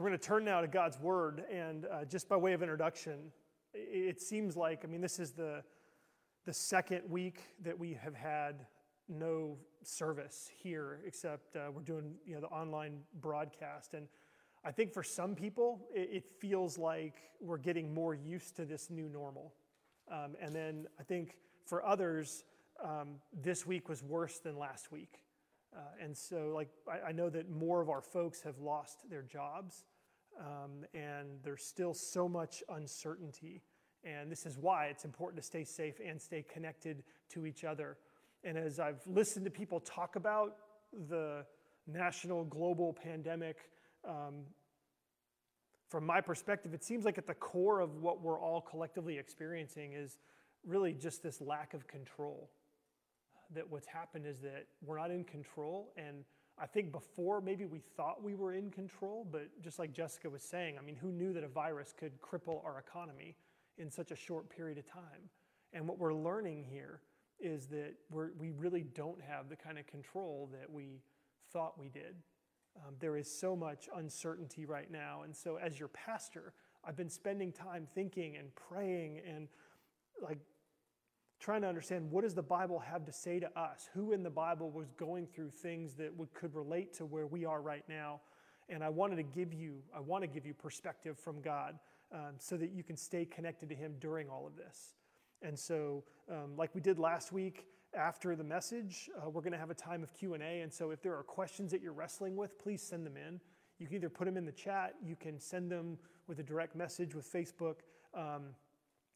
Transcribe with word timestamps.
We're 0.00 0.08
going 0.08 0.18
to 0.18 0.26
turn 0.26 0.46
now 0.46 0.62
to 0.62 0.66
God's 0.66 0.98
Word, 0.98 1.44
and 1.52 1.84
uh, 1.84 2.06
just 2.06 2.26
by 2.26 2.34
way 2.34 2.54
of 2.54 2.62
introduction, 2.62 3.18
it 3.74 4.18
seems 4.18 4.56
like, 4.56 4.80
I 4.82 4.86
mean, 4.86 5.02
this 5.02 5.18
is 5.18 5.32
the, 5.32 5.62
the 6.46 6.54
second 6.54 7.02
week 7.06 7.42
that 7.62 7.78
we 7.78 7.92
have 8.02 8.14
had 8.14 8.64
no 9.10 9.58
service 9.82 10.48
here, 10.56 11.00
except 11.04 11.54
uh, 11.54 11.70
we're 11.70 11.82
doing 11.82 12.14
you 12.24 12.34
know, 12.34 12.40
the 12.40 12.46
online 12.46 13.00
broadcast. 13.20 13.92
And 13.92 14.08
I 14.64 14.72
think 14.72 14.94
for 14.94 15.02
some 15.02 15.34
people, 15.34 15.86
it, 15.94 16.08
it 16.10 16.24
feels 16.40 16.78
like 16.78 17.16
we're 17.38 17.58
getting 17.58 17.92
more 17.92 18.14
used 18.14 18.56
to 18.56 18.64
this 18.64 18.88
new 18.88 19.06
normal. 19.06 19.52
Um, 20.10 20.34
and 20.40 20.54
then 20.54 20.86
I 20.98 21.02
think 21.02 21.36
for 21.66 21.84
others, 21.84 22.44
um, 22.82 23.16
this 23.42 23.66
week 23.66 23.90
was 23.90 24.02
worse 24.02 24.38
than 24.38 24.58
last 24.58 24.90
week. 24.90 25.24
Uh, 25.76 25.80
and 26.02 26.16
so, 26.16 26.52
like, 26.54 26.68
I, 26.88 27.08
I, 27.10 27.12
know 27.12 27.30
that 27.30 27.48
more 27.48 27.80
of 27.80 27.88
our 27.88 28.00
folks 28.00 28.42
have 28.42 28.58
lost 28.58 29.08
their 29.08 29.22
jobs, 29.22 29.84
um, 30.40 30.84
and 30.94 31.28
there's 31.44 31.62
still 31.64 31.94
so 31.94 32.28
much 32.28 32.62
uncertainty. 32.70 33.62
And 34.02 34.32
this 34.32 34.46
is 34.46 34.56
why 34.56 34.86
it's 34.86 35.04
important 35.04 35.40
to 35.42 35.46
stay 35.46 35.64
safe 35.64 36.00
and 36.04 36.20
stay 36.20 36.42
connected 36.42 37.02
to 37.30 37.44
each 37.44 37.64
other. 37.64 37.98
And 38.42 38.56
as 38.56 38.80
I've 38.80 39.02
listened 39.06 39.44
to 39.44 39.50
people 39.50 39.80
talk 39.80 40.16
about 40.16 40.56
the 41.08 41.44
national 41.86 42.44
global 42.44 42.94
pandemic, 42.94 43.56
um, 44.08 44.44
from 45.90 46.06
my 46.06 46.20
perspective, 46.20 46.72
it 46.72 46.84
seems 46.84 47.04
like 47.04 47.18
at 47.18 47.26
the 47.26 47.34
core 47.34 47.80
of 47.80 47.96
what 47.96 48.22
we're 48.22 48.40
all 48.40 48.60
collectively 48.60 49.18
experiencing 49.18 49.92
is 49.92 50.18
really 50.64 50.92
just 50.94 51.22
this 51.22 51.40
lack 51.40 51.74
of 51.74 51.86
control. 51.86 52.48
That 53.52 53.68
what's 53.68 53.88
happened 53.88 54.24
is 54.26 54.40
that 54.40 54.66
we're 54.82 54.98
not 54.98 55.10
in 55.10 55.24
control. 55.24 55.92
And 55.96 56.24
I 56.60 56.66
think 56.66 56.92
before 56.92 57.40
maybe 57.40 57.64
we 57.64 57.80
thought 57.96 58.22
we 58.22 58.34
were 58.34 58.52
in 58.52 58.70
control, 58.70 59.26
but 59.30 59.48
just 59.62 59.78
like 59.78 59.92
Jessica 59.92 60.28
was 60.28 60.42
saying, 60.42 60.76
I 60.78 60.82
mean, 60.82 60.96
who 60.96 61.10
knew 61.10 61.32
that 61.32 61.42
a 61.42 61.48
virus 61.48 61.94
could 61.98 62.12
cripple 62.20 62.62
our 62.64 62.78
economy 62.78 63.34
in 63.78 63.90
such 63.90 64.10
a 64.10 64.16
short 64.16 64.50
period 64.50 64.76
of 64.76 64.86
time? 64.86 65.30
And 65.72 65.88
what 65.88 65.98
we're 65.98 66.12
learning 66.12 66.64
here 66.68 67.00
is 67.40 67.66
that 67.68 67.94
we 68.10 68.50
really 68.50 68.84
don't 68.94 69.20
have 69.22 69.48
the 69.48 69.56
kind 69.56 69.78
of 69.78 69.86
control 69.86 70.50
that 70.52 70.70
we 70.70 71.00
thought 71.50 71.78
we 71.78 71.88
did. 71.88 72.14
Um, 72.76 72.94
there 73.00 73.16
is 73.16 73.30
so 73.30 73.56
much 73.56 73.88
uncertainty 73.96 74.66
right 74.66 74.90
now. 74.90 75.22
And 75.24 75.34
so, 75.34 75.56
as 75.56 75.78
your 75.78 75.88
pastor, 75.88 76.52
I've 76.84 76.96
been 76.96 77.08
spending 77.08 77.52
time 77.52 77.86
thinking 77.94 78.36
and 78.36 78.54
praying 78.54 79.22
and 79.26 79.48
like 80.22 80.38
trying 81.40 81.62
to 81.62 81.68
understand 81.68 82.10
what 82.10 82.22
does 82.22 82.34
the 82.34 82.42
Bible 82.42 82.78
have 82.78 83.04
to 83.06 83.12
say 83.12 83.40
to 83.40 83.58
us? 83.58 83.88
Who 83.94 84.12
in 84.12 84.22
the 84.22 84.30
Bible 84.30 84.70
was 84.70 84.92
going 84.92 85.26
through 85.26 85.50
things 85.50 85.94
that 85.94 86.14
would, 86.16 86.32
could 86.34 86.54
relate 86.54 86.92
to 86.94 87.06
where 87.06 87.26
we 87.26 87.44
are 87.44 87.62
right 87.62 87.84
now? 87.88 88.20
And 88.68 88.84
I 88.84 88.88
wanted 88.90 89.16
to 89.16 89.22
give 89.22 89.52
you, 89.52 89.82
I 89.94 90.00
want 90.00 90.22
to 90.22 90.28
give 90.28 90.46
you 90.46 90.54
perspective 90.54 91.18
from 91.18 91.40
God 91.40 91.78
um, 92.12 92.34
so 92.38 92.56
that 92.56 92.70
you 92.72 92.82
can 92.82 92.96
stay 92.96 93.24
connected 93.24 93.68
to 93.70 93.74
Him 93.74 93.94
during 94.00 94.28
all 94.28 94.46
of 94.46 94.56
this. 94.56 94.94
And 95.42 95.58
so, 95.58 96.04
um, 96.30 96.56
like 96.56 96.74
we 96.74 96.80
did 96.80 96.98
last 96.98 97.32
week, 97.32 97.66
after 97.94 98.36
the 98.36 98.44
message, 98.44 99.10
uh, 99.16 99.28
we're 99.28 99.40
going 99.40 99.52
to 99.52 99.58
have 99.58 99.70
a 99.70 99.74
time 99.74 100.02
of 100.02 100.12
Q&A. 100.14 100.60
And 100.60 100.72
so 100.72 100.90
if 100.90 101.02
there 101.02 101.16
are 101.16 101.22
questions 101.22 101.72
that 101.72 101.82
you're 101.82 101.92
wrestling 101.92 102.36
with, 102.36 102.58
please 102.58 102.82
send 102.82 103.04
them 103.04 103.16
in. 103.16 103.40
You 103.78 103.86
can 103.86 103.96
either 103.96 104.10
put 104.10 104.26
them 104.26 104.36
in 104.36 104.44
the 104.44 104.52
chat, 104.52 104.94
you 105.02 105.16
can 105.16 105.40
send 105.40 105.70
them 105.70 105.98
with 106.26 106.38
a 106.38 106.42
direct 106.42 106.76
message 106.76 107.14
with 107.14 107.30
Facebook, 107.32 107.76
um, 108.14 108.50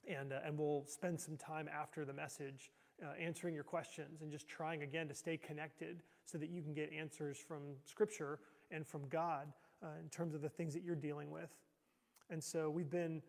and, 0.08 0.32
uh, 0.32 0.40
and 0.44 0.58
we'll 0.58 0.84
spend 0.86 1.20
some 1.20 1.36
time 1.36 1.68
after 1.68 2.04
the 2.04 2.12
message 2.12 2.70
uh, 3.02 3.08
answering 3.20 3.54
your 3.54 3.64
questions 3.64 4.22
and 4.22 4.30
just 4.30 4.48
trying 4.48 4.82
again 4.82 5.08
to 5.08 5.14
stay 5.14 5.36
connected 5.36 6.02
so 6.24 6.38
that 6.38 6.48
you 6.48 6.62
can 6.62 6.72
get 6.72 6.90
answers 6.92 7.38
from 7.38 7.62
Scripture 7.84 8.38
and 8.70 8.86
from 8.86 9.08
God 9.08 9.52
uh, 9.82 9.88
in 10.02 10.08
terms 10.08 10.34
of 10.34 10.42
the 10.42 10.48
things 10.48 10.74
that 10.74 10.82
you're 10.82 10.94
dealing 10.94 11.30
with. 11.30 11.50
And 12.30 12.42
so 12.42 12.70
we've 12.70 12.90
been, 12.90 13.22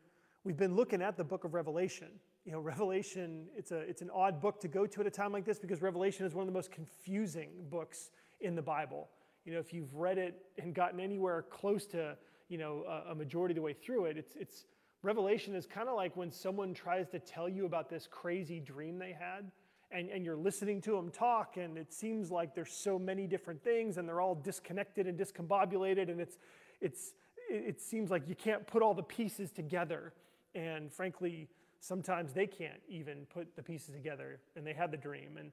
we've 0.44 0.58
been 0.58 0.76
looking 0.76 1.02
at 1.02 1.18
the 1.18 1.24
book 1.24 1.44
of 1.44 1.54
Revelation 1.54 2.10
you 2.46 2.52
know, 2.52 2.60
Revelation, 2.62 3.48
it's, 3.58 3.72
a, 3.72 3.80
it's 3.80 4.02
an 4.02 4.10
odd 4.14 4.40
book 4.40 4.62
to 4.62 4.68
go 4.68 4.86
to 4.86 5.02
at 5.02 5.08
a 5.08 5.12
time 5.12 5.34
like 5.34 5.46
this 5.46 5.60
because 5.60 5.82
Revelation 5.82 6.26
is 6.26 6.34
one 6.34 6.44
of 6.44 6.48
the 6.48 6.54
most 6.54 6.72
confusing 6.72 7.50
books 7.70 8.12
in 8.40 8.56
the 8.56 8.62
Bible. 8.62 9.10
You 9.44 9.54
know, 9.54 9.60
if 9.60 9.74
you've 9.74 9.94
read 9.94 10.18
it 10.18 10.38
and 10.58 10.74
gotten 10.74 11.00
anywhere 11.00 11.46
close 11.50 11.86
to, 11.88 12.18
you 12.48 12.58
know, 12.58 12.84
a, 12.88 13.12
a 13.12 13.16
majority 13.16 13.54
of 13.54 13.58
the 13.58 13.62
way 13.62 13.74
through 13.74 14.06
it, 14.06 14.18
it's, 14.18 14.36
it's 14.36 14.66
Revelation 15.06 15.54
is 15.54 15.68
kind 15.68 15.88
of 15.88 15.96
like 15.96 16.18
when 16.18 16.32
someone 16.32 16.74
tries 16.74 17.08
to 17.10 17.20
tell 17.20 17.48
you 17.48 17.68
about 17.68 17.92
this 17.92 18.08
crazy 18.10 18.60
dream 18.60 18.98
they 18.98 19.12
had 19.18 19.52
and, 19.92 20.10
and 20.10 20.26
you're 20.26 20.36
listening 20.36 20.82
to 20.82 20.94
them 20.94 21.12
talk 21.12 21.58
and 21.58 21.78
it 21.78 21.94
seems 21.94 22.32
like 22.32 22.56
there's 22.56 22.74
so 22.74 22.98
many 22.98 23.28
different 23.28 23.64
things 23.64 23.98
and 23.98 24.10
they're 24.10 24.20
all 24.20 24.34
disconnected 24.34 25.06
and 25.06 25.16
discombobulated 25.16 26.10
and 26.10 26.20
it's, 26.20 26.40
it's, 26.82 27.14
it 27.52 27.80
seems 27.80 28.10
like 28.10 28.28
you 28.28 28.34
can't 28.34 28.66
put 28.66 28.82
all 28.82 28.96
the 28.96 29.04
pieces 29.04 29.52
together. 29.52 30.12
And 30.56 30.92
frankly, 30.92 31.50
sometimes 31.80 32.34
they 32.34 32.48
can't 32.48 32.82
even 32.90 33.28
put 33.32 33.56
the 33.56 33.62
pieces 33.62 33.94
together 33.94 34.40
and 34.56 34.66
they 34.66 34.74
had 34.74 34.90
the 34.90 34.98
dream. 34.98 35.38
And 35.40 35.52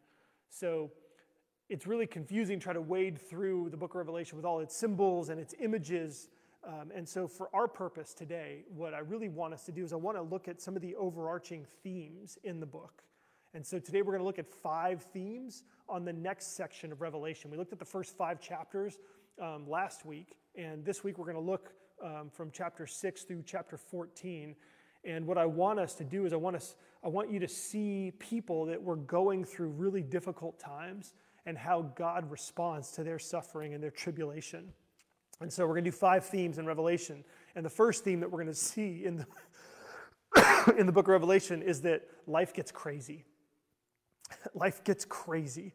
so 0.49 0.91
it's 1.69 1.87
really 1.87 2.07
confusing 2.07 2.59
to 2.59 2.65
try 2.65 2.73
to 2.73 2.81
wade 2.81 3.19
through 3.19 3.69
the 3.69 3.77
book 3.77 3.91
of 3.91 3.97
Revelation 3.97 4.39
with 4.39 4.47
all 4.47 4.61
its 4.61 4.75
symbols 4.75 5.29
and 5.29 5.39
its 5.39 5.55
images. 5.61 6.31
Um, 6.65 6.93
and 6.95 7.09
so, 7.09 7.27
for 7.27 7.49
our 7.53 7.67
purpose 7.67 8.15
today, 8.15 8.65
what 8.69 8.95
I 8.95 9.01
really 9.01 9.29
want 9.29 9.53
us 9.53 9.65
to 9.65 9.73
do 9.73 9.85
is 9.85 9.93
I 9.93 9.97
want 9.97 10.17
to 10.17 10.23
look 10.23 10.47
at 10.47 10.61
some 10.61 10.77
of 10.77 10.83
the 10.83 10.95
overarching 10.95 11.67
themes 11.83 12.39
in 12.45 12.61
the 12.61 12.67
book. 12.67 13.03
And 13.53 13.67
so, 13.67 13.81
today 13.81 14.03
we're 14.03 14.13
going 14.13 14.21
to 14.21 14.27
look 14.27 14.39
at 14.39 14.49
five 14.49 15.03
themes 15.13 15.65
on 15.89 16.05
the 16.05 16.13
next 16.13 16.57
section 16.57 16.93
of 16.93 17.01
Revelation. 17.01 17.51
We 17.51 17.57
looked 17.57 17.73
at 17.73 17.81
the 17.81 17.85
first 17.85 18.17
five 18.17 18.41
chapters 18.41 18.99
um, 19.41 19.69
last 19.69 20.07
week, 20.07 20.37
and 20.55 20.85
this 20.85 21.03
week 21.03 21.19
we're 21.19 21.25
going 21.25 21.37
to 21.37 21.51
look 21.51 21.73
um, 22.03 22.31
from 22.31 22.51
chapter 22.53 22.87
6 22.87 23.23
through 23.25 23.43
chapter 23.45 23.77
14. 23.77 24.55
And 25.05 25.27
what 25.27 25.39
I 25.39 25.47
want 25.47 25.81
us 25.81 25.95
to 25.95 26.05
do 26.05 26.27
is 26.27 26.33
I 26.33 26.37
want 26.37 26.57
us 26.57 26.77
I 27.05 27.09
want 27.09 27.33
you 27.33 27.41
to 27.41 27.49
see 27.49 28.13
people 28.21 28.67
that 28.67 28.81
were 28.81 28.95
going 28.95 29.45
through 29.45 29.71
really 29.71 30.03
difficult 30.03 30.61
times 30.61 31.15
and 31.45 31.59
how 31.59 31.83
God 31.97 32.31
responds 32.31 32.93
to 32.93 33.03
their 33.03 33.19
suffering 33.19 33.75
and 33.75 33.83
their 33.83 33.91
tribulation. 33.91 34.73
And 35.43 35.53
so 35.53 35.67
we're 35.67 35.75
going 35.75 35.85
to 35.85 35.91
do 35.91 35.97
five 35.97 36.25
themes 36.25 36.59
in 36.59 36.67
Revelation. 36.67 37.25
And 37.55 37.65
the 37.65 37.71
first 37.71 38.05
theme 38.05 38.21
that 38.21 38.31
we're 38.31 38.43
going 38.43 38.53
to 38.53 38.55
see 38.55 39.05
in 39.05 39.17
the 39.19 39.27
in 40.79 40.87
the 40.87 40.93
book 40.93 41.07
of 41.07 41.11
Revelation 41.11 41.63
is 41.63 41.83
that 41.83 42.03
life 42.27 42.55
gets 42.55 42.71
crazy. 42.71 43.25
life 44.55 44.83
gets 44.85 45.05
crazy. 45.05 45.73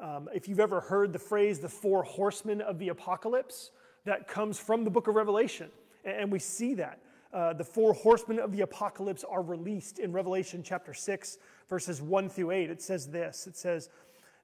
Um, 0.00 0.28
if 0.32 0.48
you've 0.48 0.60
ever 0.60 0.80
heard 0.80 1.12
the 1.12 1.18
phrase 1.18 1.58
the 1.58 1.68
four 1.68 2.04
horsemen 2.04 2.60
of 2.60 2.78
the 2.78 2.90
apocalypse, 2.90 3.70
that 4.04 4.28
comes 4.28 4.58
from 4.58 4.84
the 4.84 4.90
book 4.90 5.08
of 5.08 5.14
Revelation. 5.14 5.70
And 6.04 6.30
we 6.30 6.38
see 6.38 6.74
that. 6.74 7.00
Uh, 7.32 7.52
the 7.52 7.64
four 7.64 7.92
horsemen 7.92 8.38
of 8.38 8.52
the 8.52 8.62
apocalypse 8.62 9.24
are 9.24 9.42
released 9.42 9.98
in 9.98 10.12
Revelation 10.12 10.62
chapter 10.62 10.94
6, 10.94 11.38
verses 11.68 12.00
1 12.00 12.30
through 12.30 12.52
8. 12.52 12.70
It 12.70 12.80
says 12.80 13.08
this 13.08 13.46
It 13.46 13.56
says, 13.56 13.90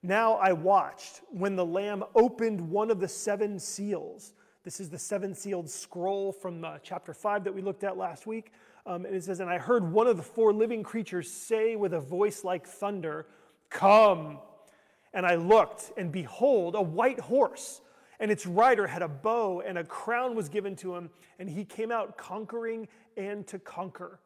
Now 0.02 0.34
I 0.34 0.52
watched 0.52 1.22
when 1.30 1.56
the 1.56 1.64
Lamb 1.64 2.04
opened 2.14 2.60
one 2.60 2.90
of 2.90 3.00
the 3.00 3.08
seven 3.08 3.58
seals. 3.58 4.34
This 4.64 4.80
is 4.80 4.88
the 4.88 4.98
seven 4.98 5.34
sealed 5.34 5.68
scroll 5.68 6.32
from 6.32 6.64
uh, 6.64 6.78
chapter 6.82 7.12
5 7.12 7.44
that 7.44 7.54
we 7.54 7.60
looked 7.60 7.84
at 7.84 7.98
last 7.98 8.26
week. 8.26 8.50
Um, 8.86 9.04
and 9.04 9.14
it 9.14 9.22
says, 9.22 9.40
And 9.40 9.50
I 9.50 9.58
heard 9.58 9.92
one 9.92 10.06
of 10.06 10.16
the 10.16 10.22
four 10.22 10.54
living 10.54 10.82
creatures 10.82 11.30
say 11.30 11.76
with 11.76 11.92
a 11.92 12.00
voice 12.00 12.44
like 12.44 12.66
thunder, 12.66 13.26
Come. 13.68 14.38
And 15.12 15.26
I 15.26 15.34
looked, 15.34 15.92
and 15.98 16.10
behold, 16.10 16.74
a 16.74 16.82
white 16.82 17.20
horse 17.20 17.82
and 18.20 18.30
its 18.30 18.46
rider 18.46 18.86
had 18.86 19.02
a 19.02 19.08
bow, 19.08 19.60
and 19.60 19.76
a 19.76 19.84
crown 19.84 20.34
was 20.34 20.48
given 20.48 20.76
to 20.76 20.94
him, 20.94 21.10
and 21.38 21.50
he 21.50 21.64
came 21.64 21.90
out 21.90 22.16
conquering 22.16 22.88
and 23.16 23.46
to 23.46 23.58
conquer. 23.58 24.20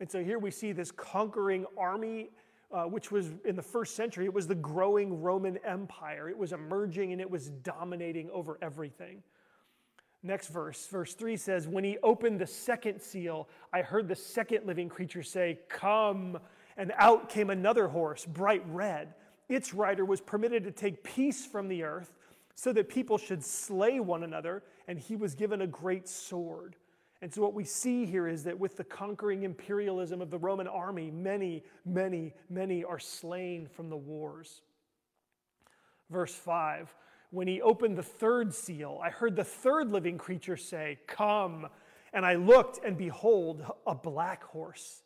And 0.00 0.10
so 0.10 0.24
here 0.24 0.38
we 0.38 0.50
see 0.50 0.72
this 0.72 0.90
conquering 0.90 1.66
army, 1.78 2.30
uh, 2.72 2.84
which 2.84 3.12
was 3.12 3.30
in 3.44 3.54
the 3.54 3.62
first 3.62 3.94
century, 3.94 4.24
it 4.24 4.34
was 4.34 4.46
the 4.46 4.54
growing 4.54 5.22
Roman 5.22 5.58
Empire. 5.58 6.28
It 6.28 6.36
was 6.36 6.52
emerging 6.52 7.12
and 7.12 7.20
it 7.20 7.30
was 7.30 7.50
dominating 7.50 8.30
over 8.30 8.58
everything. 8.62 9.22
Next 10.22 10.48
verse, 10.48 10.86
verse 10.86 11.14
3 11.14 11.36
says, 11.36 11.66
When 11.66 11.82
he 11.82 11.98
opened 12.02 12.40
the 12.40 12.46
second 12.46 13.00
seal, 13.00 13.48
I 13.72 13.82
heard 13.82 14.06
the 14.06 14.14
second 14.14 14.66
living 14.66 14.88
creature 14.88 15.22
say, 15.22 15.58
Come. 15.68 16.38
And 16.76 16.92
out 16.96 17.28
came 17.28 17.50
another 17.50 17.88
horse, 17.88 18.24
bright 18.24 18.62
red. 18.68 19.14
Its 19.48 19.74
rider 19.74 20.04
was 20.04 20.20
permitted 20.20 20.64
to 20.64 20.70
take 20.70 21.02
peace 21.02 21.44
from 21.44 21.68
the 21.68 21.82
earth 21.82 22.12
so 22.54 22.72
that 22.72 22.88
people 22.88 23.18
should 23.18 23.44
slay 23.44 24.00
one 24.00 24.22
another, 24.22 24.62
and 24.88 24.98
he 24.98 25.16
was 25.16 25.34
given 25.34 25.62
a 25.62 25.66
great 25.66 26.08
sword. 26.08 26.76
And 27.20 27.32
so, 27.32 27.42
what 27.42 27.54
we 27.54 27.64
see 27.64 28.06
here 28.06 28.26
is 28.26 28.44
that 28.44 28.58
with 28.58 28.76
the 28.76 28.84
conquering 28.84 29.42
imperialism 29.42 30.20
of 30.20 30.30
the 30.30 30.38
Roman 30.38 30.66
army, 30.66 31.10
many, 31.10 31.62
many, 31.84 32.34
many 32.48 32.84
are 32.84 32.98
slain 32.98 33.68
from 33.68 33.90
the 33.90 33.96
wars. 33.96 34.62
Verse 36.10 36.34
5 36.34 36.94
When 37.32 37.48
he 37.48 37.60
opened 37.60 37.98
the 37.98 38.02
third 38.04 38.54
seal, 38.54 39.00
I 39.02 39.10
heard 39.10 39.34
the 39.34 39.42
third 39.44 39.90
living 39.90 40.16
creature 40.16 40.56
say, 40.56 41.00
Come. 41.08 41.66
And 42.12 42.24
I 42.24 42.34
looked, 42.34 42.78
and 42.84 42.96
behold, 42.96 43.64
a 43.86 43.94
black 43.94 44.44
horse 44.44 45.02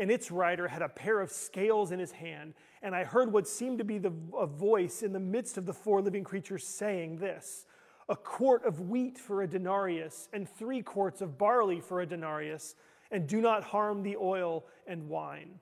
and 0.00 0.10
its 0.10 0.30
rider 0.30 0.66
had 0.66 0.80
a 0.80 0.88
pair 0.88 1.20
of 1.20 1.30
scales 1.30 1.92
in 1.92 1.98
his 1.98 2.10
hand. 2.10 2.54
And 2.80 2.94
I 2.94 3.04
heard 3.04 3.30
what 3.30 3.46
seemed 3.46 3.78
to 3.78 3.84
be 3.84 3.98
the, 3.98 4.12
a 4.36 4.46
voice 4.46 5.02
in 5.02 5.12
the 5.12 5.20
midst 5.20 5.58
of 5.58 5.66
the 5.66 5.74
four 5.74 6.00
living 6.00 6.24
creatures 6.24 6.66
saying 6.66 7.18
this 7.18 7.66
a 8.08 8.16
quart 8.16 8.64
of 8.64 8.88
wheat 8.88 9.18
for 9.18 9.42
a 9.42 9.46
denarius, 9.46 10.28
and 10.32 10.48
three 10.48 10.82
quarts 10.82 11.20
of 11.20 11.38
barley 11.38 11.80
for 11.80 12.00
a 12.00 12.06
denarius, 12.06 12.74
and 13.12 13.28
do 13.28 13.40
not 13.40 13.62
harm 13.62 14.02
the 14.02 14.16
oil 14.16 14.64
and 14.86 15.08
wine. 15.08 15.60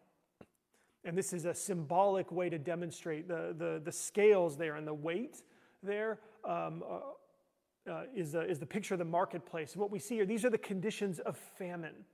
And 1.04 1.18
this 1.18 1.34
is 1.34 1.44
a 1.44 1.52
symbolic 1.52 2.32
way 2.32 2.48
to 2.48 2.58
demonstrate 2.58 3.28
the, 3.28 3.54
the, 3.58 3.82
the 3.84 3.92
scales 3.92 4.56
there 4.56 4.76
and 4.76 4.86
the 4.86 4.94
weight 4.94 5.42
there 5.82 6.18
um, 6.44 6.82
uh, 6.88 7.90
uh, 7.90 8.02
is 8.14 8.32
the, 8.32 8.42
is 8.48 8.58
the 8.58 8.66
picture 8.66 8.94
of 8.94 8.98
the 8.98 9.04
marketplace. 9.04 9.72
And 9.72 9.80
what 9.80 9.90
we 9.90 9.98
see 9.98 10.16
here, 10.16 10.26
these 10.26 10.44
are 10.44 10.50
the 10.50 10.58
conditions 10.58 11.18
of 11.20 11.36
famine. 11.58 12.04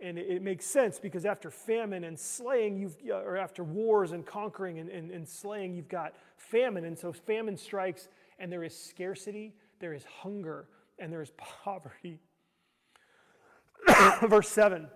And 0.00 0.18
it, 0.18 0.26
it 0.28 0.42
makes 0.42 0.66
sense 0.66 0.98
because 0.98 1.24
after 1.24 1.50
famine 1.50 2.04
and 2.04 2.18
slaying, 2.18 2.76
you've, 2.76 2.96
or 3.10 3.36
after 3.36 3.62
wars 3.62 4.12
and 4.12 4.26
conquering 4.26 4.78
and, 4.78 4.90
and, 4.90 5.10
and 5.10 5.28
slaying, 5.28 5.74
you've 5.74 5.88
got 5.88 6.14
famine. 6.36 6.84
And 6.84 6.98
so 6.98 7.12
famine 7.12 7.56
strikes, 7.56 8.08
and 8.38 8.52
there 8.52 8.64
is 8.64 8.76
scarcity, 8.76 9.54
there 9.80 9.92
is 9.92 10.04
hunger, 10.04 10.66
and 10.98 11.12
there 11.12 11.22
is 11.22 11.32
poverty. 11.36 12.18
Verse 14.22 14.48
7 14.48 14.88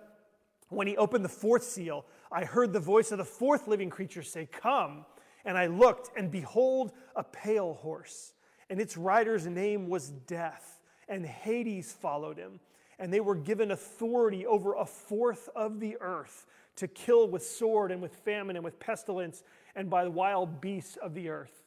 When 0.69 0.87
he 0.87 0.97
opened 0.97 1.25
the 1.25 1.29
fourth 1.29 1.63
seal, 1.63 2.05
I 2.31 2.43
heard 2.43 2.73
the 2.73 2.79
voice 2.79 3.11
of 3.11 3.17
the 3.17 3.25
fourth 3.25 3.67
living 3.67 3.89
creature 3.89 4.23
say, 4.23 4.47
Come. 4.51 5.05
And 5.47 5.57
I 5.57 5.65
looked, 5.65 6.11
and 6.15 6.29
behold, 6.29 6.91
a 7.15 7.23
pale 7.23 7.73
horse. 7.73 8.33
And 8.69 8.79
its 8.79 8.97
rider's 8.97 9.47
name 9.47 9.89
was 9.89 10.09
Death, 10.09 10.81
and 11.07 11.25
Hades 11.25 11.91
followed 11.91 12.37
him. 12.37 12.59
And 12.99 13.11
they 13.11 13.21
were 13.21 13.35
given 13.35 13.71
authority 13.71 14.45
over 14.45 14.75
a 14.75 14.85
fourth 14.85 15.49
of 15.55 15.79
the 15.79 15.97
earth 16.01 16.45
to 16.75 16.87
kill 16.87 17.27
with 17.27 17.43
sword 17.43 17.91
and 17.91 18.01
with 18.01 18.13
famine 18.13 18.55
and 18.55 18.65
with 18.65 18.79
pestilence 18.79 19.43
and 19.75 19.89
by 19.89 20.03
the 20.03 20.11
wild 20.11 20.61
beasts 20.61 20.97
of 20.97 21.13
the 21.13 21.29
earth. 21.29 21.63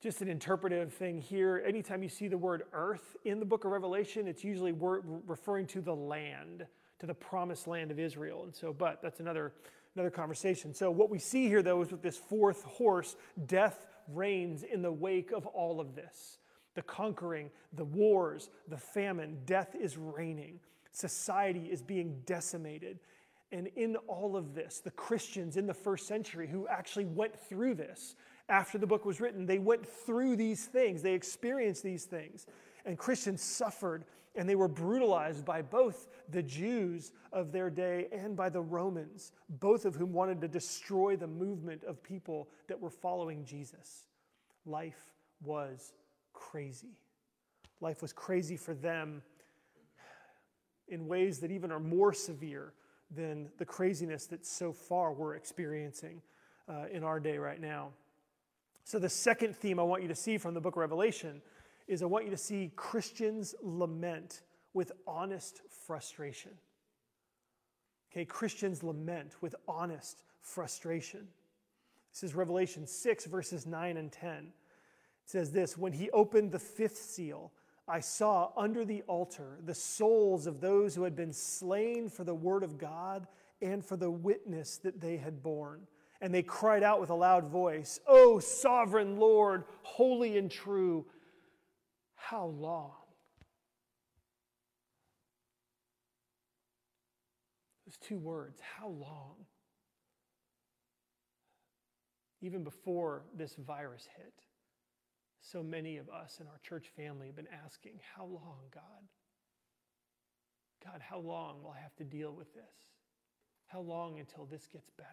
Just 0.00 0.20
an 0.20 0.28
interpretive 0.28 0.92
thing 0.92 1.20
here. 1.20 1.64
Anytime 1.66 2.02
you 2.02 2.08
see 2.08 2.28
the 2.28 2.38
word 2.38 2.64
earth 2.72 3.16
in 3.24 3.40
the 3.40 3.46
book 3.46 3.64
of 3.64 3.72
Revelation, 3.72 4.28
it's 4.28 4.44
usually 4.44 4.72
referring 4.72 5.66
to 5.68 5.80
the 5.80 5.94
land 5.94 6.66
to 7.00 7.06
the 7.06 7.14
promised 7.14 7.66
land 7.66 7.90
of 7.90 7.98
Israel. 7.98 8.44
And 8.44 8.54
so, 8.54 8.72
but 8.72 9.00
that's 9.02 9.20
another, 9.20 9.52
another 9.94 10.10
conversation. 10.10 10.74
So, 10.74 10.90
what 10.90 11.10
we 11.10 11.18
see 11.18 11.48
here, 11.48 11.62
though, 11.62 11.80
is 11.82 11.90
with 11.90 12.02
this 12.02 12.16
fourth 12.16 12.64
horse, 12.64 13.16
death 13.46 13.86
reigns 14.08 14.62
in 14.62 14.82
the 14.82 14.92
wake 14.92 15.30
of 15.32 15.46
all 15.46 15.80
of 15.80 15.94
this. 15.94 16.38
The 16.74 16.82
conquering, 16.82 17.50
the 17.72 17.84
wars, 17.84 18.50
the 18.68 18.76
famine, 18.76 19.38
death 19.46 19.76
is 19.80 19.96
reigning. 19.96 20.58
Society 20.90 21.66
is 21.70 21.82
being 21.82 22.20
decimated. 22.26 22.98
And 23.52 23.68
in 23.76 23.96
all 24.08 24.36
of 24.36 24.54
this, 24.54 24.80
the 24.80 24.90
Christians 24.90 25.56
in 25.56 25.66
the 25.66 25.74
first 25.74 26.08
century 26.08 26.48
who 26.48 26.66
actually 26.66 27.04
went 27.04 27.38
through 27.38 27.76
this 27.76 28.16
after 28.48 28.78
the 28.78 28.86
book 28.86 29.04
was 29.04 29.20
written, 29.20 29.46
they 29.46 29.58
went 29.58 29.86
through 29.86 30.36
these 30.36 30.66
things, 30.66 31.02
they 31.02 31.14
experienced 31.14 31.82
these 31.82 32.04
things. 32.04 32.46
And 32.84 32.98
Christians 32.98 33.42
suffered 33.42 34.04
and 34.34 34.48
they 34.48 34.56
were 34.56 34.68
brutalized 34.68 35.44
by 35.44 35.62
both 35.62 36.08
the 36.28 36.42
Jews 36.42 37.12
of 37.32 37.52
their 37.52 37.70
day 37.70 38.08
and 38.12 38.36
by 38.36 38.48
the 38.48 38.60
Romans, 38.60 39.32
both 39.48 39.84
of 39.84 39.94
whom 39.94 40.12
wanted 40.12 40.40
to 40.40 40.48
destroy 40.48 41.16
the 41.16 41.26
movement 41.26 41.84
of 41.84 42.02
people 42.02 42.48
that 42.66 42.80
were 42.80 42.90
following 42.90 43.44
Jesus. 43.44 44.06
Life 44.66 45.12
was 45.44 45.92
crazy. 46.32 46.98
Life 47.80 48.02
was 48.02 48.12
crazy 48.12 48.56
for 48.56 48.74
them 48.74 49.22
in 50.88 51.06
ways 51.06 51.38
that 51.38 51.50
even 51.50 51.70
are 51.70 51.80
more 51.80 52.12
severe 52.12 52.72
than 53.10 53.48
the 53.58 53.64
craziness 53.64 54.26
that 54.26 54.44
so 54.44 54.72
far 54.72 55.12
we're 55.12 55.34
experiencing 55.34 56.20
uh, 56.68 56.84
in 56.90 57.04
our 57.04 57.20
day 57.20 57.38
right 57.38 57.60
now. 57.60 57.90
So, 58.84 58.98
the 58.98 59.08
second 59.08 59.56
theme 59.56 59.78
I 59.78 59.82
want 59.82 60.02
you 60.02 60.08
to 60.08 60.14
see 60.14 60.36
from 60.36 60.52
the 60.52 60.60
book 60.60 60.74
of 60.74 60.78
Revelation 60.78 61.40
is 61.86 62.02
I 62.02 62.06
want 62.06 62.24
you 62.24 62.30
to 62.30 62.36
see 62.36 62.72
Christians 62.76 63.54
lament 63.62 64.42
with 64.72 64.92
honest 65.06 65.60
frustration. 65.86 66.52
Okay, 68.12 68.24
Christians 68.24 68.82
lament 68.82 69.36
with 69.40 69.54
honest 69.66 70.22
frustration. 70.40 71.26
This 72.12 72.22
is 72.22 72.34
Revelation 72.34 72.86
6, 72.86 73.26
verses 73.26 73.66
9 73.66 73.96
and 73.96 74.12
10. 74.12 74.30
It 74.30 74.52
says 75.24 75.50
this 75.50 75.76
When 75.76 75.92
he 75.92 76.10
opened 76.10 76.52
the 76.52 76.58
fifth 76.58 76.98
seal, 76.98 77.52
I 77.86 78.00
saw 78.00 78.50
under 78.56 78.84
the 78.84 79.02
altar 79.02 79.58
the 79.64 79.74
souls 79.74 80.46
of 80.46 80.60
those 80.60 80.94
who 80.94 81.02
had 81.02 81.16
been 81.16 81.32
slain 81.32 82.08
for 82.08 82.24
the 82.24 82.34
word 82.34 82.62
of 82.62 82.78
God 82.78 83.26
and 83.60 83.84
for 83.84 83.96
the 83.96 84.10
witness 84.10 84.78
that 84.78 85.00
they 85.00 85.16
had 85.16 85.42
borne. 85.42 85.80
And 86.20 86.32
they 86.32 86.42
cried 86.42 86.82
out 86.82 87.00
with 87.00 87.10
a 87.10 87.14
loud 87.14 87.48
voice, 87.48 88.00
O 88.06 88.38
sovereign 88.38 89.18
Lord, 89.18 89.64
holy 89.82 90.38
and 90.38 90.50
true 90.50 91.04
how 92.30 92.46
long? 92.46 92.92
Those 97.86 97.98
two 97.98 98.18
words, 98.18 98.60
how 98.78 98.88
long? 98.88 99.34
Even 102.40 102.64
before 102.64 103.24
this 103.36 103.56
virus 103.56 104.08
hit, 104.16 104.32
so 105.42 105.62
many 105.62 105.98
of 105.98 106.08
us 106.08 106.38
in 106.40 106.46
our 106.46 106.58
church 106.62 106.86
family 106.96 107.26
have 107.26 107.36
been 107.36 107.48
asking, 107.64 108.00
How 108.16 108.24
long, 108.24 108.60
God? 108.72 108.82
God, 110.82 111.00
how 111.00 111.18
long 111.18 111.62
will 111.62 111.74
I 111.76 111.80
have 111.82 111.94
to 111.96 112.04
deal 112.04 112.32
with 112.32 112.52
this? 112.54 112.62
How 113.66 113.80
long 113.80 114.18
until 114.18 114.46
this 114.46 114.66
gets 114.66 114.90
better? 114.96 115.08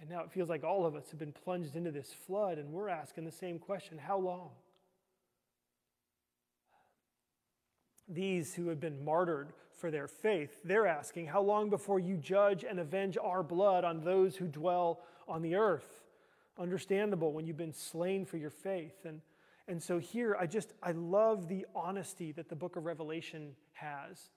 And 0.00 0.10
now 0.10 0.20
it 0.20 0.32
feels 0.32 0.48
like 0.48 0.64
all 0.64 0.84
of 0.84 0.94
us 0.94 1.10
have 1.10 1.18
been 1.18 1.32
plunged 1.32 1.76
into 1.76 1.90
this 1.90 2.12
flood, 2.26 2.58
and 2.58 2.70
we're 2.70 2.88
asking 2.88 3.24
the 3.24 3.32
same 3.32 3.58
question 3.58 3.96
How 3.96 4.18
long? 4.18 4.50
These 8.08 8.54
who 8.54 8.68
have 8.68 8.80
been 8.80 9.04
martyred 9.04 9.52
for 9.72 9.90
their 9.90 10.08
faith, 10.08 10.60
they're 10.64 10.86
asking, 10.86 11.26
How 11.26 11.42
long 11.42 11.70
before 11.70 11.98
you 11.98 12.16
judge 12.16 12.64
and 12.64 12.78
avenge 12.78 13.18
our 13.20 13.42
blood 13.42 13.84
on 13.84 14.04
those 14.04 14.36
who 14.36 14.46
dwell 14.46 15.00
on 15.26 15.42
the 15.42 15.54
earth? 15.54 16.02
Understandable 16.58 17.32
when 17.32 17.46
you've 17.46 17.56
been 17.56 17.72
slain 17.72 18.24
for 18.24 18.36
your 18.36 18.50
faith. 18.50 19.04
And, 19.04 19.20
and 19.66 19.82
so 19.82 19.98
here, 19.98 20.36
I 20.38 20.46
just, 20.46 20.72
I 20.82 20.92
love 20.92 21.48
the 21.48 21.66
honesty 21.74 22.32
that 22.32 22.48
the 22.48 22.56
book 22.56 22.76
of 22.76 22.84
Revelation 22.84 23.56
has 23.72 24.30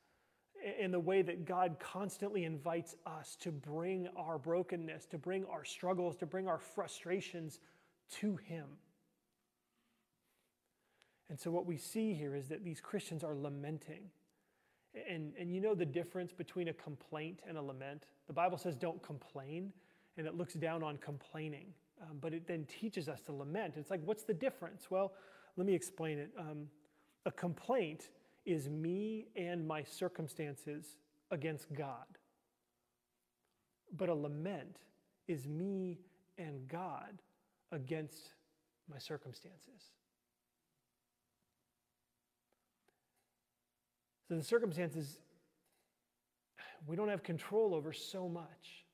in 0.80 0.92
the 0.92 1.00
way 1.00 1.22
that 1.22 1.46
God 1.46 1.78
constantly 1.80 2.44
invites 2.44 2.96
us 3.06 3.36
to 3.42 3.52
bring 3.52 4.08
our 4.16 4.38
brokenness, 4.38 5.06
to 5.08 5.18
bring 5.18 5.46
our 5.46 5.64
struggles, 5.64 6.16
to 6.18 6.26
bring 6.26 6.48
our 6.48 6.58
frustrations 6.58 7.60
to 8.20 8.38
Him. 8.38 8.66
And 11.30 11.40
so, 11.40 11.52
what 11.52 11.66
we 11.66 11.78
see 11.78 12.14
here 12.14 12.36
is 12.36 12.48
that 12.48 12.64
these 12.64 12.80
Christians 12.80 13.24
are 13.24 13.36
lamenting. 13.36 14.04
And, 15.10 15.34
and 15.40 15.54
you 15.54 15.62
know 15.62 15.76
the 15.76 15.86
difference 15.86 16.32
between 16.32 16.70
a 16.70 16.74
complaint 16.74 17.42
and 17.48 17.58
a 17.58 17.62
lament? 17.62 18.04
The 18.28 18.34
Bible 18.34 18.58
says 18.58 18.76
don't 18.76 19.02
complain, 19.04 19.72
and 20.18 20.26
it 20.26 20.36
looks 20.36 20.54
down 20.54 20.84
on 20.84 20.98
complaining. 20.98 21.68
Um, 22.02 22.18
but 22.22 22.34
it 22.34 22.48
then 22.48 22.66
teaches 22.66 23.10
us 23.10 23.22
to 23.22 23.34
lament. 23.34 23.74
It's 23.78 23.90
like, 23.90 24.02
what's 24.06 24.24
the 24.24 24.34
difference? 24.34 24.90
Well, 24.90 25.14
let 25.56 25.66
me 25.66 25.74
explain 25.74 26.20
it. 26.20 26.32
Um, 26.38 26.68
a 27.26 27.32
complaint 27.32 28.10
is 28.46 28.70
me 28.70 29.28
and 29.36 29.68
my 29.68 29.84
circumstances 29.84 30.98
against 31.32 31.74
God. 31.74 32.06
But 33.96 34.10
a 34.10 34.14
lament 34.14 34.78
is 35.28 35.48
me 35.48 36.00
and 36.38 36.68
God 36.68 37.22
against 37.72 38.34
my 38.90 38.98
circumstances. 38.98 39.97
So 44.28 44.36
the 44.36 44.44
circumstances 44.44 45.20
we 46.86 46.96
don't 46.96 47.10
have 47.10 47.24
control 47.24 47.74
over 47.74 47.92
so 47.92 48.30
much. 48.30 48.86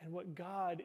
And 0.00 0.12
what 0.12 0.34
God 0.34 0.82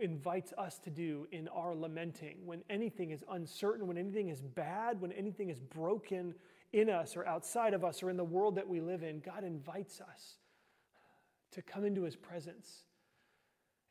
invites 0.00 0.52
us 0.58 0.78
to 0.80 0.90
do 0.90 1.28
in 1.30 1.46
our 1.48 1.74
lamenting, 1.74 2.38
when 2.44 2.62
anything 2.68 3.10
is 3.10 3.22
uncertain, 3.30 3.86
when 3.86 3.98
anything 3.98 4.28
is 4.28 4.40
bad, 4.40 5.00
when 5.00 5.12
anything 5.12 5.50
is 5.50 5.60
broken 5.60 6.34
in 6.72 6.90
us 6.90 7.16
or 7.16 7.26
outside 7.26 7.74
of 7.74 7.84
us 7.84 8.02
or 8.02 8.10
in 8.10 8.16
the 8.16 8.24
world 8.24 8.56
that 8.56 8.68
we 8.68 8.80
live 8.80 9.02
in, 9.02 9.20
God 9.20 9.44
invites 9.44 10.00
us 10.00 10.38
to 11.52 11.62
come 11.62 11.84
into 11.84 12.02
his 12.02 12.16
presence 12.16 12.84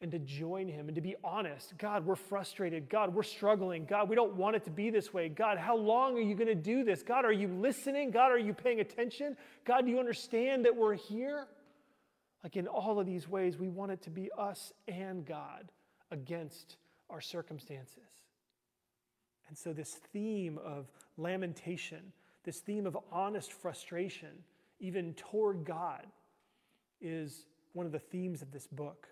and 0.01 0.11
to 0.11 0.19
join 0.19 0.67
him 0.67 0.87
and 0.87 0.95
to 0.95 1.01
be 1.01 1.15
honest. 1.23 1.77
God, 1.77 2.05
we're 2.05 2.15
frustrated. 2.15 2.87
God, 2.87 3.13
we're 3.15 3.23
struggling. 3.23 3.85
God, 3.85 4.09
we 4.09 4.15
don't 4.15 4.35
want 4.35 4.55
it 4.55 4.63
to 4.65 4.69
be 4.69 4.89
this 4.89 5.13
way. 5.13 5.27
God, 5.27 5.57
how 5.57 5.75
long 5.75 6.15
are 6.17 6.21
you 6.21 6.35
going 6.35 6.47
to 6.47 6.55
do 6.55 6.83
this? 6.83 7.01
God, 7.01 7.25
are 7.25 7.31
you 7.31 7.47
listening? 7.47 8.11
God, 8.11 8.31
are 8.31 8.37
you 8.37 8.53
paying 8.53 8.79
attention? 8.79 9.35
God, 9.65 9.85
do 9.85 9.91
you 9.91 9.99
understand 9.99 10.65
that 10.65 10.75
we're 10.75 10.93
here? 10.93 11.47
Like 12.43 12.55
in 12.55 12.67
all 12.67 12.99
of 12.99 13.07
these 13.07 13.27
ways, 13.27 13.57
we 13.57 13.69
want 13.69 13.91
it 13.91 14.03
to 14.03 14.09
be 14.11 14.29
us 14.37 14.71
and 14.87 15.25
God 15.25 15.71
against 16.11 16.77
our 17.09 17.21
circumstances. 17.21 18.03
And 19.47 19.57
so, 19.57 19.73
this 19.73 19.93
theme 20.13 20.59
of 20.63 20.91
lamentation, 21.17 22.11
this 22.43 22.59
theme 22.59 22.85
of 22.85 22.97
honest 23.11 23.51
frustration, 23.53 24.29
even 24.79 25.13
toward 25.13 25.63
God, 25.65 26.05
is 27.01 27.45
one 27.73 27.85
of 27.85 27.91
the 27.91 27.99
themes 27.99 28.41
of 28.41 28.51
this 28.51 28.67
book. 28.67 29.07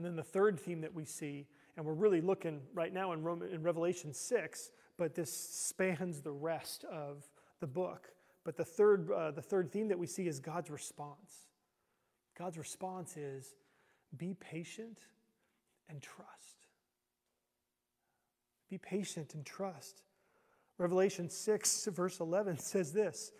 And 0.00 0.06
then 0.06 0.16
the 0.16 0.22
third 0.22 0.58
theme 0.58 0.80
that 0.80 0.94
we 0.94 1.04
see, 1.04 1.46
And 1.76 1.84
we're 1.84 1.92
really 1.92 2.22
looking 2.22 2.62
right 2.72 2.90
now 2.90 3.12
in, 3.12 3.22
Roman, 3.22 3.50
in 3.50 3.62
Revelation 3.62 4.14
6, 4.14 4.70
but 4.96 5.14
this 5.14 5.30
spans 5.30 6.22
the 6.22 6.32
rest 6.32 6.84
of 6.84 7.28
the 7.60 7.66
book. 7.66 8.08
But 8.42 8.56
the 8.56 8.64
third, 8.64 9.10
uh, 9.12 9.32
the 9.32 9.42
third 9.42 9.70
theme 9.70 9.88
that 9.88 9.98
we 9.98 10.06
see 10.06 10.26
is 10.26 10.40
God's 10.40 10.70
response. 10.70 11.48
God's 12.34 12.56
response 12.56 13.18
is 13.18 13.56
be 14.16 14.32
patient 14.40 15.00
and 15.90 16.00
trust. 16.00 16.64
Be 18.70 18.78
patient 18.78 19.34
and 19.34 19.44
trust. 19.44 20.00
Revelation 20.78 21.28
6, 21.28 21.88
verse 21.92 22.20
11 22.20 22.56
says 22.58 22.94
this 22.94 23.32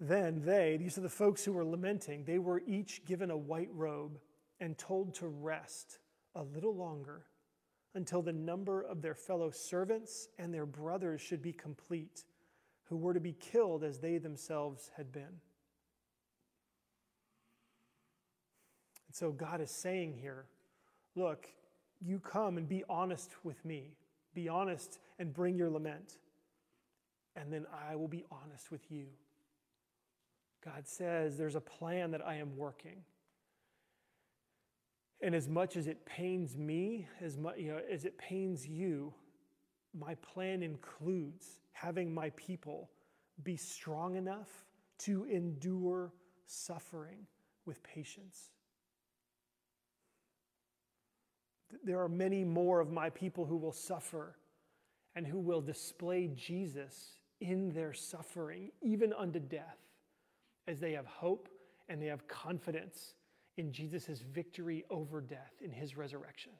Then 0.00 0.42
they, 0.44 0.76
these 0.76 0.98
are 0.98 1.02
the 1.02 1.08
folks 1.08 1.44
who 1.44 1.52
were 1.52 1.64
lamenting, 1.64 2.24
they 2.24 2.40
were 2.40 2.62
each 2.66 3.04
given 3.04 3.30
a 3.30 3.36
white 3.36 3.70
robe 3.72 4.18
and 4.64 4.78
told 4.78 5.12
to 5.12 5.28
rest 5.28 5.98
a 6.34 6.42
little 6.42 6.74
longer 6.74 7.26
until 7.94 8.22
the 8.22 8.32
number 8.32 8.80
of 8.80 9.02
their 9.02 9.14
fellow 9.14 9.50
servants 9.50 10.28
and 10.38 10.54
their 10.54 10.64
brothers 10.64 11.20
should 11.20 11.42
be 11.42 11.52
complete, 11.52 12.24
who 12.84 12.96
were 12.96 13.12
to 13.12 13.20
be 13.20 13.34
killed 13.34 13.84
as 13.84 13.98
they 13.98 14.16
themselves 14.16 14.90
had 14.96 15.12
been. 15.12 15.22
And 19.06 19.12
so 19.12 19.32
God 19.32 19.60
is 19.60 19.70
saying 19.70 20.14
here, 20.14 20.46
look, 21.14 21.46
you 22.00 22.18
come 22.18 22.56
and 22.56 22.66
be 22.66 22.84
honest 22.88 23.32
with 23.44 23.62
me. 23.66 23.90
Be 24.32 24.48
honest 24.48 24.98
and 25.18 25.34
bring 25.34 25.58
your 25.58 25.68
lament. 25.68 26.16
And 27.36 27.52
then 27.52 27.66
I 27.86 27.96
will 27.96 28.08
be 28.08 28.24
honest 28.32 28.72
with 28.72 28.90
you. 28.90 29.08
God 30.64 30.88
says 30.88 31.36
there's 31.36 31.54
a 31.54 31.60
plan 31.60 32.12
that 32.12 32.26
I 32.26 32.36
am 32.36 32.56
working. 32.56 33.04
And 35.24 35.34
as 35.34 35.48
much 35.48 35.78
as 35.78 35.86
it 35.86 36.04
pains 36.04 36.54
me, 36.54 37.08
as 37.22 37.38
much 37.38 37.56
you 37.56 37.68
know, 37.68 37.80
as 37.90 38.04
it 38.04 38.18
pains 38.18 38.68
you, 38.68 39.14
my 39.98 40.16
plan 40.16 40.62
includes 40.62 41.60
having 41.72 42.12
my 42.12 42.28
people 42.36 42.90
be 43.42 43.56
strong 43.56 44.16
enough 44.16 44.66
to 44.98 45.24
endure 45.24 46.12
suffering 46.44 47.26
with 47.64 47.82
patience. 47.82 48.50
There 51.82 52.02
are 52.02 52.08
many 52.08 52.44
more 52.44 52.80
of 52.80 52.92
my 52.92 53.08
people 53.08 53.46
who 53.46 53.56
will 53.56 53.72
suffer 53.72 54.36
and 55.16 55.26
who 55.26 55.38
will 55.38 55.62
display 55.62 56.28
Jesus 56.36 57.12
in 57.40 57.70
their 57.70 57.94
suffering, 57.94 58.72
even 58.82 59.14
unto 59.14 59.38
death, 59.38 59.78
as 60.68 60.80
they 60.80 60.92
have 60.92 61.06
hope 61.06 61.48
and 61.88 62.02
they 62.02 62.08
have 62.08 62.28
confidence 62.28 63.14
in 63.56 63.72
Jesus' 63.72 64.22
victory 64.32 64.84
over 64.90 65.20
death 65.20 65.52
in 65.62 65.70
his 65.70 65.96
resurrection. 65.96 66.52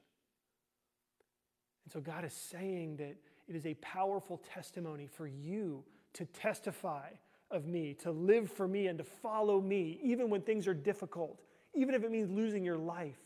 And 1.84 1.92
so 1.92 2.00
God 2.00 2.24
is 2.24 2.32
saying 2.32 2.96
that 2.96 3.16
it 3.46 3.56
is 3.56 3.66
a 3.66 3.74
powerful 3.74 4.40
testimony 4.52 5.06
for 5.06 5.26
you 5.26 5.84
to 6.14 6.24
testify 6.26 7.08
of 7.50 7.66
me, 7.66 7.94
to 8.02 8.10
live 8.10 8.50
for 8.50 8.66
me, 8.66 8.86
and 8.86 8.98
to 8.98 9.04
follow 9.04 9.60
me, 9.60 9.98
even 10.02 10.30
when 10.30 10.40
things 10.40 10.66
are 10.66 10.74
difficult, 10.74 11.42
even 11.74 11.94
if 11.94 12.02
it 12.02 12.10
means 12.10 12.30
losing 12.30 12.64
your 12.64 12.78
life. 12.78 13.18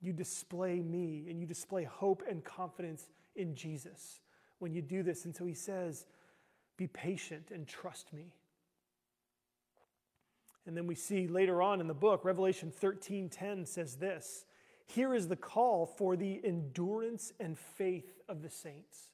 You 0.00 0.12
display 0.12 0.80
me 0.80 1.26
and 1.28 1.40
you 1.40 1.46
display 1.46 1.84
hope 1.84 2.22
and 2.28 2.44
confidence 2.44 3.08
in 3.36 3.54
Jesus 3.54 4.20
when 4.58 4.72
you 4.72 4.82
do 4.82 5.02
this. 5.02 5.24
And 5.24 5.34
so 5.34 5.46
he 5.46 5.54
says, 5.54 6.06
Be 6.76 6.86
patient 6.86 7.50
and 7.52 7.66
trust 7.66 8.12
me. 8.12 8.32
And 10.66 10.76
then 10.76 10.86
we 10.86 10.94
see 10.94 11.26
later 11.26 11.60
on 11.60 11.80
in 11.80 11.88
the 11.88 11.94
book, 11.94 12.24
Revelation 12.24 12.70
13:10 12.70 13.66
says 13.66 13.96
this: 13.96 14.44
Here 14.86 15.14
is 15.14 15.28
the 15.28 15.36
call 15.36 15.86
for 15.86 16.16
the 16.16 16.40
endurance 16.44 17.32
and 17.40 17.58
faith 17.58 18.20
of 18.28 18.42
the 18.42 18.50
saints. 18.50 19.10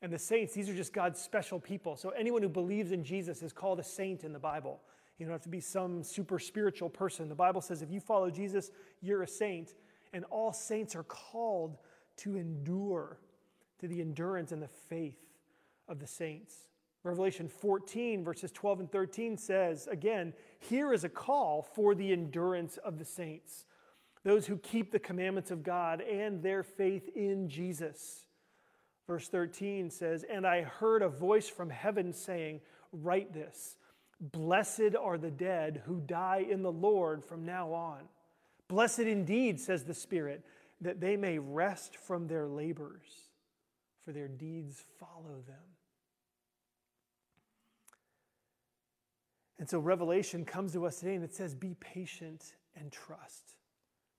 And 0.00 0.12
the 0.12 0.18
saints, 0.18 0.54
these 0.54 0.68
are 0.68 0.74
just 0.74 0.92
God's 0.92 1.20
special 1.20 1.58
people. 1.58 1.96
So 1.96 2.10
anyone 2.10 2.42
who 2.42 2.48
believes 2.48 2.92
in 2.92 3.02
Jesus 3.02 3.42
is 3.42 3.52
called 3.52 3.80
a 3.80 3.84
saint 3.84 4.22
in 4.22 4.32
the 4.32 4.38
Bible. 4.38 4.80
You 5.18 5.26
don't 5.26 5.32
have 5.32 5.42
to 5.42 5.48
be 5.48 5.60
some 5.60 6.04
super 6.04 6.38
spiritual 6.38 6.88
person. 6.88 7.28
The 7.28 7.34
Bible 7.34 7.60
says 7.60 7.82
if 7.82 7.90
you 7.90 7.98
follow 7.98 8.30
Jesus, 8.30 8.70
you're 9.00 9.22
a 9.22 9.28
saint. 9.28 9.74
And 10.12 10.24
all 10.26 10.52
saints 10.52 10.94
are 10.94 11.02
called 11.02 11.78
to 12.18 12.36
endure, 12.36 13.18
to 13.80 13.88
the 13.88 14.00
endurance 14.00 14.52
and 14.52 14.62
the 14.62 14.68
faith 14.68 15.18
of 15.88 15.98
the 15.98 16.06
saints. 16.06 16.67
Revelation 17.04 17.48
14, 17.48 18.24
verses 18.24 18.50
12 18.52 18.80
and 18.80 18.92
13 18.92 19.36
says, 19.36 19.86
again, 19.86 20.32
here 20.58 20.92
is 20.92 21.04
a 21.04 21.08
call 21.08 21.62
for 21.62 21.94
the 21.94 22.12
endurance 22.12 22.76
of 22.78 22.98
the 22.98 23.04
saints, 23.04 23.64
those 24.24 24.46
who 24.46 24.58
keep 24.58 24.90
the 24.90 24.98
commandments 24.98 25.50
of 25.50 25.62
God 25.62 26.00
and 26.00 26.42
their 26.42 26.62
faith 26.62 27.08
in 27.14 27.48
Jesus. 27.48 28.24
Verse 29.06 29.28
13 29.28 29.90
says, 29.90 30.24
And 30.30 30.46
I 30.46 30.62
heard 30.62 31.02
a 31.02 31.08
voice 31.08 31.48
from 31.48 31.70
heaven 31.70 32.12
saying, 32.12 32.60
Write 32.92 33.32
this 33.32 33.76
Blessed 34.20 34.96
are 35.00 35.18
the 35.18 35.30
dead 35.30 35.82
who 35.86 36.00
die 36.00 36.44
in 36.48 36.62
the 36.62 36.72
Lord 36.72 37.24
from 37.24 37.44
now 37.44 37.72
on. 37.72 38.00
Blessed 38.68 39.00
indeed, 39.00 39.60
says 39.60 39.84
the 39.84 39.94
Spirit, 39.94 40.44
that 40.80 41.00
they 41.00 41.16
may 41.16 41.38
rest 41.38 41.96
from 41.96 42.26
their 42.26 42.46
labors, 42.46 43.30
for 44.04 44.12
their 44.12 44.28
deeds 44.28 44.82
follow 44.98 45.42
them. 45.46 45.56
And 49.58 49.68
so 49.68 49.78
Revelation 49.78 50.44
comes 50.44 50.72
to 50.74 50.86
us 50.86 51.00
today 51.00 51.14
and 51.14 51.24
it 51.24 51.34
says, 51.34 51.54
Be 51.54 51.74
patient 51.80 52.54
and 52.76 52.92
trust 52.92 53.56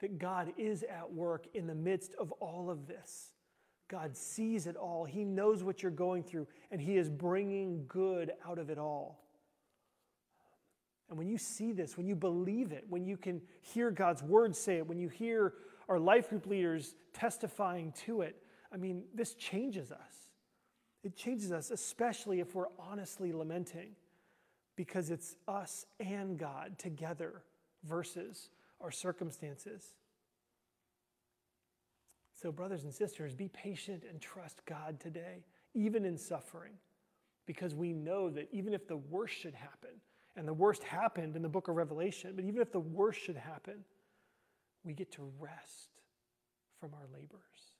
that 0.01 0.17
God 0.17 0.53
is 0.57 0.83
at 0.83 1.11
work 1.11 1.47
in 1.53 1.67
the 1.67 1.75
midst 1.75 2.13
of 2.15 2.31
all 2.33 2.69
of 2.69 2.87
this. 2.87 3.33
God 3.87 4.15
sees 4.15 4.67
it 4.67 4.75
all, 4.75 5.05
He 5.05 5.23
knows 5.23 5.63
what 5.63 5.81
you're 5.81 5.91
going 5.91 6.23
through, 6.23 6.47
and 6.71 6.79
He 6.79 6.97
is 6.97 7.09
bringing 7.09 7.85
good 7.87 8.31
out 8.47 8.59
of 8.59 8.69
it 8.69 8.77
all. 8.77 9.23
And 11.09 11.17
when 11.17 11.27
you 11.27 11.39
see 11.39 11.71
this, 11.71 11.97
when 11.97 12.05
you 12.05 12.15
believe 12.15 12.71
it, 12.71 12.85
when 12.87 13.03
you 13.03 13.17
can 13.17 13.41
hear 13.61 13.89
God's 13.89 14.21
word 14.21 14.55
say 14.55 14.77
it, 14.77 14.87
when 14.87 14.99
you 14.99 15.09
hear 15.09 15.53
our 15.87 15.97
life 15.97 16.29
group 16.29 16.45
leaders 16.45 16.93
testifying 17.13 17.93
to 18.05 18.21
it, 18.21 18.35
I 18.71 18.77
mean, 18.77 19.03
this 19.15 19.33
changes 19.33 19.91
us. 19.91 20.29
It 21.03 21.15
changes 21.15 21.51
us, 21.51 21.71
especially 21.71 22.41
if 22.41 22.53
we're 22.53 22.67
honestly 22.77 23.33
lamenting 23.33 23.95
because 24.79 25.09
it's 25.09 25.35
us 25.45 25.85
and 25.99 26.37
God 26.39 26.79
together 26.79 27.43
versus 27.83 28.49
our 28.79 28.91
circumstances. 28.91 29.83
So, 32.33 32.49
brothers 32.49 32.85
and 32.85 32.93
sisters, 32.93 33.35
be 33.35 33.49
patient 33.49 34.05
and 34.09 34.21
trust 34.21 34.61
God 34.65 34.97
today, 34.97 35.43
even 35.73 36.05
in 36.05 36.17
suffering, 36.17 36.71
because 37.45 37.75
we 37.75 37.91
know 37.91 38.29
that 38.29 38.47
even 38.53 38.73
if 38.73 38.87
the 38.87 38.95
worst 38.95 39.35
should 39.35 39.53
happen, 39.53 39.89
and 40.37 40.47
the 40.47 40.53
worst 40.53 40.81
happened 40.85 41.35
in 41.35 41.41
the 41.41 41.49
book 41.49 41.67
of 41.67 41.75
Revelation, 41.75 42.31
but 42.33 42.45
even 42.45 42.61
if 42.61 42.71
the 42.71 42.79
worst 42.79 43.19
should 43.19 43.35
happen, 43.35 43.83
we 44.85 44.93
get 44.93 45.11
to 45.11 45.29
rest 45.41 45.89
from 46.79 46.91
our 46.93 47.07
labors. 47.11 47.73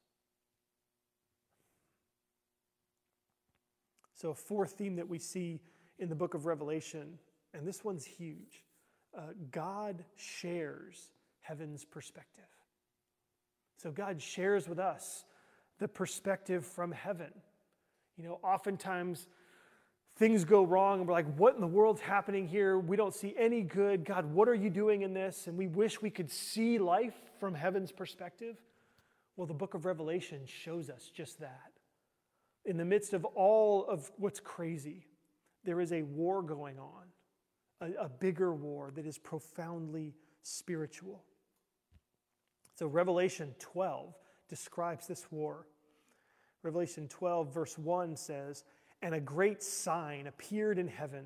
So, 4.16 4.32
a 4.32 4.36
fourth 4.36 4.72
theme 4.74 4.98
that 4.98 5.08
we 5.08 5.18
see 5.18 5.62
in 6.00 6.10
the 6.10 6.16
book 6.16 6.34
of 6.34 6.46
Revelation, 6.46 7.20
and 7.54 7.68
this 7.68 7.84
one's 7.84 8.06
huge 8.06 8.64
uh, 9.18 9.22
God 9.52 10.04
shares 10.16 11.10
heaven's 11.42 11.86
perspective. 11.86 12.44
So 13.78 13.92
God 13.92 14.22
shares 14.22 14.68
with 14.68 14.80
us 14.80 15.26
the 15.80 15.88
perspective 15.88 16.66
from 16.66 16.92
heaven. 16.92 17.32
You 18.18 18.26
know, 18.26 18.40
oftentimes 18.44 19.28
things 20.18 20.44
go 20.44 20.64
wrong 20.64 21.00
and 21.00 21.08
we're 21.08 21.14
like, 21.14 21.34
what 21.38 21.56
in 21.56 21.62
the 21.62 21.68
world's 21.68 22.02
happening 22.02 22.48
here? 22.48 22.78
We 22.78 22.98
don't 22.98 23.16
see 23.16 23.34
any 23.38 23.62
good. 23.62 24.04
God, 24.04 24.26
what 24.26 24.50
are 24.50 24.56
you 24.56 24.70
doing 24.70 25.02
in 25.02 25.14
this? 25.14 25.48
And 25.48 25.58
we 25.58 25.68
wish 25.68 26.02
we 26.02 26.10
could 26.10 26.30
see 26.30 26.78
life 26.78 27.16
from 27.40 27.54
heaven's 27.56 27.92
perspective. 27.92 28.58
Well, 29.38 29.48
the 29.48 29.54
book 29.54 29.74
of 29.74 29.86
Revelation 29.86 30.42
shows 30.46 30.90
us 30.90 31.10
just 31.16 31.40
that. 31.40 31.72
In 32.66 32.76
the 32.76 32.84
midst 32.84 33.14
of 33.14 33.24
all 33.24 33.86
of 33.86 34.12
what's 34.18 34.42
crazy, 34.42 35.06
there 35.64 35.80
is 35.82 35.92
a 35.92 36.04
war 36.04 36.42
going 36.42 36.80
on, 36.80 37.04
a, 37.82 38.06
a 38.06 38.10
bigger 38.10 38.54
war 38.54 38.92
that 38.96 39.06
is 39.06 39.18
profoundly 39.18 40.14
spiritual. 40.42 41.24
So, 42.76 42.88
Revelation 42.88 43.54
12 43.60 44.16
describes 44.48 45.08
this 45.08 45.32
war. 45.32 45.68
Revelation 46.64 47.08
12, 47.08 47.54
verse 47.54 47.78
1 47.78 48.16
says, 48.16 48.64
And 49.02 49.14
a 49.14 49.20
great 49.20 49.62
sign 49.64 50.28
appeared 50.28 50.80
in 50.80 50.88
heaven 50.88 51.26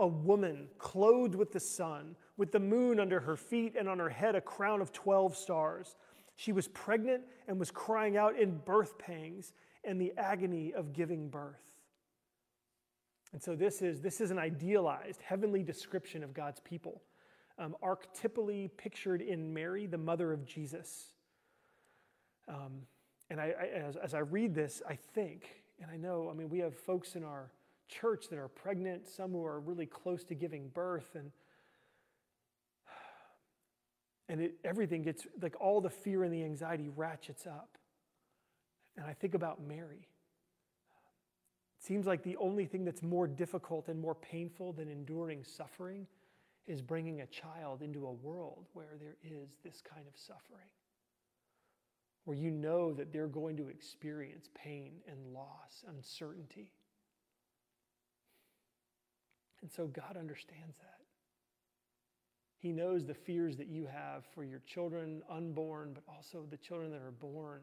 a 0.00 0.06
woman 0.06 0.68
clothed 0.78 1.34
with 1.34 1.52
the 1.52 1.60
sun, 1.60 2.14
with 2.36 2.52
the 2.52 2.60
moon 2.60 3.00
under 3.00 3.20
her 3.20 3.36
feet, 3.36 3.74
and 3.76 3.88
on 3.88 3.98
her 3.98 4.08
head 4.08 4.36
a 4.36 4.40
crown 4.40 4.80
of 4.80 4.92
12 4.92 5.36
stars. 5.36 5.96
She 6.36 6.52
was 6.52 6.68
pregnant 6.68 7.24
and 7.48 7.58
was 7.58 7.70
crying 7.70 8.16
out 8.16 8.38
in 8.38 8.58
birth 8.58 8.96
pangs 8.98 9.52
and 9.84 10.00
the 10.00 10.12
agony 10.16 10.72
of 10.72 10.92
giving 10.92 11.28
birth. 11.28 11.67
And 13.32 13.42
so 13.42 13.54
this 13.54 13.82
is, 13.82 14.00
this 14.00 14.20
is 14.20 14.30
an 14.30 14.38
idealized 14.38 15.20
heavenly 15.22 15.62
description 15.62 16.24
of 16.24 16.32
God's 16.32 16.60
people, 16.60 17.02
um, 17.58 17.76
archetypally 17.82 18.70
pictured 18.76 19.20
in 19.20 19.52
Mary, 19.52 19.86
the 19.86 19.98
mother 19.98 20.32
of 20.32 20.46
Jesus. 20.46 21.12
Um, 22.48 22.82
and 23.30 23.40
I, 23.40 23.52
I, 23.60 23.66
as, 23.78 23.96
as 23.96 24.14
I 24.14 24.20
read 24.20 24.54
this, 24.54 24.82
I 24.88 24.94
think, 24.94 25.62
and 25.82 25.90
I 25.90 25.96
know, 25.96 26.30
I 26.30 26.34
mean, 26.34 26.48
we 26.48 26.58
have 26.60 26.74
folks 26.74 27.14
in 27.14 27.24
our 27.24 27.50
church 27.88 28.28
that 28.30 28.38
are 28.38 28.48
pregnant, 28.48 29.06
some 29.06 29.32
who 29.32 29.44
are 29.44 29.60
really 29.60 29.86
close 29.86 30.24
to 30.24 30.34
giving 30.34 30.68
birth, 30.68 31.14
and 31.14 31.30
and 34.28 34.40
it, 34.42 34.54
everything 34.64 35.02
gets 35.02 35.26
like 35.40 35.56
all 35.60 35.80
the 35.80 35.90
fear 35.90 36.22
and 36.22 36.32
the 36.32 36.44
anxiety 36.44 36.90
ratchets 36.94 37.46
up. 37.46 37.78
And 38.96 39.06
I 39.06 39.14
think 39.14 39.34
about 39.34 39.62
Mary. 39.66 40.06
Seems 41.88 42.04
like 42.04 42.22
the 42.22 42.36
only 42.36 42.66
thing 42.66 42.84
that's 42.84 43.02
more 43.02 43.26
difficult 43.26 43.88
and 43.88 43.98
more 43.98 44.14
painful 44.14 44.74
than 44.74 44.90
enduring 44.90 45.42
suffering 45.42 46.06
is 46.66 46.82
bringing 46.82 47.22
a 47.22 47.26
child 47.26 47.80
into 47.80 48.06
a 48.06 48.12
world 48.12 48.66
where 48.74 48.98
there 49.00 49.16
is 49.24 49.48
this 49.64 49.80
kind 49.80 50.06
of 50.06 50.12
suffering, 50.14 50.68
where 52.26 52.36
you 52.36 52.50
know 52.50 52.92
that 52.92 53.10
they're 53.10 53.26
going 53.26 53.56
to 53.56 53.68
experience 53.68 54.50
pain 54.54 54.96
and 55.10 55.32
loss, 55.32 55.82
uncertainty. 55.88 56.72
And 59.62 59.72
so 59.72 59.86
God 59.86 60.18
understands 60.18 60.76
that. 60.76 61.00
He 62.58 62.70
knows 62.70 63.06
the 63.06 63.14
fears 63.14 63.56
that 63.56 63.68
you 63.68 63.86
have 63.86 64.26
for 64.34 64.44
your 64.44 64.60
children, 64.66 65.22
unborn, 65.30 65.92
but 65.94 66.02
also 66.06 66.44
the 66.50 66.58
children 66.58 66.90
that 66.90 67.00
are 67.00 67.12
born, 67.12 67.62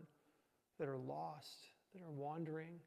that 0.80 0.90
are 0.90 0.98
lost, 0.98 1.68
that 1.94 2.02
are 2.02 2.12
wandering. 2.12 2.80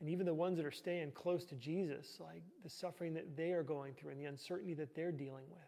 And 0.00 0.08
even 0.10 0.26
the 0.26 0.34
ones 0.34 0.58
that 0.58 0.66
are 0.66 0.70
staying 0.70 1.12
close 1.12 1.44
to 1.46 1.54
Jesus, 1.54 2.18
like 2.20 2.42
the 2.62 2.68
suffering 2.68 3.14
that 3.14 3.36
they 3.36 3.52
are 3.52 3.62
going 3.62 3.94
through 3.94 4.10
and 4.10 4.20
the 4.20 4.26
uncertainty 4.26 4.74
that 4.74 4.94
they're 4.94 5.12
dealing 5.12 5.44
with. 5.50 5.60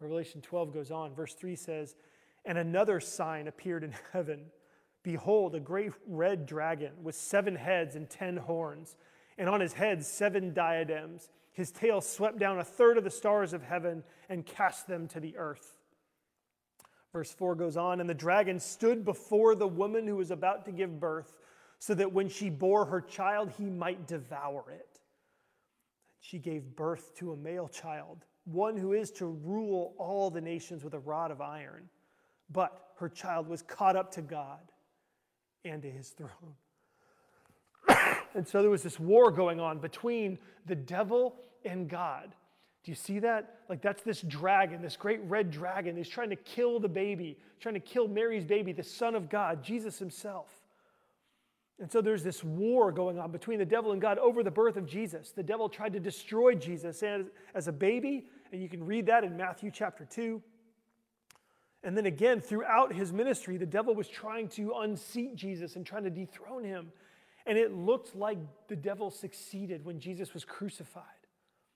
Revelation 0.00 0.40
12 0.40 0.72
goes 0.72 0.90
on. 0.90 1.14
Verse 1.14 1.34
3 1.34 1.56
says, 1.56 1.96
And 2.44 2.58
another 2.58 3.00
sign 3.00 3.48
appeared 3.48 3.82
in 3.82 3.94
heaven. 4.12 4.46
Behold, 5.02 5.54
a 5.54 5.60
great 5.60 5.92
red 6.06 6.46
dragon 6.46 6.92
with 7.02 7.14
seven 7.14 7.56
heads 7.56 7.94
and 7.94 8.08
ten 8.08 8.36
horns, 8.36 8.96
and 9.36 9.48
on 9.48 9.60
his 9.60 9.74
head 9.74 10.04
seven 10.04 10.54
diadems 10.54 11.28
his 11.54 11.70
tail 11.70 12.00
swept 12.00 12.38
down 12.38 12.58
a 12.58 12.64
third 12.64 12.98
of 12.98 13.04
the 13.04 13.10
stars 13.10 13.52
of 13.52 13.62
heaven 13.62 14.02
and 14.28 14.44
cast 14.44 14.88
them 14.88 15.06
to 15.08 15.20
the 15.20 15.36
earth. 15.36 15.78
Verse 17.14 17.32
4 17.32 17.54
goes 17.54 17.76
on, 17.76 18.00
and 18.00 18.10
the 18.10 18.14
dragon 18.14 18.58
stood 18.58 19.04
before 19.04 19.54
the 19.54 19.68
woman 19.68 20.04
who 20.04 20.16
was 20.16 20.32
about 20.32 20.64
to 20.64 20.72
give 20.72 20.98
birth, 20.98 21.38
so 21.78 21.94
that 21.94 22.12
when 22.12 22.28
she 22.28 22.50
bore 22.50 22.84
her 22.84 23.00
child, 23.00 23.52
he 23.56 23.66
might 23.66 24.08
devour 24.08 24.64
it. 24.72 24.98
She 26.20 26.40
gave 26.40 26.74
birth 26.74 27.14
to 27.18 27.30
a 27.30 27.36
male 27.36 27.68
child, 27.68 28.24
one 28.46 28.76
who 28.76 28.94
is 28.94 29.12
to 29.12 29.26
rule 29.26 29.94
all 29.96 30.28
the 30.28 30.40
nations 30.40 30.82
with 30.82 30.94
a 30.94 30.98
rod 30.98 31.30
of 31.30 31.40
iron. 31.40 31.88
But 32.50 32.90
her 32.96 33.08
child 33.08 33.46
was 33.46 33.62
caught 33.62 33.94
up 33.94 34.10
to 34.14 34.20
God 34.20 34.72
and 35.64 35.82
to 35.82 35.90
his 35.90 36.10
throne. 36.10 36.30
And 38.34 38.48
so 38.48 38.62
there 38.62 38.70
was 38.72 38.82
this 38.82 38.98
war 38.98 39.30
going 39.30 39.60
on 39.60 39.78
between 39.78 40.40
the 40.66 40.74
devil 40.74 41.36
and 41.64 41.88
God. 41.88 42.34
Do 42.84 42.90
you 42.90 42.94
see 42.94 43.18
that? 43.20 43.60
Like, 43.68 43.80
that's 43.80 44.02
this 44.02 44.20
dragon, 44.20 44.82
this 44.82 44.96
great 44.96 45.20
red 45.24 45.50
dragon. 45.50 45.96
He's 45.96 46.08
trying 46.08 46.30
to 46.30 46.36
kill 46.36 46.78
the 46.78 46.88
baby, 46.88 47.38
trying 47.58 47.74
to 47.74 47.80
kill 47.80 48.08
Mary's 48.08 48.44
baby, 48.44 48.72
the 48.72 48.82
Son 48.82 49.14
of 49.14 49.30
God, 49.30 49.62
Jesus 49.62 49.98
Himself. 49.98 50.50
And 51.80 51.90
so 51.90 52.00
there's 52.00 52.22
this 52.22 52.44
war 52.44 52.92
going 52.92 53.18
on 53.18 53.32
between 53.32 53.58
the 53.58 53.64
devil 53.64 53.92
and 53.92 54.00
God 54.00 54.18
over 54.18 54.42
the 54.42 54.50
birth 54.50 54.76
of 54.76 54.86
Jesus. 54.86 55.32
The 55.32 55.42
devil 55.42 55.68
tried 55.68 55.94
to 55.94 56.00
destroy 56.00 56.54
Jesus 56.54 57.02
as, 57.02 57.26
as 57.54 57.68
a 57.68 57.72
baby, 57.72 58.26
and 58.52 58.62
you 58.62 58.68
can 58.68 58.84
read 58.84 59.06
that 59.06 59.24
in 59.24 59.36
Matthew 59.36 59.70
chapter 59.72 60.04
2. 60.04 60.40
And 61.82 61.96
then 61.96 62.06
again, 62.06 62.40
throughout 62.40 62.92
his 62.92 63.12
ministry, 63.12 63.56
the 63.56 63.66
devil 63.66 63.94
was 63.94 64.08
trying 64.08 64.48
to 64.50 64.72
unseat 64.80 65.36
Jesus 65.36 65.76
and 65.76 65.84
trying 65.84 66.04
to 66.04 66.10
dethrone 66.10 66.64
him. 66.64 66.92
And 67.46 67.58
it 67.58 67.74
looked 67.74 68.14
like 68.14 68.38
the 68.68 68.76
devil 68.76 69.10
succeeded 69.10 69.84
when 69.84 69.98
Jesus 69.98 70.32
was 70.32 70.44
crucified. 70.44 71.04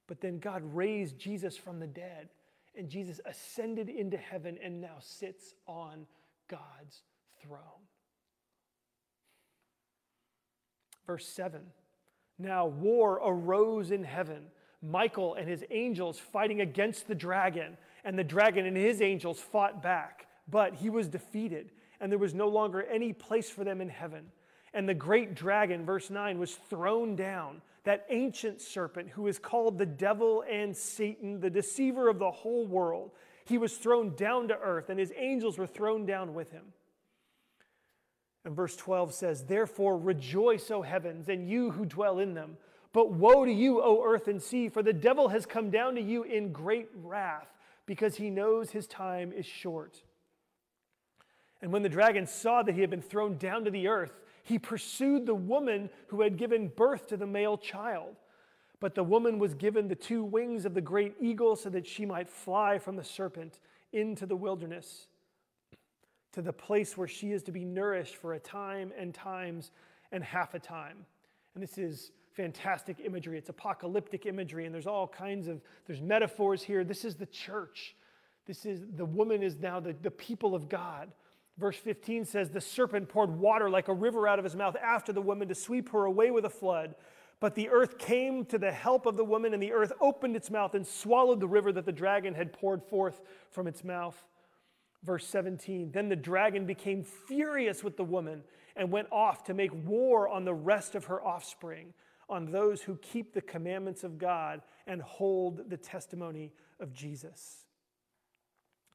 But 0.08 0.20
then 0.20 0.40
God 0.40 0.62
raised 0.64 1.18
Jesus 1.18 1.56
from 1.56 1.78
the 1.78 1.86
dead, 1.86 2.30
and 2.76 2.88
Jesus 2.88 3.20
ascended 3.24 3.88
into 3.88 4.16
heaven 4.16 4.58
and 4.62 4.80
now 4.80 4.96
sits 5.00 5.54
on 5.66 6.06
God's 6.48 7.02
throne. 7.42 7.60
Verse 11.06 11.26
7 11.26 11.60
Now 12.38 12.66
war 12.66 13.20
arose 13.22 13.90
in 13.90 14.02
heaven, 14.02 14.44
Michael 14.82 15.34
and 15.34 15.48
his 15.48 15.64
angels 15.70 16.18
fighting 16.18 16.62
against 16.62 17.06
the 17.06 17.14
dragon, 17.14 17.76
and 18.04 18.18
the 18.18 18.24
dragon 18.24 18.66
and 18.66 18.76
his 18.76 19.02
angels 19.02 19.38
fought 19.38 19.82
back, 19.82 20.26
but 20.48 20.74
he 20.74 20.88
was 20.88 21.08
defeated, 21.08 21.70
and 22.00 22.10
there 22.10 22.18
was 22.18 22.34
no 22.34 22.48
longer 22.48 22.82
any 22.82 23.12
place 23.12 23.50
for 23.50 23.64
them 23.64 23.80
in 23.80 23.88
heaven. 23.88 24.24
And 24.72 24.88
the 24.88 24.94
great 24.94 25.34
dragon, 25.34 25.84
verse 25.84 26.10
9, 26.10 26.38
was 26.38 26.54
thrown 26.54 27.16
down, 27.16 27.62
that 27.84 28.06
ancient 28.10 28.60
serpent 28.60 29.10
who 29.10 29.26
is 29.26 29.38
called 29.38 29.78
the 29.78 29.86
devil 29.86 30.44
and 30.50 30.76
Satan, 30.76 31.40
the 31.40 31.50
deceiver 31.50 32.08
of 32.08 32.18
the 32.18 32.30
whole 32.30 32.66
world. 32.66 33.10
He 33.44 33.58
was 33.58 33.76
thrown 33.76 34.14
down 34.14 34.48
to 34.48 34.58
earth, 34.58 34.90
and 34.90 35.00
his 35.00 35.12
angels 35.16 35.56
were 35.56 35.66
thrown 35.66 36.04
down 36.04 36.34
with 36.34 36.50
him. 36.50 36.64
And 38.44 38.54
verse 38.54 38.76
12 38.76 39.14
says, 39.14 39.44
Therefore 39.44 39.98
rejoice, 39.98 40.70
O 40.70 40.82
heavens, 40.82 41.28
and 41.28 41.48
you 41.48 41.70
who 41.70 41.84
dwell 41.84 42.18
in 42.18 42.34
them. 42.34 42.56
But 42.92 43.12
woe 43.12 43.44
to 43.44 43.52
you, 43.52 43.82
O 43.82 44.02
earth 44.04 44.28
and 44.28 44.42
sea, 44.42 44.68
for 44.68 44.82
the 44.82 44.92
devil 44.92 45.28
has 45.28 45.46
come 45.46 45.70
down 45.70 45.94
to 45.96 46.00
you 46.00 46.22
in 46.22 46.52
great 46.52 46.88
wrath, 47.02 47.48
because 47.86 48.16
he 48.16 48.30
knows 48.30 48.70
his 48.70 48.86
time 48.86 49.32
is 49.32 49.46
short. 49.46 50.02
And 51.60 51.72
when 51.72 51.82
the 51.82 51.88
dragon 51.88 52.26
saw 52.26 52.62
that 52.62 52.74
he 52.74 52.80
had 52.80 52.90
been 52.90 53.02
thrown 53.02 53.36
down 53.36 53.64
to 53.64 53.70
the 53.70 53.88
earth, 53.88 54.18
he 54.48 54.58
pursued 54.58 55.26
the 55.26 55.34
woman 55.34 55.90
who 56.06 56.22
had 56.22 56.38
given 56.38 56.68
birth 56.68 57.06
to 57.08 57.16
the 57.16 57.26
male 57.26 57.58
child. 57.58 58.16
But 58.80 58.94
the 58.94 59.04
woman 59.04 59.38
was 59.38 59.54
given 59.54 59.88
the 59.88 59.94
two 59.94 60.24
wings 60.24 60.64
of 60.64 60.72
the 60.72 60.80
great 60.80 61.14
eagle 61.20 61.54
so 61.54 61.68
that 61.70 61.87
she 61.87 62.06
might 62.06 62.28
fly 62.28 62.78
from 62.78 62.96
the 62.96 63.04
serpent 63.04 63.61
into 63.92 64.24
the 64.24 64.37
wilderness 64.37 65.08
to 66.32 66.42
the 66.42 66.52
place 66.52 66.96
where 66.96 67.08
she 67.08 67.32
is 67.32 67.42
to 67.42 67.52
be 67.52 67.64
nourished 67.64 68.16
for 68.16 68.34
a 68.34 68.38
time 68.38 68.92
and 68.98 69.12
times 69.12 69.70
and 70.12 70.22
half 70.22 70.54
a 70.54 70.58
time. 70.58 71.04
And 71.54 71.62
this 71.62 71.76
is 71.76 72.12
fantastic 72.32 73.00
imagery. 73.04 73.37
It's 73.37 73.48
apocalyptic 73.48 74.24
imagery, 74.24 74.64
and 74.64 74.74
there's 74.74 74.87
all 74.87 75.08
kinds 75.08 75.48
of 75.48 75.61
there's 75.87 76.00
metaphors 76.00 76.62
here. 76.62 76.84
This 76.84 77.04
is 77.04 77.16
the 77.16 77.26
church. 77.26 77.96
This 78.46 78.64
is 78.64 78.82
the 78.96 79.04
woman 79.04 79.42
is 79.42 79.58
now 79.58 79.80
the, 79.80 79.94
the 80.00 80.11
people 80.11 80.54
of 80.54 80.68
God. 80.68 81.11
Verse 81.58 81.76
15 81.76 82.24
says, 82.24 82.50
The 82.50 82.60
serpent 82.60 83.08
poured 83.08 83.30
water 83.30 83.68
like 83.68 83.88
a 83.88 83.94
river 83.94 84.28
out 84.28 84.38
of 84.38 84.44
his 84.44 84.54
mouth 84.54 84.76
after 84.76 85.12
the 85.12 85.20
woman 85.20 85.48
to 85.48 85.54
sweep 85.54 85.90
her 85.90 86.04
away 86.04 86.30
with 86.30 86.44
a 86.44 86.50
flood. 86.50 86.94
But 87.40 87.54
the 87.54 87.68
earth 87.68 87.98
came 87.98 88.44
to 88.46 88.58
the 88.58 88.72
help 88.72 89.06
of 89.06 89.16
the 89.16 89.24
woman, 89.24 89.54
and 89.54 89.62
the 89.62 89.72
earth 89.72 89.92
opened 90.00 90.36
its 90.36 90.50
mouth 90.50 90.74
and 90.74 90.86
swallowed 90.86 91.40
the 91.40 91.48
river 91.48 91.72
that 91.72 91.84
the 91.84 91.92
dragon 91.92 92.34
had 92.34 92.52
poured 92.52 92.82
forth 92.82 93.20
from 93.50 93.66
its 93.66 93.84
mouth. 93.84 94.24
Verse 95.04 95.26
17 95.26 95.90
Then 95.92 96.08
the 96.08 96.16
dragon 96.16 96.64
became 96.64 97.02
furious 97.02 97.82
with 97.82 97.96
the 97.96 98.04
woman 98.04 98.42
and 98.76 98.90
went 98.90 99.08
off 99.10 99.44
to 99.44 99.54
make 99.54 99.70
war 99.84 100.28
on 100.28 100.44
the 100.44 100.54
rest 100.54 100.94
of 100.94 101.06
her 101.06 101.24
offspring, 101.24 101.92
on 102.28 102.50
those 102.50 102.82
who 102.82 102.96
keep 102.96 103.32
the 103.32 103.40
commandments 103.40 104.04
of 104.04 104.18
God 104.18 104.62
and 104.86 105.02
hold 105.02 105.70
the 105.70 105.76
testimony 105.76 106.52
of 106.78 106.92
Jesus. 106.92 107.64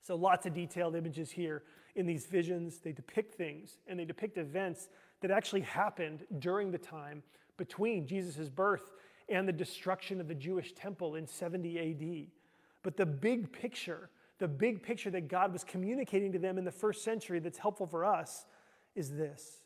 So, 0.02 0.16
lots 0.16 0.46
of 0.46 0.54
detailed 0.54 0.96
images 0.96 1.32
here 1.32 1.64
in 1.96 2.06
these 2.06 2.26
visions. 2.26 2.80
They 2.80 2.92
depict 2.92 3.36
things 3.36 3.78
and 3.88 4.00
they 4.00 4.06
depict 4.06 4.38
events 4.38 4.90
that 5.22 5.32
actually 5.32 5.62
happened 5.62 6.26
during 6.40 6.72
the 6.72 6.78
time 6.78 7.24
between 7.58 8.08
Jesus' 8.08 8.50
birth 8.50 8.92
and 9.30 9.48
the 9.48 9.54
destruction 9.54 10.20
of 10.20 10.28
the 10.28 10.36
Jewish 10.36 10.74
temple 10.74 11.16
in 11.16 11.28
70 11.28 11.80
AD. 11.80 12.28
But 12.84 12.98
the 12.98 13.06
big 13.06 13.52
picture, 13.52 14.10
the 14.40 14.48
big 14.48 14.84
picture 14.84 15.10
that 15.12 15.28
God 15.28 15.54
was 15.54 15.64
communicating 15.64 16.32
to 16.34 16.40
them 16.40 16.58
in 16.58 16.66
the 16.66 16.72
first 16.72 17.04
century 17.04 17.40
that's 17.40 17.58
helpful 17.58 17.88
for 17.88 18.06
us 18.06 18.46
is 18.96 19.12
this 19.12 19.64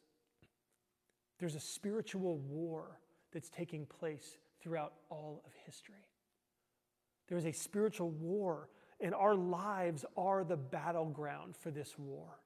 there's 1.39 1.55
a 1.55 1.59
spiritual 1.59 2.37
war 2.37 2.99
that's 3.31 3.49
taking 3.49 3.85
place 3.85 4.37
throughout 4.61 4.93
all 5.09 5.43
of 5.45 5.51
history. 5.65 5.95
There 7.27 7.37
is 7.37 7.45
a 7.45 7.51
spiritual 7.51 8.09
war 8.09 8.69
and 8.99 9.13
our 9.13 9.35
lives 9.35 10.05
are 10.15 10.43
the 10.43 10.57
battleground 10.57 11.55
for 11.55 11.71
this 11.71 11.97
war. 11.97 12.39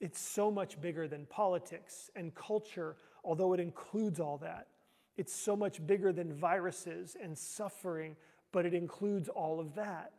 It's 0.00 0.20
so 0.20 0.50
much 0.50 0.80
bigger 0.80 1.08
than 1.08 1.26
politics 1.26 2.10
and 2.14 2.34
culture, 2.34 2.96
although 3.24 3.52
it 3.52 3.60
includes 3.60 4.20
all 4.20 4.38
that. 4.38 4.68
It's 5.16 5.34
so 5.34 5.56
much 5.56 5.84
bigger 5.84 6.12
than 6.12 6.32
viruses 6.32 7.16
and 7.20 7.36
suffering, 7.36 8.14
but 8.52 8.64
it 8.64 8.74
includes 8.74 9.28
all 9.28 9.58
of 9.58 9.74
that. 9.74 10.12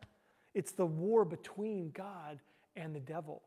It's 0.54 0.72
the 0.72 0.86
war 0.86 1.24
between 1.24 1.90
God 1.92 2.40
and 2.76 2.94
the 2.94 3.00
devil. 3.00 3.42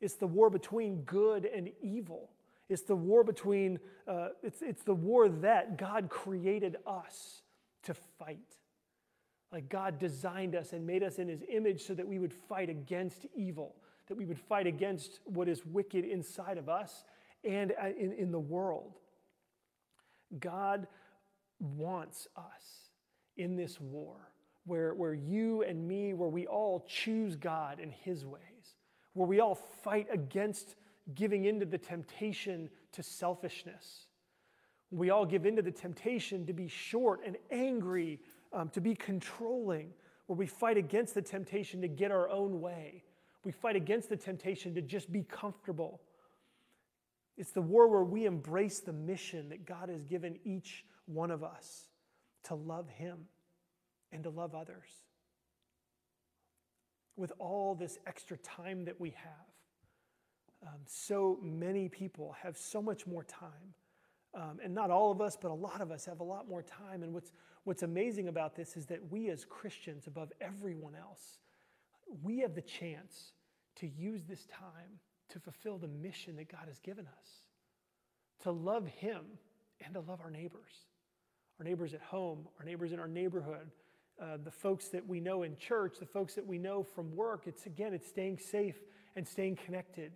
It's 0.00 0.14
the 0.14 0.26
war 0.26 0.50
between 0.50 1.02
good 1.02 1.46
and 1.46 1.70
evil. 1.80 2.30
It's 2.68 2.82
the 2.82 2.96
war 2.96 3.24
between, 3.24 3.80
uh, 4.06 4.28
it's, 4.42 4.62
it's 4.62 4.82
the 4.82 4.94
war 4.94 5.28
that 5.28 5.76
God 5.76 6.08
created 6.08 6.76
us 6.86 7.42
to 7.84 7.94
fight. 7.94 8.38
Like 9.52 9.68
God 9.68 9.98
designed 9.98 10.54
us 10.54 10.72
and 10.72 10.86
made 10.86 11.02
us 11.02 11.18
in 11.18 11.28
his 11.28 11.42
image 11.48 11.82
so 11.86 11.94
that 11.94 12.08
we 12.08 12.18
would 12.18 12.32
fight 12.32 12.70
against 12.70 13.26
evil, 13.34 13.76
that 14.08 14.16
we 14.16 14.24
would 14.24 14.38
fight 14.38 14.66
against 14.66 15.20
what 15.24 15.48
is 15.48 15.64
wicked 15.66 16.04
inside 16.04 16.56
of 16.56 16.68
us 16.68 17.04
and 17.44 17.72
uh, 17.72 17.88
in, 17.98 18.12
in 18.12 18.32
the 18.32 18.40
world. 18.40 18.98
God 20.40 20.86
wants 21.60 22.26
us 22.36 22.90
in 23.36 23.56
this 23.56 23.78
war 23.78 24.16
where, 24.64 24.94
where 24.94 25.14
you 25.14 25.62
and 25.62 25.86
me, 25.86 26.14
where 26.14 26.28
we 26.28 26.46
all 26.46 26.86
choose 26.88 27.36
God 27.36 27.78
and 27.80 27.92
His 27.92 28.24
ways, 28.24 28.40
where 29.12 29.26
we 29.26 29.40
all 29.40 29.54
fight 29.54 30.06
against 30.10 30.76
giving 31.14 31.44
into 31.44 31.66
the 31.66 31.78
temptation 31.78 32.70
to 32.92 33.02
selfishness. 33.02 34.06
We 34.90 35.10
all 35.10 35.26
give 35.26 35.46
into 35.46 35.62
the 35.62 35.72
temptation 35.72 36.46
to 36.46 36.52
be 36.52 36.68
short 36.68 37.20
and 37.26 37.36
angry, 37.50 38.20
um, 38.52 38.68
to 38.70 38.80
be 38.80 38.94
controlling, 38.94 39.90
where 40.26 40.36
we 40.36 40.46
fight 40.46 40.76
against 40.76 41.14
the 41.14 41.22
temptation 41.22 41.80
to 41.82 41.88
get 41.88 42.10
our 42.10 42.28
own 42.28 42.60
way. 42.60 43.02
We 43.44 43.52
fight 43.52 43.76
against 43.76 44.08
the 44.08 44.16
temptation 44.16 44.74
to 44.74 44.82
just 44.82 45.12
be 45.12 45.22
comfortable. 45.22 46.00
It's 47.36 47.50
the 47.50 47.62
war 47.62 47.88
where 47.88 48.04
we 48.04 48.26
embrace 48.26 48.80
the 48.80 48.92
mission 48.92 49.48
that 49.48 49.66
God 49.66 49.88
has 49.88 50.04
given 50.04 50.38
each 50.44 50.84
one 51.06 51.30
of 51.30 51.42
us 51.42 51.88
to 52.44 52.54
love 52.54 52.88
Him 52.88 53.26
and 54.12 54.22
to 54.24 54.30
love 54.30 54.54
others. 54.54 54.90
With 57.16 57.32
all 57.38 57.74
this 57.74 57.98
extra 58.06 58.36
time 58.38 58.84
that 58.84 59.00
we 59.00 59.10
have, 59.10 59.52
um, 60.66 60.80
so 60.86 61.38
many 61.42 61.88
people 61.88 62.36
have 62.42 62.56
so 62.56 62.80
much 62.80 63.06
more 63.06 63.24
time. 63.24 63.74
Um, 64.34 64.60
and 64.64 64.74
not 64.74 64.90
all 64.90 65.10
of 65.10 65.20
us, 65.20 65.36
but 65.40 65.50
a 65.50 65.54
lot 65.54 65.80
of 65.80 65.90
us 65.90 66.06
have 66.06 66.20
a 66.20 66.24
lot 66.24 66.48
more 66.48 66.62
time. 66.62 67.02
And 67.02 67.12
what's, 67.12 67.32
what's 67.64 67.82
amazing 67.82 68.28
about 68.28 68.56
this 68.56 68.76
is 68.76 68.86
that 68.86 69.10
we 69.10 69.30
as 69.30 69.44
Christians, 69.44 70.06
above 70.06 70.32
everyone 70.40 70.94
else, 70.94 71.38
we 72.22 72.40
have 72.40 72.54
the 72.54 72.62
chance 72.62 73.32
to 73.76 73.86
use 73.86 74.24
this 74.24 74.46
time 74.46 75.00
to 75.30 75.40
fulfill 75.40 75.78
the 75.78 75.88
mission 75.88 76.36
that 76.36 76.50
God 76.50 76.64
has 76.66 76.78
given 76.78 77.06
us 77.06 77.28
to 78.42 78.50
love 78.50 78.86
Him 78.86 79.20
and 79.84 79.94
to 79.94 80.00
love 80.00 80.20
our 80.20 80.30
neighbors. 80.30 80.72
Our 81.58 81.64
neighbors 81.64 81.94
at 81.94 82.00
home, 82.00 82.46
our 82.58 82.64
neighbors 82.64 82.92
in 82.92 82.98
our 82.98 83.08
neighborhood, 83.08 83.70
uh, 84.20 84.36
the 84.42 84.50
folks 84.50 84.88
that 84.88 85.06
we 85.06 85.20
know 85.20 85.42
in 85.42 85.56
church, 85.56 85.96
the 85.98 86.06
folks 86.06 86.34
that 86.34 86.46
we 86.46 86.58
know 86.58 86.82
from 86.82 87.14
work. 87.14 87.44
It's 87.46 87.66
again, 87.66 87.94
it's 87.94 88.08
staying 88.08 88.38
safe 88.38 88.76
and 89.16 89.26
staying 89.26 89.56
connected. 89.56 90.12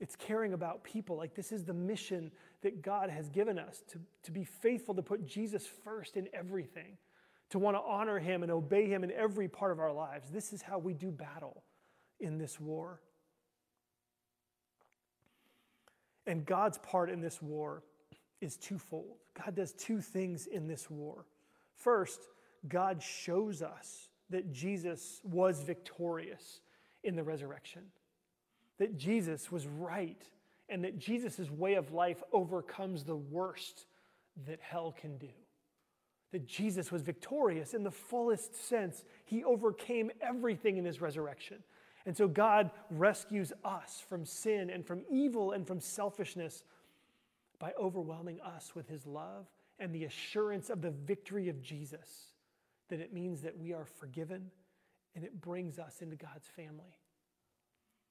It's 0.00 0.16
caring 0.16 0.52
about 0.52 0.84
people. 0.84 1.16
Like 1.16 1.34
this 1.34 1.52
is 1.52 1.64
the 1.64 1.74
mission 1.74 2.30
that 2.64 2.82
God 2.82 3.10
has 3.10 3.28
given 3.28 3.58
us 3.58 3.82
to, 3.92 4.00
to 4.24 4.32
be 4.32 4.42
faithful, 4.42 4.94
to 4.94 5.02
put 5.02 5.26
Jesus 5.26 5.66
first 5.84 6.16
in 6.16 6.28
everything, 6.32 6.96
to 7.50 7.58
want 7.58 7.76
to 7.76 7.82
honor 7.86 8.18
him 8.18 8.42
and 8.42 8.50
obey 8.50 8.88
him 8.88 9.04
in 9.04 9.12
every 9.12 9.48
part 9.48 9.70
of 9.70 9.78
our 9.78 9.92
lives. 9.92 10.30
This 10.30 10.52
is 10.52 10.62
how 10.62 10.78
we 10.78 10.94
do 10.94 11.10
battle 11.10 11.62
in 12.18 12.38
this 12.38 12.58
war. 12.58 13.00
And 16.26 16.46
God's 16.46 16.78
part 16.78 17.10
in 17.10 17.20
this 17.20 17.42
war 17.42 17.82
is 18.40 18.56
twofold. 18.56 19.18
God 19.44 19.54
does 19.54 19.72
two 19.72 20.00
things 20.00 20.46
in 20.46 20.66
this 20.66 20.90
war. 20.90 21.26
First, 21.76 22.28
God 22.66 23.02
shows 23.02 23.60
us 23.60 24.08
that 24.30 24.52
Jesus 24.52 25.20
was 25.22 25.60
victorious 25.60 26.60
in 27.02 27.14
the 27.14 27.22
resurrection, 27.22 27.82
that 28.78 28.96
Jesus 28.96 29.52
was 29.52 29.66
right, 29.66 30.24
and 30.68 30.84
that 30.84 30.98
Jesus' 30.98 31.50
way 31.50 31.74
of 31.74 31.92
life 31.92 32.22
overcomes 32.32 33.04
the 33.04 33.16
worst 33.16 33.86
that 34.46 34.60
hell 34.60 34.94
can 34.98 35.18
do. 35.18 35.28
That 36.32 36.46
Jesus 36.46 36.90
was 36.90 37.02
victorious 37.02 37.74
in 37.74 37.84
the 37.84 37.90
fullest 37.90 38.54
sense. 38.68 39.04
He 39.24 39.44
overcame 39.44 40.10
everything 40.20 40.76
in 40.76 40.84
his 40.84 41.00
resurrection. 41.00 41.58
And 42.06 42.16
so 42.16 42.28
God 42.28 42.70
rescues 42.90 43.52
us 43.64 44.02
from 44.08 44.24
sin 44.24 44.70
and 44.70 44.86
from 44.86 45.02
evil 45.10 45.52
and 45.52 45.66
from 45.66 45.80
selfishness 45.80 46.64
by 47.58 47.72
overwhelming 47.80 48.40
us 48.40 48.74
with 48.74 48.88
his 48.88 49.06
love 49.06 49.46
and 49.78 49.94
the 49.94 50.04
assurance 50.04 50.70
of 50.70 50.82
the 50.82 50.90
victory 50.90 51.48
of 51.48 51.62
Jesus 51.62 52.32
that 52.88 53.00
it 53.00 53.12
means 53.12 53.40
that 53.42 53.58
we 53.58 53.72
are 53.72 53.86
forgiven 53.86 54.50
and 55.14 55.24
it 55.24 55.40
brings 55.40 55.78
us 55.78 56.02
into 56.02 56.16
God's 56.16 56.46
family. 56.48 56.98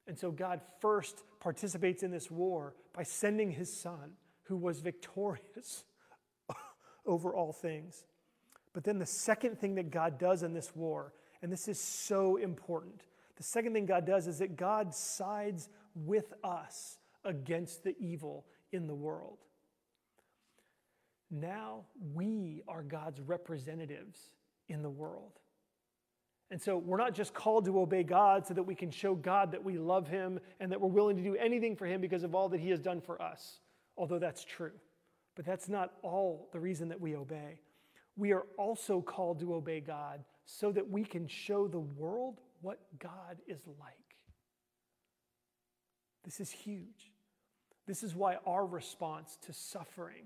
And 0.08 0.18
so 0.18 0.32
God 0.32 0.62
first 0.80 1.24
participates 1.39 2.04
in 2.04 2.12
this 2.12 2.30
war 2.30 2.76
by 2.94 3.04
sending 3.04 3.52
his 3.52 3.72
son, 3.72 4.13
who 4.44 4.58
was 4.58 4.82
victorious 4.82 5.86
over 7.06 7.34
all 7.34 7.54
things. 7.54 8.06
But 8.74 8.84
then 8.84 9.00
the 9.00 9.06
second 9.06 9.60
thing 9.60 9.76
that 9.76 9.92
God 9.92 10.20
does 10.20 10.44
in 10.44 10.54
this 10.54 10.76
war, 10.76 11.13
and 11.42 11.52
this 11.52 11.68
is 11.68 11.80
so 11.80 12.38
important, 12.38 13.04
the 13.38 13.44
second 13.44 13.74
thing 13.74 13.86
God 13.86 14.06
does 14.06 14.28
is 14.28 14.39
that 14.39 14.58
God 14.58 14.94
sides 14.94 15.70
with 15.96 16.34
us 16.44 16.98
against 17.24 17.84
the 17.84 17.96
evil 18.00 18.46
in 18.72 18.88
the 18.88 18.96
world. 18.96 19.38
Now 21.32 21.86
we 22.13 22.62
are 22.68 22.84
God's 22.84 23.22
representatives 23.22 24.20
in 24.68 24.82
the 24.82 24.89
world. 24.89 25.39
And 26.54 26.62
so 26.62 26.78
we're 26.78 26.98
not 26.98 27.16
just 27.16 27.34
called 27.34 27.66
to 27.66 27.82
obey 27.82 28.04
God 28.04 28.46
so 28.46 28.54
that 28.54 28.62
we 28.62 28.76
can 28.76 28.92
show 28.92 29.16
God 29.16 29.54
that 29.54 29.63
we 29.63 29.80
love 29.80 30.08
Him 30.08 30.39
and 30.60 30.72
that 30.72 30.80
we're 30.80 30.88
willing 30.88 31.18
to 31.18 31.24
do 31.24 31.36
anything 31.36 31.76
for 31.76 31.88
Him 31.88 32.00
because 32.00 32.22
of 32.22 32.36
all 32.36 32.48
that 32.50 32.60
He 32.60 32.70
has 32.70 32.80
done 32.80 33.02
for 33.02 33.20
us, 33.20 33.60
although 33.98 34.20
that's 34.20 34.46
true. 34.46 34.74
But 35.36 35.46
that's 35.46 35.68
not 35.68 35.94
all 36.04 36.50
the 36.54 36.60
reason 36.60 36.89
that 36.89 37.02
we 37.02 37.16
obey. 37.16 37.58
We 38.16 38.34
are 38.34 38.46
also 38.56 39.02
called 39.02 39.39
to 39.39 39.56
obey 39.56 39.80
God 39.80 40.24
so 40.46 40.72
that 40.74 40.88
we 40.88 41.04
can 41.04 41.26
show 41.26 41.68
the 41.68 41.80
world 41.80 42.39
what 42.62 42.78
God 43.00 43.39
is 43.48 43.66
like. 43.80 44.18
This 46.24 46.39
is 46.39 46.52
huge. 46.52 47.13
This 47.88 48.04
is 48.04 48.13
why 48.13 48.38
our 48.46 48.63
response 48.63 49.39
to 49.48 49.54
suffering, 49.54 50.26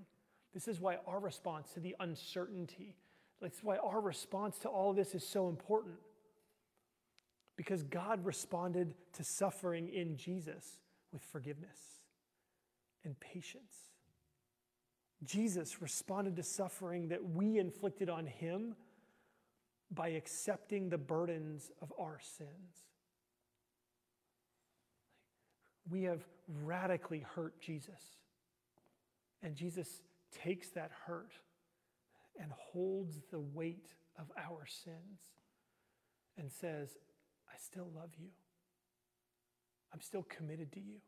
this 0.52 0.68
is 0.68 0.78
why 0.78 0.98
our 1.06 1.20
response 1.20 1.70
to 1.72 1.80
the 1.80 1.96
uncertainty, 2.00 2.98
that's 3.40 3.64
why 3.64 3.78
our 3.78 4.02
response 4.02 4.58
to 4.58 4.68
all 4.68 4.90
of 4.90 4.96
this 4.96 5.14
is 5.14 5.26
so 5.26 5.48
important. 5.48 5.94
Because 7.58 7.82
God 7.82 8.24
responded 8.24 8.94
to 9.14 9.24
suffering 9.24 9.88
in 9.88 10.16
Jesus 10.16 10.78
with 11.12 11.22
forgiveness 11.24 11.76
and 13.04 13.18
patience. 13.18 13.74
Jesus 15.24 15.82
responded 15.82 16.36
to 16.36 16.44
suffering 16.44 17.08
that 17.08 17.28
we 17.28 17.58
inflicted 17.58 18.08
on 18.08 18.26
him 18.26 18.76
by 19.90 20.10
accepting 20.10 20.88
the 20.88 20.98
burdens 20.98 21.72
of 21.82 21.92
our 21.98 22.20
sins. 22.22 22.86
We 25.90 26.04
have 26.04 26.22
radically 26.62 27.26
hurt 27.34 27.60
Jesus. 27.60 28.18
And 29.42 29.56
Jesus 29.56 30.02
takes 30.30 30.70
that 30.70 30.92
hurt 31.06 31.32
and 32.40 32.52
holds 32.52 33.18
the 33.32 33.40
weight 33.40 33.94
of 34.16 34.30
our 34.36 34.64
sins 34.64 35.18
and 36.36 36.52
says, 36.52 36.96
I 37.58 37.60
still 37.60 37.88
love 37.96 38.10
you. 38.16 38.28
I'm 39.92 40.00
still 40.00 40.24
committed 40.28 40.70
to 40.72 40.80
you. 40.80 41.00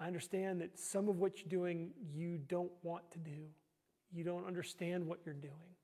I 0.00 0.08
understand 0.08 0.60
that 0.62 0.76
some 0.76 1.08
of 1.08 1.18
what 1.18 1.38
you're 1.38 1.48
doing 1.48 1.90
you 2.12 2.38
don't 2.48 2.72
want 2.82 3.08
to 3.12 3.18
do. 3.20 3.46
You 4.12 4.24
don't 4.24 4.44
understand 4.44 5.06
what 5.06 5.20
you're 5.24 5.34
doing. 5.34 5.76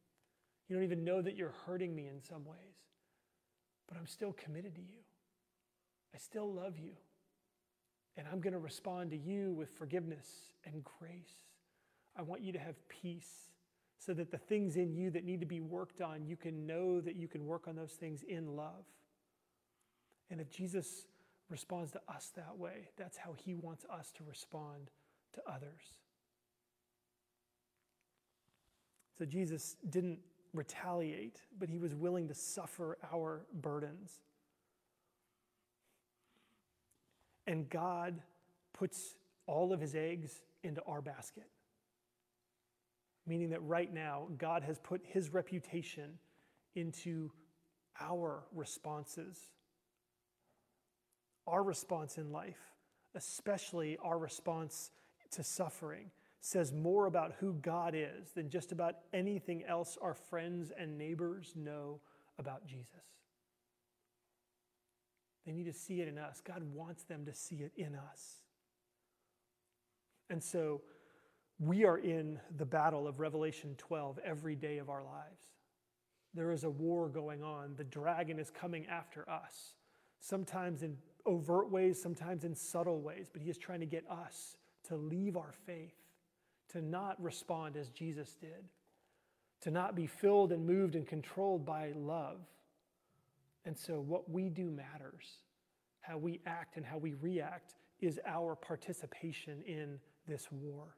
You 0.69 0.75
don't 0.75 0.85
even 0.85 1.05
know 1.05 1.23
that 1.23 1.37
you're 1.37 1.55
hurting 1.67 1.95
me 1.95 2.09
in 2.09 2.21
some 2.21 2.45
ways. 2.45 2.59
But 3.87 3.97
I'm 3.97 4.09
still 4.09 4.33
committed 4.33 4.75
to 4.75 4.81
you. 4.81 5.05
I 6.13 6.19
still 6.19 6.53
love 6.53 6.79
you. 6.79 6.93
And 8.17 8.27
I'm 8.31 8.41
going 8.41 8.55
to 8.55 8.59
respond 8.59 9.13
to 9.13 9.17
you 9.17 9.53
with 9.53 9.71
forgiveness 9.71 10.27
and 10.65 10.83
grace. 10.83 11.33
I 12.17 12.23
want 12.23 12.43
you 12.43 12.53
to 12.53 12.59
have 12.59 12.75
peace 12.89 13.51
so 13.99 14.15
that 14.15 14.31
the 14.31 14.39
things 14.39 14.77
in 14.77 14.95
you 14.95 15.11
that 15.11 15.25
need 15.25 15.41
to 15.41 15.47
be 15.47 15.61
worked 15.61 16.01
on, 16.01 16.25
you 16.25 16.37
can 16.37 16.67
know 16.67 17.01
that 17.01 17.17
you 17.17 17.27
can 17.27 17.45
work 17.45 17.67
on 17.67 17.75
those 17.75 17.93
things 17.93 18.23
in 18.23 18.55
love. 18.55 18.85
And 20.31 20.41
if 20.41 20.51
Jesus 20.51 21.07
responds 21.51 21.91
to 21.93 22.01
us 22.09 22.31
that 22.37 22.57
way, 22.57 22.91
that's 22.97 23.17
how 23.17 23.33
he 23.33 23.55
wants 23.55 23.85
us 23.91 24.13
to 24.13 24.25
respond 24.25 24.91
to 25.35 25.43
others. 25.51 25.95
So 29.19 29.25
Jesus 29.25 29.77
didn't 29.91 30.21
retaliate, 30.55 31.41
but 31.59 31.69
he 31.69 31.79
was 31.79 31.95
willing 31.95 32.29
to 32.29 32.35
suffer 32.35 32.99
our 33.13 33.47
burdens. 33.53 34.21
And 37.49 37.69
God 37.69 38.21
puts 38.73 39.17
all 39.47 39.73
of 39.73 39.81
his 39.81 39.97
eggs 39.97 40.43
into 40.63 40.83
our 40.85 41.01
basket 41.01 41.49
meaning 43.29 43.51
that 43.51 43.63
right 43.63 43.93
now, 43.93 44.29
God 44.39 44.63
has 44.65 44.79
put 44.79 45.03
his 45.05 45.33
reputation 45.33 46.19
into 46.75 47.31
our 48.01 48.45
responses. 48.55 49.39
Our 51.47 51.63
response 51.63 52.19
in 52.19 52.33
life, 52.33 52.59
especially 53.15 53.99
our 54.03 54.19
response 54.19 54.91
to 55.33 55.43
suffering, 55.43 56.11
says 56.41 56.73
more 56.73 57.07
about 57.07 57.35
who 57.41 57.55
God 57.55 57.95
is 57.95 58.31
than 58.35 58.49
just 58.49 58.73
about 58.73 58.95
anything 59.13 59.65
else 59.65 59.99
our 60.01 60.15
friends 60.15 60.73
and 60.79 60.97
neighbors 60.97 61.53
know 61.57 62.01
about 62.39 62.67
Jesus. 62.67 62.87
They 65.45 65.53
need 65.53 65.65
to 65.65 65.73
see 65.73 66.01
it 66.01 66.09
in 66.09 66.19
us. 66.19 66.41
God 66.47 66.63
wants 66.75 67.05
them 67.05 67.25
to 67.27 67.35
see 67.35 67.57
it 67.57 67.73
in 67.77 67.95
us. 67.95 68.43
And 70.31 70.43
so 70.43 70.83
we 71.59 71.85
are 71.85 71.99
in 71.99 72.39
the 72.57 72.65
battle 72.65 73.09
of 73.09 73.21
Revelation 73.21 73.75
12 73.79 74.19
every 74.25 74.55
day 74.55 74.79
of 74.79 74.89
our 74.89 75.03
lives. 75.03 75.43
There 76.35 76.53
is 76.53 76.65
a 76.65 76.71
war 76.71 77.09
going 77.09 77.43
on. 77.43 77.75
The 77.77 77.85
dragon 77.85 78.39
is 78.39 78.51
coming 78.51 78.87
after 78.87 79.29
us, 79.29 79.75
sometimes 80.21 80.83
in 80.83 80.97
overt 81.27 81.71
ways, 81.71 82.01
sometimes 82.01 82.45
in 82.45 82.55
subtle 82.55 83.01
ways, 83.01 83.29
but 83.33 83.43
he 83.43 83.51
is 83.51 83.59
trying 83.59 83.81
to 83.81 83.87
get 83.87 84.09
us 84.09 84.57
to 84.85 84.97
leave 84.97 85.37
our 85.37 85.53
faith, 85.67 85.97
to 86.71 86.81
not 86.81 87.21
respond 87.23 87.77
as 87.77 87.91
Jesus 87.91 88.37
did, 88.41 88.69
to 89.63 89.71
not 89.71 89.97
be 89.97 90.07
filled 90.07 90.53
and 90.53 90.65
moved 90.65 90.95
and 90.95 91.07
controlled 91.07 91.67
by 91.67 91.93
love. 91.97 92.39
And 93.65 93.77
so, 93.77 94.01
what 94.01 94.31
we 94.31 94.49
do 94.49 94.71
matters. 94.71 95.43
How 96.01 96.17
we 96.17 96.41
act 96.47 96.77
and 96.77 96.87
how 96.87 96.97
we 96.97 97.15
react 97.15 97.75
is 98.01 98.21
our 98.25 98.55
participation 98.55 99.61
in 99.67 99.99
this 100.27 100.47
war. 100.51 100.95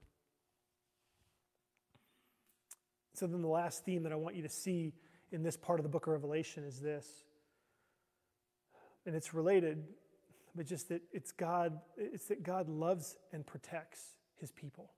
So, 3.15 3.27
then 3.27 3.43
the 3.43 3.49
last 3.49 3.85
theme 3.85 4.03
that 4.05 4.13
I 4.13 4.17
want 4.17 4.37
you 4.37 4.43
to 4.43 4.49
see 4.49 4.93
in 5.33 5.43
this 5.43 5.57
part 5.57 5.79
of 5.79 5.85
the 5.85 5.89
book 5.89 6.07
of 6.07 6.13
Revelation 6.13 6.65
is 6.65 6.81
this. 6.81 7.07
And 9.07 9.15
it's 9.15 9.35
related, 9.35 9.85
but 10.55 10.67
just 10.67 10.89
that 10.91 11.03
it's 11.13 11.33
God, 11.33 11.81
it's 11.97 12.27
that 12.27 12.43
God 12.43 12.69
loves 12.69 13.17
and 13.33 13.47
protects 13.47 14.01
his 14.37 14.53
people. 14.53 14.91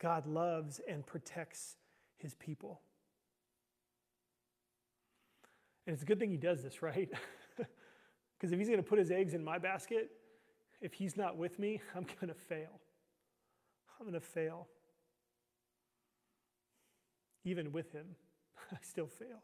God 0.00 0.26
loves 0.26 0.80
and 0.88 1.06
protects 1.06 1.76
his 2.16 2.34
people. 2.34 2.80
And 5.86 5.94
it's 5.94 6.02
a 6.02 6.06
good 6.06 6.18
thing 6.18 6.30
he 6.30 6.36
does 6.36 6.62
this, 6.62 6.82
right? 6.82 7.10
Because 8.36 8.52
if 8.52 8.58
he's 8.58 8.68
going 8.68 8.82
to 8.82 8.86
put 8.86 8.98
his 8.98 9.10
eggs 9.10 9.32
in 9.32 9.42
my 9.42 9.56
basket, 9.56 10.10
if 10.82 10.92
he's 10.92 11.16
not 11.16 11.38
with 11.38 11.58
me, 11.58 11.80
I'm 11.94 12.04
going 12.20 12.28
to 12.28 12.34
fail. 12.34 12.80
I'm 13.98 14.06
going 14.06 14.20
to 14.20 14.26
fail. 14.26 14.66
Even 17.44 17.72
with 17.72 17.92
him, 17.92 18.06
I 18.72 18.76
still 18.82 19.06
fail. 19.06 19.42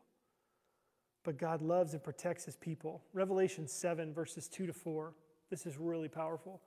But 1.23 1.39
God 1.39 1.61
loves 1.61 1.93
and 1.93 2.03
protects 2.03 2.45
his 2.45 2.57
people. 2.57 3.03
Revelation 3.13 3.69
7, 3.69 4.15
verses 4.15 4.49
2 4.49 4.67
to 4.67 4.73
4. 4.73 5.13
This 5.51 5.67
is 5.67 5.77
really 5.77 6.09
powerful. 6.09 6.63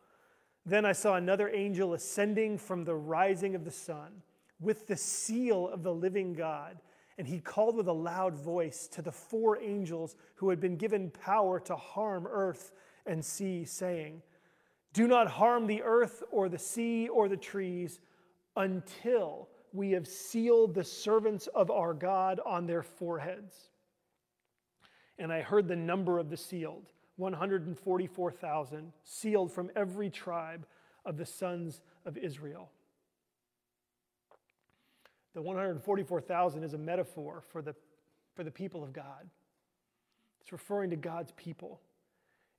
Then 0.66 0.86
I 0.86 0.92
saw 0.92 1.16
another 1.16 1.50
angel 1.50 1.94
ascending 1.94 2.58
from 2.58 2.86
the 2.86 2.96
rising 2.96 3.56
of 3.56 3.66
the 3.66 3.72
sun 3.72 4.22
with 4.60 4.88
the 4.88 4.96
seal 4.96 5.68
of 5.68 5.84
the 5.84 5.94
living 5.94 6.34
God. 6.34 6.78
And 7.18 7.28
he 7.28 7.40
called 7.40 7.76
with 7.76 7.88
a 7.88 7.94
loud 7.94 8.36
voice 8.36 8.88
to 8.90 9.02
the 9.02 9.12
four 9.12 9.60
angels 9.60 10.16
who 10.36 10.50
had 10.50 10.60
been 10.60 10.78
given 10.78 11.12
power 11.12 11.60
to 11.62 11.76
harm 11.76 12.28
earth 12.28 12.72
and 13.06 13.24
sea, 13.24 13.66
saying, 13.66 14.22
Do 14.94 15.08
not 15.08 15.28
harm 15.28 15.68
the 15.68 15.84
earth 15.84 16.24
or 16.32 16.50
the 16.50 16.58
sea 16.58 17.08
or 17.10 17.28
the 17.28 17.38
trees 17.38 18.00
until 18.56 19.50
we 19.74 19.92
have 19.92 20.08
sealed 20.08 20.76
the 20.76 20.84
servants 20.84 21.48
of 21.48 21.72
our 21.72 21.94
God 21.94 22.40
on 22.46 22.68
their 22.68 22.84
foreheads. 22.84 23.56
And 25.18 25.34
I 25.34 25.42
heard 25.42 25.68
the 25.68 25.76
number 25.76 26.20
of 26.20 26.30
the 26.30 26.38
sealed 26.38 26.92
144,000, 27.18 28.92
sealed 29.04 29.52
from 29.52 29.70
every 29.76 30.10
tribe 30.10 30.66
of 31.06 31.18
the 31.18 31.26
sons 31.26 31.82
of 32.06 32.18
Israel. 32.18 32.72
The 35.34 35.42
144,000 35.42 36.64
is 36.64 36.74
a 36.74 36.78
metaphor 36.78 37.44
for 37.52 37.62
the, 37.62 37.76
for 38.36 38.44
the 38.44 38.52
people 38.52 38.84
of 38.84 38.94
God. 38.94 39.30
It's 40.42 40.52
referring 40.52 40.92
to 40.92 40.96
God's 40.96 41.32
people. 41.34 41.82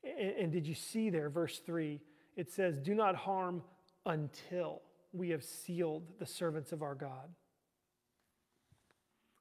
And, 0.02 0.30
and 0.36 0.52
did 0.52 0.66
you 0.66 0.74
see 0.74 1.10
there, 1.10 1.30
verse 1.30 1.60
3? 1.60 2.00
It 2.36 2.50
says, 2.50 2.78
Do 2.78 2.94
not 2.94 3.14
harm 3.14 3.62
until 4.06 4.82
we 5.14 5.30
have 5.30 5.44
sealed 5.44 6.02
the 6.18 6.26
servants 6.26 6.72
of 6.72 6.82
our 6.82 6.94
God. 6.94 7.30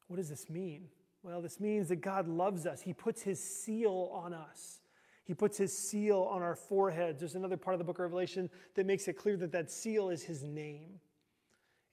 What 0.07 0.17
does 0.17 0.29
this 0.29 0.49
mean? 0.49 0.87
Well, 1.23 1.41
this 1.41 1.59
means 1.59 1.89
that 1.89 2.01
God 2.01 2.27
loves 2.27 2.67
us. 2.67 2.81
He 2.81 2.93
puts 2.93 3.21
his 3.21 3.39
seal 3.41 4.11
on 4.13 4.33
us. 4.33 4.81
He 5.23 5.33
puts 5.33 5.57
his 5.57 5.89
seal 5.89 6.27
on 6.29 6.41
our 6.41 6.55
foreheads. 6.55 7.19
There's 7.19 7.35
another 7.35 7.57
part 7.57 7.73
of 7.73 7.79
the 7.79 7.85
book 7.85 7.97
of 7.97 8.01
Revelation 8.01 8.49
that 8.75 8.85
makes 8.85 9.07
it 9.07 9.13
clear 9.13 9.37
that 9.37 9.51
that 9.53 9.71
seal 9.71 10.09
is 10.09 10.21
his 10.21 10.43
name. 10.43 10.99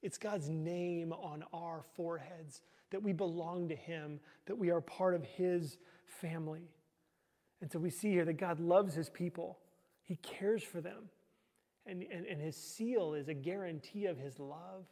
It's 0.03 0.19
God's 0.19 0.49
name 0.49 1.13
on 1.13 1.45
our 1.53 1.83
foreheads, 1.95 2.63
that 2.91 3.03
we 3.03 3.13
belong 3.13 3.69
to 3.69 3.77
him, 3.77 4.19
that 4.47 4.59
we 4.59 4.71
are 4.71 4.81
part 4.81 5.15
of 5.15 5.25
his 5.25 5.79
family. 6.05 6.71
And 7.61 7.71
so 7.71 7.79
we 7.79 7.91
see 7.91 8.11
here 8.11 8.25
that 8.25 8.35
God 8.35 8.59
loves 8.59 8.95
his 8.95 9.09
people, 9.09 9.59
he 10.03 10.17
cares 10.17 10.63
for 10.63 10.81
them. 10.81 11.11
And, 11.87 12.03
and, 12.13 12.27
and 12.27 12.41
his 12.41 12.57
seal 12.57 13.15
is 13.15 13.29
a 13.29 13.35
guarantee 13.35 14.07
of 14.07 14.19
his 14.19 14.39
love 14.39 14.85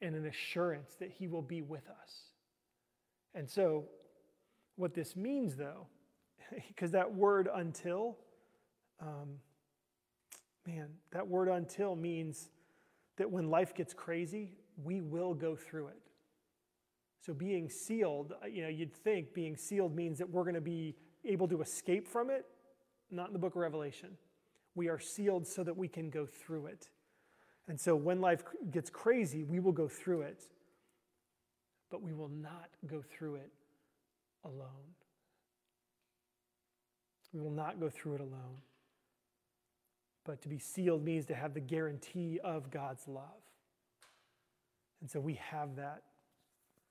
and 0.00 0.14
an 0.14 0.26
assurance 0.26 0.94
that 1.00 1.10
he 1.10 1.26
will 1.26 1.42
be 1.42 1.62
with 1.62 1.88
us. 1.88 2.12
And 3.34 3.48
so, 3.48 3.84
what 4.76 4.94
this 4.94 5.16
means, 5.16 5.56
though, 5.56 5.86
because 6.68 6.92
that 6.92 7.12
word 7.12 7.48
until, 7.52 8.16
um, 9.00 9.38
man, 10.66 10.88
that 11.12 11.26
word 11.26 11.48
until 11.48 11.96
means 11.96 12.50
that 13.16 13.30
when 13.30 13.50
life 13.50 13.74
gets 13.74 13.92
crazy, 13.92 14.52
we 14.82 15.00
will 15.00 15.34
go 15.34 15.56
through 15.56 15.88
it. 15.88 16.00
So, 17.26 17.34
being 17.34 17.68
sealed, 17.68 18.32
uh, 18.42 18.46
you 18.46 18.62
know, 18.62 18.68
you'd 18.68 18.94
think 18.94 19.34
being 19.34 19.56
sealed 19.56 19.94
means 19.94 20.18
that 20.18 20.30
we're 20.30 20.44
going 20.44 20.54
to 20.54 20.60
be 20.60 20.94
able 21.24 21.48
to 21.48 21.60
escape 21.60 22.06
from 22.06 22.30
it. 22.30 22.46
Not 23.10 23.26
in 23.26 23.32
the 23.32 23.38
book 23.38 23.54
of 23.54 23.60
Revelation. 23.60 24.10
We 24.78 24.88
are 24.88 25.00
sealed 25.00 25.44
so 25.44 25.64
that 25.64 25.76
we 25.76 25.88
can 25.88 26.08
go 26.08 26.24
through 26.24 26.66
it. 26.66 26.88
And 27.66 27.80
so 27.80 27.96
when 27.96 28.20
life 28.20 28.44
gets 28.70 28.90
crazy, 28.90 29.42
we 29.42 29.58
will 29.58 29.72
go 29.72 29.88
through 29.88 30.22
it, 30.22 30.40
but 31.90 32.00
we 32.00 32.12
will 32.12 32.28
not 32.28 32.70
go 32.86 33.02
through 33.02 33.34
it 33.34 33.50
alone. 34.44 34.94
We 37.32 37.40
will 37.40 37.50
not 37.50 37.80
go 37.80 37.90
through 37.90 38.14
it 38.14 38.20
alone. 38.20 38.62
But 40.24 40.42
to 40.42 40.48
be 40.48 40.60
sealed 40.60 41.04
means 41.04 41.26
to 41.26 41.34
have 41.34 41.54
the 41.54 41.60
guarantee 41.60 42.38
of 42.44 42.70
God's 42.70 43.08
love. 43.08 43.42
And 45.00 45.10
so 45.10 45.18
we 45.18 45.40
have 45.50 45.74
that. 45.74 46.04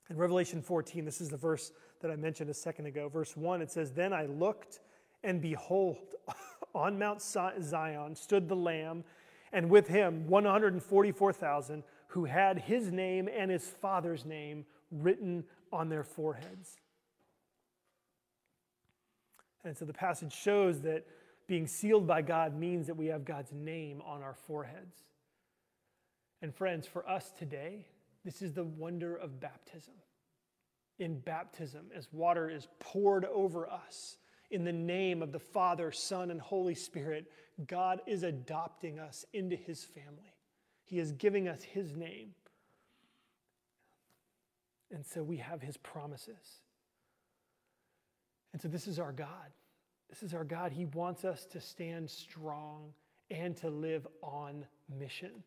In 0.10 0.18
Revelation 0.18 0.62
14, 0.62 1.06
this 1.06 1.22
is 1.22 1.30
the 1.30 1.38
verse 1.38 1.72
that 2.02 2.12
I 2.12 2.18
mentioned 2.18 2.50
a 2.50 2.54
second 2.54 2.88
ago. 2.88 3.08
Verse 3.08 3.38
1, 3.38 3.62
it 3.62 3.72
says, 3.72 3.94
Then 3.94 4.12
I 4.12 4.26
looked, 4.26 4.82
and 5.24 5.42
behold, 5.42 6.16
on 6.74 7.00
Mount 7.00 7.22
Zion 7.22 8.16
stood 8.16 8.48
the 8.48 8.56
Lamb, 8.56 9.04
and 9.52 9.70
with 9.70 9.88
him 9.88 10.28
144,000 10.28 11.84
who 12.08 12.26
had 12.26 12.60
his 12.60 12.92
name 12.92 13.30
and 13.34 13.52
his 13.52 13.68
father's 13.68 14.26
name 14.26 14.66
written 14.92 15.44
on 15.72 15.90
their 15.90 16.04
foreheads. 16.04 16.78
And 19.64 19.78
so 19.78 19.86
the 19.86 19.94
passage 19.94 20.34
shows 20.34 20.82
that 20.82 21.06
being 21.48 21.68
sealed 21.68 22.08
by 22.08 22.22
God 22.22 22.58
means 22.58 22.88
that 22.88 22.96
we 22.96 23.08
have 23.08 23.26
God's 23.26 23.52
name 23.52 24.02
on 24.06 24.22
our 24.22 24.34
foreheads. 24.34 25.04
And 26.42 26.54
friends, 26.54 26.86
for 26.88 27.08
us 27.10 27.32
today, 27.38 27.86
this 28.24 28.42
is 28.42 28.54
the 28.54 28.64
wonder 28.64 29.16
of 29.16 29.40
baptism. 29.40 29.94
In 31.00 31.20
baptism, 31.20 31.88
as 31.96 32.08
water 32.12 32.50
is 32.50 32.68
poured 32.80 33.26
over 33.26 33.70
us, 33.70 34.18
in 34.50 34.64
the 34.64 34.74
name 34.74 35.22
of 35.22 35.32
the 35.32 35.40
Father, 35.40 35.92
Son, 35.92 36.32
and 36.32 36.40
Holy 36.40 36.76
Spirit, 36.76 37.32
God 37.68 38.02
is 38.08 38.24
adopting 38.24 39.00
us 39.00 39.26
into 39.34 39.56
his 39.56 39.84
family. 39.84 40.34
He 40.86 41.00
is 41.00 41.12
giving 41.12 41.48
us 41.48 41.62
his 41.64 41.96
name. 41.96 42.30
And 44.92 45.06
so 45.06 45.22
we 45.22 45.38
have 45.38 45.62
his 45.62 45.76
promises. 45.78 46.62
And 48.54 48.62
so 48.62 48.70
this 48.70 48.88
is 48.88 49.00
our 49.00 49.12
God. 49.12 49.52
This 50.10 50.24
is 50.24 50.34
our 50.34 50.46
God. 50.46 50.72
He 50.72 50.86
wants 50.86 51.26
us 51.26 51.46
to 51.48 51.60
stand 51.60 52.10
strong 52.10 52.94
and 53.30 53.58
to 53.58 53.70
live 53.70 54.08
on 54.24 54.66
mission. 54.98 55.44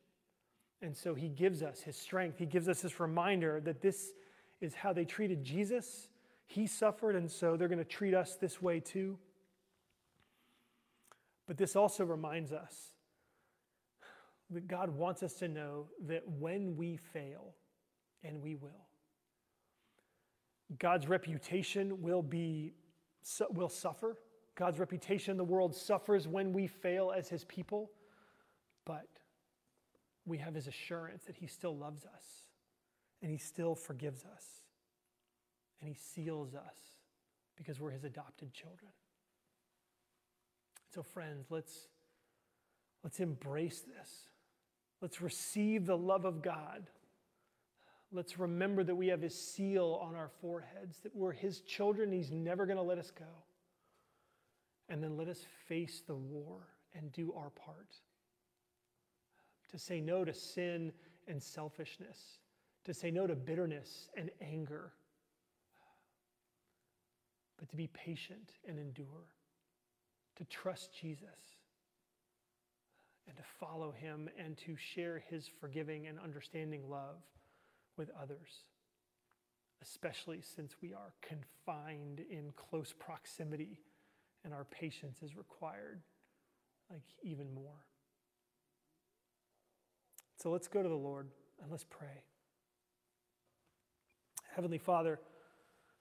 And 0.82 0.94
so 0.94 1.14
he 1.14 1.28
gives 1.28 1.62
us 1.62 1.80
his 1.80 1.96
strength. 1.96 2.38
He 2.38 2.46
gives 2.46 2.68
us 2.68 2.82
this 2.82 3.00
reminder 3.00 3.60
that 3.64 3.80
this 3.80 4.12
is 4.60 4.74
how 4.74 4.92
they 4.92 5.06
treated 5.06 5.42
Jesus 5.42 6.08
he 6.50 6.66
suffered, 6.66 7.14
and 7.14 7.30
so 7.30 7.56
they're 7.56 7.68
going 7.68 7.78
to 7.78 7.84
treat 7.84 8.12
us 8.12 8.34
this 8.34 8.60
way 8.60 8.80
too. 8.80 9.16
But 11.46 11.56
this 11.56 11.76
also 11.76 12.04
reminds 12.04 12.52
us 12.52 12.90
that 14.50 14.66
God 14.66 14.90
wants 14.90 15.22
us 15.22 15.34
to 15.34 15.46
know 15.46 15.86
that 16.08 16.26
when 16.26 16.76
we 16.76 16.96
fail, 16.96 17.54
and 18.24 18.42
we 18.42 18.56
will, 18.56 18.88
God's 20.80 21.06
reputation 21.06 22.02
will 22.02 22.22
be 22.22 22.74
will 23.50 23.68
suffer. 23.68 24.18
God's 24.56 24.80
reputation 24.80 25.30
in 25.30 25.36
the 25.36 25.44
world 25.44 25.72
suffers 25.72 26.26
when 26.26 26.52
we 26.52 26.66
fail 26.66 27.12
as 27.16 27.28
his 27.28 27.44
people, 27.44 27.92
but 28.84 29.06
we 30.26 30.38
have 30.38 30.56
his 30.56 30.66
assurance 30.66 31.26
that 31.26 31.36
he 31.36 31.46
still 31.46 31.76
loves 31.76 32.04
us 32.06 32.24
and 33.22 33.30
he 33.30 33.38
still 33.38 33.76
forgives 33.76 34.24
us 34.24 34.59
and 35.80 35.88
he 35.88 35.94
seals 35.94 36.54
us 36.54 36.76
because 37.56 37.80
we're 37.80 37.90
his 37.90 38.04
adopted 38.04 38.52
children. 38.52 38.90
So, 40.94 41.02
friends, 41.02 41.46
let's, 41.50 41.88
let's 43.04 43.20
embrace 43.20 43.80
this. 43.80 44.10
Let's 45.00 45.22
receive 45.22 45.86
the 45.86 45.96
love 45.96 46.24
of 46.24 46.42
God. 46.42 46.88
Let's 48.12 48.38
remember 48.38 48.82
that 48.84 48.94
we 48.94 49.08
have 49.08 49.22
His 49.22 49.34
seal 49.34 50.00
on 50.02 50.16
our 50.16 50.30
foreheads, 50.40 50.98
that 51.00 51.14
we're 51.14 51.32
His 51.32 51.60
children. 51.60 52.10
He's 52.10 52.32
never 52.32 52.66
going 52.66 52.76
to 52.76 52.82
let 52.82 52.98
us 52.98 53.10
go. 53.10 53.24
And 54.88 55.02
then 55.02 55.16
let 55.16 55.28
us 55.28 55.44
face 55.68 56.02
the 56.06 56.16
war 56.16 56.66
and 56.94 57.12
do 57.12 57.32
our 57.36 57.50
part. 57.50 57.94
To 59.70 59.78
say 59.78 60.00
no 60.00 60.24
to 60.24 60.34
sin 60.34 60.92
and 61.28 61.40
selfishness, 61.40 62.40
to 62.84 62.92
say 62.92 63.12
no 63.12 63.28
to 63.28 63.36
bitterness 63.36 64.08
and 64.16 64.30
anger, 64.42 64.92
but 67.60 67.68
to 67.68 67.76
be 67.76 67.88
patient 67.88 68.52
and 68.66 68.78
endure, 68.78 69.28
to 70.36 70.44
trust 70.46 70.90
Jesus 70.98 71.28
and 73.28 73.36
to 73.36 73.42
follow 73.60 73.92
him 73.92 74.30
and 74.42 74.56
to 74.56 74.74
share 74.76 75.22
his 75.28 75.48
forgiving 75.60 76.06
and 76.06 76.18
understanding 76.18 76.88
love 76.88 77.22
with 77.98 78.10
others, 78.20 78.64
especially 79.82 80.40
since 80.40 80.74
we 80.80 80.94
are 80.94 81.12
confined 81.20 82.22
in 82.30 82.50
close 82.56 82.94
proximity 82.98 83.78
and 84.42 84.54
our 84.54 84.64
patience 84.64 85.18
is 85.22 85.36
required, 85.36 86.00
like 86.90 87.02
even 87.22 87.52
more. 87.52 87.84
So 90.42 90.50
let's 90.50 90.66
go 90.66 90.82
to 90.82 90.88
the 90.88 90.94
Lord 90.94 91.28
and 91.60 91.70
let's 91.70 91.84
pray. 91.84 92.24
Heavenly 94.54 94.78
Father, 94.78 95.20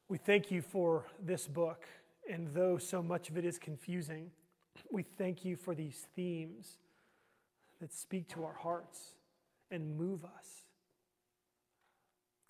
we 0.09 0.17
thank 0.17 0.49
you 0.49 0.61
for 0.61 1.05
this 1.23 1.47
book, 1.47 1.85
and 2.29 2.47
though 2.53 2.77
so 2.77 3.01
much 3.01 3.29
of 3.29 3.37
it 3.37 3.45
is 3.45 3.59
confusing, 3.59 4.31
we 4.91 5.03
thank 5.03 5.45
you 5.45 5.55
for 5.55 5.75
these 5.75 6.07
themes 6.15 6.77
that 7.79 7.93
speak 7.93 8.27
to 8.29 8.43
our 8.43 8.53
hearts 8.53 9.13
and 9.69 9.95
move 9.95 10.25
us. 10.25 10.65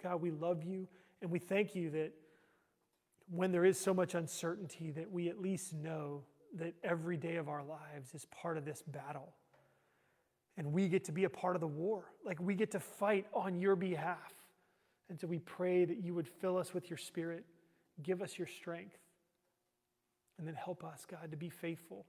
God, 0.02 0.22
we 0.22 0.32
love 0.32 0.63
you, 0.63 0.88
and 1.22 1.30
we 1.30 1.39
thank 1.39 1.76
you 1.76 1.89
that 1.91 2.13
when 3.30 3.52
there 3.52 3.65
is 3.65 3.78
so 3.78 3.93
much 3.93 4.15
uncertainty, 4.15 4.91
that 4.91 5.12
we 5.12 5.28
at 5.28 5.39
least 5.39 5.74
know 5.74 6.24
that 6.58 6.74
every 6.82 7.17
day 7.17 7.36
of 7.36 7.50
our 7.50 7.63
lives 7.63 8.13
is 8.15 8.26
part 8.26 8.58
of 8.58 8.63
this 8.63 8.82
battle. 8.88 9.34
And 10.58 10.72
we 10.72 10.88
get 10.88 11.04
to 11.06 11.12
be 11.12 11.26
a 11.26 11.30
part 11.30 11.56
of 11.56 11.60
the 11.60 11.67
war. 11.67 12.06
Like 12.26 12.39
we 12.41 12.56
get 12.56 12.72
to 12.72 12.80
fight 12.80 13.28
on 13.34 13.60
your 13.60 13.76
behalf. 13.76 14.34
And 15.10 15.19
so 15.19 15.28
we 15.28 15.39
pray 15.39 15.86
that 15.86 16.04
you 16.04 16.13
would 16.13 16.28
fill 16.28 16.58
us 16.58 16.74
with 16.74 16.89
your 16.89 16.98
spirit, 16.98 17.45
give 18.04 18.22
us 18.22 18.38
your 18.38 18.48
strength, 18.48 18.98
and 20.38 20.48
then 20.48 20.56
help 20.56 20.84
us, 20.84 21.06
God, 21.10 21.32
to 21.32 21.38
be 21.38 21.50
faithful, 21.50 22.06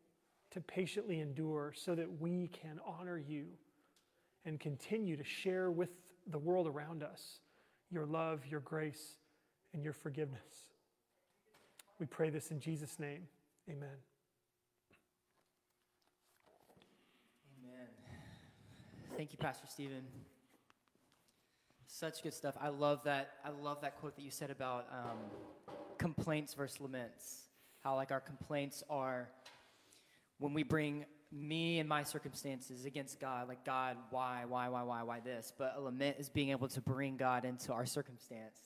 to 0.53 0.61
patiently 0.61 1.21
endure 1.21 1.73
so 1.75 1.95
that 1.95 2.21
we 2.21 2.49
can 2.49 2.79
honor 2.87 3.19
you 3.19 3.47
and 4.45 4.61
continue 4.61 5.17
to 5.17 5.25
share 5.25 5.71
with 5.71 5.91
the 6.27 6.39
world 6.39 6.67
around 6.67 7.03
us 7.03 7.41
your 7.91 8.07
love, 8.07 8.47
your 8.47 8.61
grace, 8.61 9.17
and 9.73 9.83
your 9.83 9.93
forgiveness. 9.93 10.71
We 11.99 12.07
pray 12.07 12.31
this 12.31 12.51
in 12.51 12.61
Jesus' 12.61 12.99
name. 12.99 13.27
Amen. 13.69 13.89
Amen. 17.63 17.89
Thank 19.17 19.33
you, 19.33 19.39
Pastor 19.39 19.67
Stephen. 19.69 20.30
Such 21.93 22.23
good 22.23 22.33
stuff. 22.33 22.55
I 22.61 22.69
love 22.69 23.01
that. 23.05 23.33
I 23.45 23.51
love 23.51 23.81
that 23.83 23.99
quote 23.99 24.15
that 24.15 24.23
you 24.23 24.31
said 24.31 24.51
about 24.51 24.87
um, 24.93 25.19
complaints 25.99 26.55
versus 26.55 26.81
laments. 26.81 27.49
How 27.83 27.97
like 27.97 28.13
our 28.13 28.21
complaints 28.21 28.85
are 28.89 29.29
when 30.39 30.55
we 30.55 30.63
bring 30.63 31.05
me 31.33 31.81
and 31.81 31.89
my 31.89 32.05
circumstances 32.05 32.85
against 32.85 33.19
God, 33.19 33.49
like 33.49 33.65
God, 33.65 33.97
why, 34.11 34.45
why, 34.47 34.69
why, 34.69 34.85
why, 34.85 35.03
why 35.03 35.21
this? 35.21 35.53
But 35.59 35.75
a 35.77 35.81
lament 35.81 36.17
is 36.21 36.29
being 36.29 36.51
able 36.51 36.69
to 36.69 36.81
bring 36.81 37.17
God 37.17 37.45
into 37.45 37.73
our 37.73 37.85
circumstance 37.85 38.57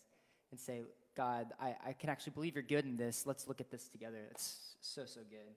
and 0.50 0.60
say, 0.60 0.82
God, 1.16 1.46
I, 1.58 1.76
I 1.86 1.92
can 1.94 2.10
actually 2.10 2.34
believe 2.34 2.54
you're 2.54 2.62
good 2.62 2.84
in 2.84 2.98
this. 2.98 3.26
Let's 3.26 3.48
look 3.48 3.60
at 3.60 3.70
this 3.70 3.88
together. 3.88 4.18
It's 4.32 4.76
so, 4.82 5.06
so 5.06 5.20
good. 5.30 5.54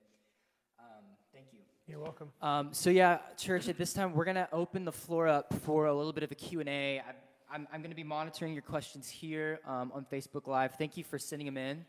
Um, 0.80 1.04
thank 1.34 1.48
you. 1.52 1.60
You're 1.86 2.00
welcome. 2.00 2.30
Um, 2.42 2.70
so 2.72 2.90
yeah, 2.90 3.20
church, 3.38 3.68
at 3.68 3.78
this 3.78 3.92
time, 3.92 4.14
we're 4.14 4.26
going 4.26 4.36
to 4.36 4.48
open 4.54 4.86
the 4.86 4.92
floor 4.92 5.28
up 5.28 5.54
for 5.64 5.88
a 5.88 5.94
little 5.94 6.14
bit 6.14 6.24
of 6.24 6.32
a 6.32 6.36
Q&A. 6.36 7.02
I'm, 7.50 7.66
I'm 7.72 7.80
going 7.80 7.92
to 7.92 7.96
be 7.96 8.04
monitoring 8.04 8.52
your 8.52 8.62
questions 8.62 9.10
here 9.10 9.62
um, 9.66 9.92
on 9.96 10.06
Facebook 10.12 10.48
Live. 10.48 10.76
Thank 10.76 10.98
you 10.98 11.04
for 11.06 11.18
sending 11.18 11.46
them 11.46 11.56
in. 11.56 11.86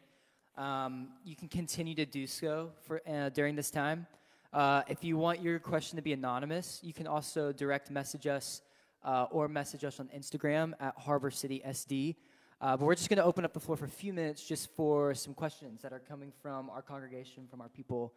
Um, 0.56 1.08
you 1.24 1.34
can 1.34 1.48
continue 1.48 1.96
to 1.96 2.06
do 2.06 2.28
so 2.28 2.70
for, 2.86 3.02
uh, 3.08 3.30
during 3.30 3.56
this 3.56 3.68
time. 3.68 4.06
Uh, 4.52 4.82
if 4.86 5.02
you 5.02 5.16
want 5.16 5.42
your 5.42 5.58
question 5.58 5.96
to 5.96 6.02
be 6.02 6.12
anonymous, 6.12 6.78
you 6.84 6.92
can 6.92 7.08
also 7.08 7.50
direct 7.50 7.90
message 7.90 8.28
us 8.28 8.62
uh, 9.04 9.26
or 9.32 9.48
message 9.48 9.84
us 9.84 9.98
on 9.98 10.08
Instagram 10.16 10.74
at 10.78 10.94
Harbor 10.96 11.30
City 11.30 11.60
SD. 11.66 12.14
Uh, 12.60 12.76
but 12.76 12.86
we're 12.86 12.94
just 12.94 13.08
going 13.08 13.18
to 13.18 13.24
open 13.24 13.44
up 13.44 13.52
the 13.52 13.60
floor 13.60 13.76
for 13.76 13.86
a 13.86 13.88
few 13.88 14.12
minutes 14.12 14.46
just 14.46 14.70
for 14.76 15.12
some 15.12 15.34
questions 15.34 15.82
that 15.82 15.92
are 15.92 16.02
coming 16.08 16.32
from 16.40 16.70
our 16.70 16.82
congregation, 16.82 17.48
from 17.50 17.60
our 17.60 17.68
people. 17.68 18.12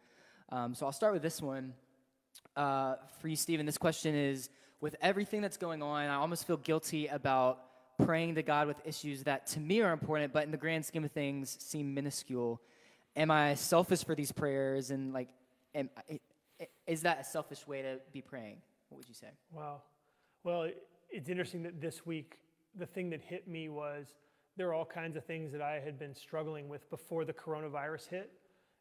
Um, 0.50 0.76
so 0.76 0.86
I'll 0.86 0.92
start 0.92 1.12
with 1.12 1.22
this 1.22 1.42
one. 1.42 1.74
Uh, 2.54 2.94
for 3.20 3.26
you, 3.26 3.36
Stephen, 3.36 3.66
this 3.66 3.78
question 3.78 4.14
is 4.14 4.48
with 4.82 4.96
everything 5.00 5.40
that's 5.40 5.56
going 5.56 5.80
on, 5.80 6.08
I 6.08 6.16
almost 6.16 6.44
feel 6.44 6.58
guilty 6.58 7.06
about 7.06 7.60
praying 8.04 8.34
to 8.34 8.42
God 8.42 8.66
with 8.66 8.76
issues 8.84 9.22
that 9.22 9.46
to 9.46 9.60
me 9.60 9.80
are 9.80 9.92
important, 9.92 10.32
but 10.32 10.44
in 10.44 10.50
the 10.50 10.56
grand 10.56 10.84
scheme 10.84 11.04
of 11.04 11.12
things 11.12 11.56
seem 11.60 11.94
minuscule. 11.94 12.60
Am 13.14 13.30
I 13.30 13.54
selfish 13.54 14.04
for 14.04 14.16
these 14.16 14.32
prayers? 14.32 14.90
And 14.90 15.14
like, 15.14 15.28
am, 15.72 15.88
is 16.86 17.02
that 17.02 17.20
a 17.20 17.24
selfish 17.24 17.64
way 17.66 17.82
to 17.82 18.00
be 18.12 18.20
praying? 18.20 18.56
What 18.88 18.98
would 18.98 19.08
you 19.08 19.14
say? 19.14 19.28
Wow. 19.52 19.82
Well, 20.42 20.68
it's 21.10 21.28
interesting 21.28 21.62
that 21.62 21.80
this 21.80 22.04
week, 22.04 22.38
the 22.76 22.86
thing 22.86 23.08
that 23.10 23.20
hit 23.20 23.46
me 23.46 23.68
was 23.68 24.08
there 24.56 24.68
are 24.68 24.74
all 24.74 24.84
kinds 24.84 25.16
of 25.16 25.24
things 25.24 25.52
that 25.52 25.62
I 25.62 25.80
had 25.82 25.96
been 25.96 26.14
struggling 26.14 26.68
with 26.68 26.90
before 26.90 27.24
the 27.24 27.32
coronavirus 27.32 28.08
hit. 28.08 28.32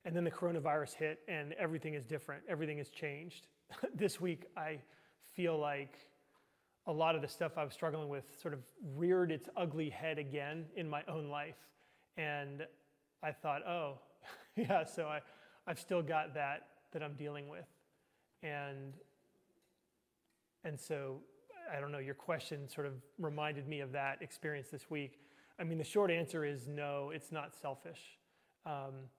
And 0.03 0.15
then 0.15 0.23
the 0.23 0.31
coronavirus 0.31 0.95
hit, 0.95 1.19
and 1.27 1.53
everything 1.53 1.93
is 1.93 2.03
different. 2.05 2.41
Everything 2.49 2.79
has 2.79 2.89
changed. 2.89 3.45
this 3.93 4.19
week, 4.19 4.47
I 4.57 4.79
feel 5.35 5.57
like 5.57 5.95
a 6.87 6.91
lot 6.91 7.15
of 7.15 7.21
the 7.21 7.27
stuff 7.27 7.53
I 7.57 7.63
was 7.63 7.73
struggling 7.73 8.09
with 8.09 8.23
sort 8.41 8.53
of 8.53 8.59
reared 8.95 9.31
its 9.31 9.47
ugly 9.55 9.89
head 9.89 10.17
again 10.17 10.65
in 10.75 10.89
my 10.89 11.03
own 11.07 11.29
life. 11.29 11.57
And 12.17 12.65
I 13.23 13.31
thought, 13.31 13.65
oh, 13.67 13.99
yeah, 14.55 14.83
so 14.83 15.05
I, 15.05 15.19
I've 15.67 15.79
still 15.79 16.01
got 16.01 16.33
that 16.33 16.67
that 16.91 17.03
I'm 17.03 17.13
dealing 17.13 17.49
with. 17.49 17.65
And, 18.43 18.93
and 20.63 20.79
so, 20.79 21.19
I 21.75 21.79
don't 21.79 21.91
know, 21.91 21.99
your 21.99 22.15
question 22.15 22.67
sort 22.67 22.87
of 22.87 22.93
reminded 23.19 23.67
me 23.67 23.81
of 23.81 23.91
that 23.91 24.21
experience 24.21 24.69
this 24.69 24.89
week. 24.89 25.19
I 25.59 25.63
mean, 25.63 25.77
the 25.77 25.83
short 25.83 26.09
answer 26.09 26.43
is 26.43 26.67
no, 26.67 27.11
it's 27.13 27.31
not 27.31 27.53
selfish. 27.55 28.01
Um, 28.65 29.09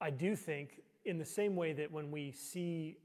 I 0.00 0.10
do 0.10 0.34
think, 0.34 0.80
in 1.04 1.18
the 1.18 1.24
same 1.24 1.54
way 1.54 1.72
that 1.74 1.92
when 1.92 2.10
we 2.10 2.32
see 2.32 2.96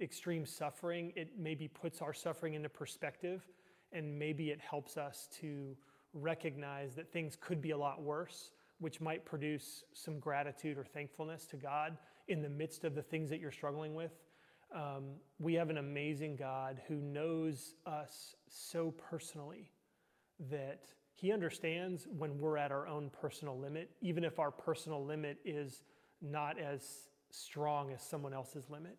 extreme 0.00 0.46
suffering, 0.46 1.12
it 1.16 1.32
maybe 1.38 1.68
puts 1.68 2.00
our 2.02 2.12
suffering 2.12 2.54
into 2.54 2.68
perspective 2.68 3.46
and 3.92 4.18
maybe 4.18 4.50
it 4.50 4.60
helps 4.60 4.96
us 4.96 5.28
to 5.40 5.76
recognize 6.14 6.94
that 6.94 7.12
things 7.12 7.36
could 7.40 7.60
be 7.60 7.70
a 7.70 7.76
lot 7.76 8.02
worse, 8.02 8.50
which 8.78 9.00
might 9.00 9.24
produce 9.24 9.84
some 9.92 10.18
gratitude 10.18 10.78
or 10.78 10.84
thankfulness 10.84 11.46
to 11.46 11.56
God 11.56 11.96
in 12.28 12.42
the 12.42 12.48
midst 12.48 12.84
of 12.84 12.94
the 12.94 13.02
things 13.02 13.30
that 13.30 13.40
you're 13.40 13.50
struggling 13.50 13.94
with. 13.94 14.12
Um, 14.74 15.16
we 15.38 15.54
have 15.54 15.68
an 15.68 15.78
amazing 15.78 16.36
God 16.36 16.80
who 16.88 16.96
knows 16.96 17.74
us 17.86 18.36
so 18.48 18.92
personally 18.92 19.70
that 20.50 20.84
He 21.12 21.30
understands 21.30 22.06
when 22.16 22.38
we're 22.38 22.56
at 22.56 22.72
our 22.72 22.86
own 22.86 23.10
personal 23.10 23.58
limit, 23.58 23.90
even 24.00 24.24
if 24.24 24.38
our 24.38 24.50
personal 24.50 25.04
limit 25.04 25.38
is 25.44 25.82
not 26.22 26.58
as 26.58 27.08
strong 27.30 27.92
as 27.92 28.02
someone 28.02 28.32
else's 28.32 28.70
limit. 28.70 28.96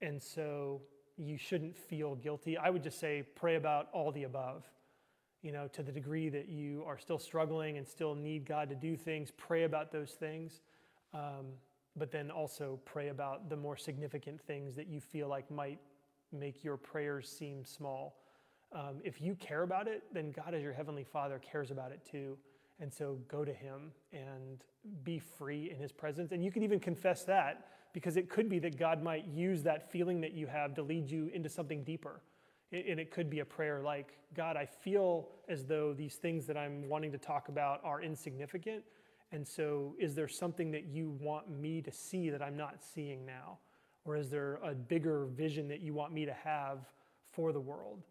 And 0.00 0.22
so 0.22 0.80
you 1.16 1.36
shouldn't 1.36 1.76
feel 1.76 2.14
guilty. 2.14 2.56
I 2.56 2.70
would 2.70 2.82
just 2.82 3.00
say 3.00 3.24
pray 3.34 3.56
about 3.56 3.88
all 3.92 4.12
the 4.12 4.24
above. 4.24 4.64
You 5.42 5.52
know, 5.52 5.68
to 5.68 5.82
the 5.82 5.92
degree 5.92 6.28
that 6.30 6.48
you 6.48 6.82
are 6.86 6.98
still 6.98 7.18
struggling 7.18 7.78
and 7.78 7.86
still 7.86 8.14
need 8.14 8.44
God 8.44 8.68
to 8.70 8.74
do 8.74 8.96
things, 8.96 9.30
pray 9.36 9.64
about 9.64 9.92
those 9.92 10.12
things. 10.12 10.62
Um, 11.14 11.46
but 11.96 12.10
then 12.10 12.30
also 12.30 12.78
pray 12.84 13.08
about 13.08 13.48
the 13.48 13.56
more 13.56 13.76
significant 13.76 14.40
things 14.40 14.74
that 14.76 14.88
you 14.88 15.00
feel 15.00 15.28
like 15.28 15.50
might 15.50 15.78
make 16.32 16.64
your 16.64 16.76
prayers 16.76 17.28
seem 17.28 17.64
small. 17.64 18.16
Um, 18.72 19.00
if 19.02 19.20
you 19.20 19.34
care 19.34 19.62
about 19.62 19.88
it, 19.88 20.02
then 20.12 20.30
God, 20.30 20.54
as 20.54 20.62
your 20.62 20.72
Heavenly 20.72 21.04
Father, 21.04 21.38
cares 21.38 21.70
about 21.70 21.90
it 21.90 22.00
too. 22.08 22.36
And 22.80 22.92
so 22.92 23.18
go 23.28 23.44
to 23.44 23.52
Him 23.52 23.92
and 24.12 24.64
be 25.02 25.18
free 25.18 25.70
in 25.70 25.80
His 25.80 25.92
presence. 25.92 26.32
And 26.32 26.44
you 26.44 26.50
can 26.50 26.62
even 26.62 26.80
confess 26.80 27.24
that 27.24 27.66
because 27.92 28.16
it 28.16 28.28
could 28.28 28.48
be 28.48 28.58
that 28.60 28.78
God 28.78 29.02
might 29.02 29.26
use 29.26 29.62
that 29.64 29.90
feeling 29.90 30.20
that 30.20 30.32
you 30.32 30.46
have 30.46 30.74
to 30.74 30.82
lead 30.82 31.10
you 31.10 31.30
into 31.34 31.48
something 31.48 31.82
deeper. 31.82 32.20
And 32.70 33.00
it 33.00 33.10
could 33.10 33.30
be 33.30 33.40
a 33.40 33.44
prayer 33.44 33.80
like, 33.82 34.18
God, 34.34 34.56
I 34.56 34.66
feel 34.66 35.28
as 35.48 35.64
though 35.64 35.94
these 35.94 36.16
things 36.16 36.46
that 36.46 36.56
I'm 36.56 36.86
wanting 36.88 37.10
to 37.12 37.18
talk 37.18 37.48
about 37.48 37.80
are 37.82 38.02
insignificant. 38.02 38.84
And 39.32 39.46
so, 39.46 39.94
is 39.98 40.14
there 40.14 40.28
something 40.28 40.70
that 40.72 40.84
you 40.84 41.16
want 41.20 41.50
me 41.50 41.82
to 41.82 41.90
see 41.90 42.30
that 42.30 42.42
I'm 42.42 42.56
not 42.56 42.82
seeing 42.82 43.24
now? 43.24 43.58
Or 44.04 44.16
is 44.16 44.30
there 44.30 44.58
a 44.62 44.74
bigger 44.74 45.26
vision 45.26 45.68
that 45.68 45.80
you 45.80 45.92
want 45.92 46.12
me 46.12 46.24
to 46.24 46.32
have 46.32 46.78
for 47.32 47.52
the 47.52 47.60
world? 47.60 48.02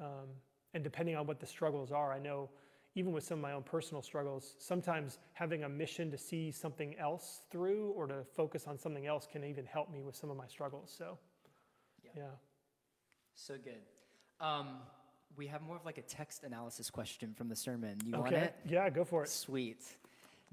Um, 0.00 0.28
and 0.74 0.84
depending 0.84 1.16
on 1.16 1.26
what 1.26 1.40
the 1.40 1.46
struggles 1.46 1.92
are, 1.92 2.12
I 2.12 2.18
know 2.18 2.50
even 2.96 3.12
with 3.12 3.22
some 3.22 3.38
of 3.38 3.42
my 3.42 3.52
own 3.52 3.62
personal 3.62 4.02
struggles, 4.02 4.56
sometimes 4.58 5.18
having 5.34 5.64
a 5.64 5.68
mission 5.68 6.10
to 6.10 6.18
see 6.18 6.50
something 6.50 6.96
else 6.98 7.42
through 7.50 7.90
or 7.90 8.06
to 8.06 8.24
focus 8.34 8.66
on 8.66 8.78
something 8.78 9.06
else 9.06 9.28
can 9.30 9.44
even 9.44 9.66
help 9.66 9.92
me 9.92 10.02
with 10.02 10.16
some 10.16 10.30
of 10.30 10.36
my 10.36 10.46
struggles. 10.46 10.92
So, 10.96 11.18
yeah. 12.02 12.10
yeah. 12.16 12.22
So 13.34 13.54
good. 13.62 13.82
Um, 14.40 14.78
we 15.36 15.46
have 15.46 15.60
more 15.60 15.76
of 15.76 15.84
like 15.84 15.98
a 15.98 16.02
text 16.02 16.42
analysis 16.42 16.88
question 16.88 17.34
from 17.36 17.50
the 17.50 17.56
sermon. 17.56 17.98
You 18.02 18.14
okay. 18.14 18.20
want 18.22 18.34
it? 18.34 18.56
Yeah, 18.66 18.88
go 18.88 19.04
for 19.04 19.24
it. 19.24 19.28
Sweet. 19.28 19.84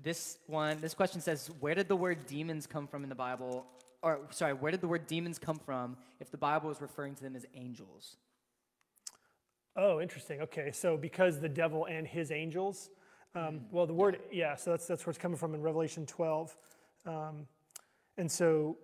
This 0.04 0.38
one, 0.48 0.82
this 0.82 0.94
question 0.94 1.22
says, 1.22 1.50
where 1.62 1.76
did 1.76 1.88
the 1.88 1.96
word 1.96 2.28
demons 2.28 2.68
come 2.68 2.88
from 2.88 3.04
in 3.04 3.10
the 3.10 3.16
Bible? 3.16 3.66
Or 4.02 4.20
sorry, 4.32 4.52
where 4.52 4.72
did 4.72 4.82
the 4.82 4.88
word 4.90 5.08
demons 5.08 5.40
come 5.40 5.60
from 5.60 5.96
if 6.20 6.30
the 6.30 6.38
Bible 6.38 6.70
is 6.72 6.82
referring 6.82 7.16
to 7.16 7.24
them 7.24 7.38
as 7.38 7.46
angels? 7.56 8.18
Oh, 9.76 10.00
interesting. 10.00 10.42
Okay, 10.42 10.72
so 10.72 10.98
because 10.98 11.40
the 11.40 11.50
devil 11.50 11.86
and 11.86 12.06
his 12.06 12.32
angels, 12.32 12.92
um, 13.34 13.62
well, 13.72 13.88
the 13.88 13.94
word, 13.94 14.20
yeah, 14.32 14.56
so 14.56 14.70
that's, 14.72 14.86
that's 14.86 15.06
where 15.06 15.12
it's 15.12 15.18
coming 15.18 15.38
from 15.38 15.56
in 15.56 15.62
Revelation 15.64 16.06
12. 16.06 16.56
Um, 17.08 17.48
and 18.18 18.32
so 18.32 18.78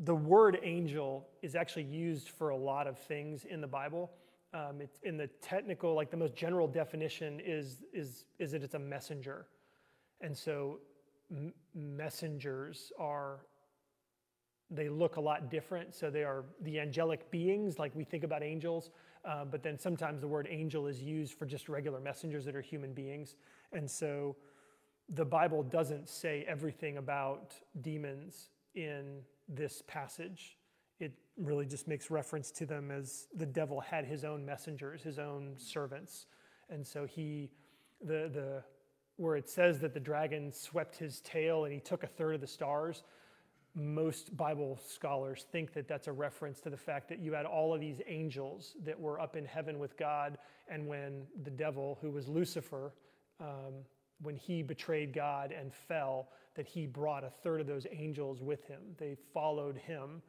the 0.00 0.14
word 0.14 0.58
angel 0.64 1.28
is 1.42 1.54
actually 1.54 1.84
used 1.84 2.30
for 2.30 2.48
a 2.48 2.56
lot 2.56 2.88
of 2.88 2.98
things 2.98 3.44
in 3.44 3.60
the 3.60 3.68
Bible. 3.68 4.10
Um, 4.52 4.80
it's 4.80 4.98
in 5.04 5.16
the 5.16 5.28
technical, 5.40 5.94
like 5.94 6.10
the 6.10 6.16
most 6.16 6.34
general 6.34 6.66
definition 6.66 7.40
is, 7.44 7.84
is, 7.92 8.24
is 8.40 8.50
that 8.52 8.64
it's 8.64 8.74
a 8.74 8.78
messenger. 8.78 9.46
And 10.20 10.36
so 10.36 10.80
m- 11.30 11.54
messengers 11.74 12.92
are 12.98 13.40
they 14.70 14.88
look 14.88 15.16
a 15.16 15.20
lot 15.20 15.50
different. 15.50 15.94
So 15.94 16.10
they 16.10 16.24
are 16.24 16.44
the 16.62 16.80
angelic 16.80 17.30
beings, 17.30 17.78
like 17.78 17.94
we 17.94 18.02
think 18.02 18.24
about 18.24 18.42
angels, 18.42 18.90
uh, 19.24 19.44
but 19.44 19.62
then 19.62 19.78
sometimes 19.78 20.20
the 20.20 20.28
word 20.28 20.46
angel 20.50 20.86
is 20.86 21.02
used 21.02 21.34
for 21.34 21.46
just 21.46 21.68
regular 21.68 22.00
messengers 22.00 22.44
that 22.44 22.54
are 22.54 22.60
human 22.60 22.92
beings. 22.92 23.36
And 23.72 23.90
so 23.90 24.36
the 25.08 25.24
Bible 25.24 25.62
doesn't 25.62 26.08
say 26.08 26.44
everything 26.46 26.98
about 26.98 27.54
demons 27.80 28.50
in 28.74 29.20
this 29.48 29.82
passage. 29.86 30.56
It 31.00 31.12
really 31.36 31.66
just 31.66 31.88
makes 31.88 32.10
reference 32.10 32.50
to 32.52 32.66
them 32.66 32.90
as 32.90 33.26
the 33.34 33.46
devil 33.46 33.80
had 33.80 34.04
his 34.04 34.24
own 34.24 34.44
messengers, 34.44 35.02
his 35.02 35.18
own 35.18 35.54
servants. 35.56 36.26
And 36.70 36.86
so 36.86 37.06
he, 37.06 37.50
the, 38.00 38.30
the, 38.32 38.62
where 39.16 39.36
it 39.36 39.48
says 39.48 39.80
that 39.80 39.94
the 39.94 40.00
dragon 40.00 40.52
swept 40.52 40.96
his 40.96 41.20
tail 41.20 41.64
and 41.64 41.72
he 41.72 41.80
took 41.80 42.02
a 42.02 42.06
third 42.06 42.34
of 42.34 42.40
the 42.40 42.46
stars, 42.46 43.02
most 43.74 44.36
Bible 44.36 44.78
scholars 44.86 45.46
think 45.50 45.72
that 45.74 45.88
that's 45.88 46.06
a 46.06 46.12
reference 46.12 46.60
to 46.60 46.70
the 46.70 46.76
fact 46.76 47.08
that 47.08 47.18
you 47.18 47.32
had 47.32 47.44
all 47.44 47.74
of 47.74 47.80
these 47.80 48.00
angels 48.06 48.76
that 48.84 48.98
were 48.98 49.20
up 49.20 49.36
in 49.36 49.44
heaven 49.44 49.78
with 49.78 49.96
God, 49.96 50.38
and 50.68 50.86
when 50.86 51.26
the 51.42 51.50
devil, 51.50 51.98
who 52.00 52.10
was 52.10 52.28
Lucifer, 52.28 52.92
um, 53.40 53.74
when 54.22 54.36
he 54.36 54.62
betrayed 54.62 55.12
God 55.12 55.52
and 55.52 55.72
fell, 55.72 56.28
that 56.54 56.66
he 56.66 56.86
brought 56.86 57.24
a 57.24 57.30
third 57.30 57.60
of 57.60 57.66
those 57.66 57.86
angels 57.90 58.40
with 58.40 58.64
him. 58.66 58.80
They 58.96 59.16
followed 59.32 59.76
him, 59.76 60.22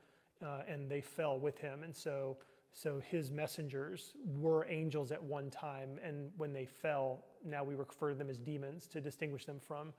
uh, 0.43 0.61
and 0.67 0.89
they 0.89 1.01
fell 1.01 1.39
with 1.39 1.59
him, 1.59 1.83
and 1.83 1.95
so 1.95 2.37
so 2.75 3.01
his 3.09 3.31
messengers 3.31 4.11
were 4.25 4.67
angels 4.69 5.13
at 5.13 5.23
one 5.23 5.49
time, 5.49 5.97
and 6.03 6.29
when 6.35 6.51
they 6.51 6.65
fell, 6.65 7.23
now 7.45 7.63
we 7.63 7.73
refer 7.73 8.09
to 8.09 8.15
them 8.15 8.29
as 8.29 8.37
demons 8.37 8.85
to 8.87 8.99
distinguish 8.99 9.45
them 9.45 9.61
from 9.65 9.93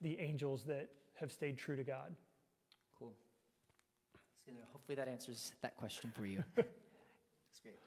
the 0.00 0.18
angels 0.18 0.64
that 0.64 0.88
have 1.14 1.30
stayed 1.30 1.56
true 1.56 1.76
to 1.76 1.84
God. 1.84 2.16
Hopefully 4.86 4.96
that 4.96 5.08
answers 5.08 5.52
that 5.62 5.76
question 5.76 6.12
for 6.14 6.24
you. 6.26 6.44
That's 6.56 7.60
great. 7.60 7.78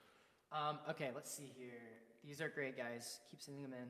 Um, 0.51 0.80
okay, 0.89 1.12
let's 1.16 1.32
see 1.34 1.49
here. 1.57 1.80
These 2.26 2.41
are 2.41 2.49
great, 2.49 2.76
guys. 2.76 3.22
Keep 3.30 3.41
sending 3.41 3.64
them 3.64 3.72
in. 3.72 3.88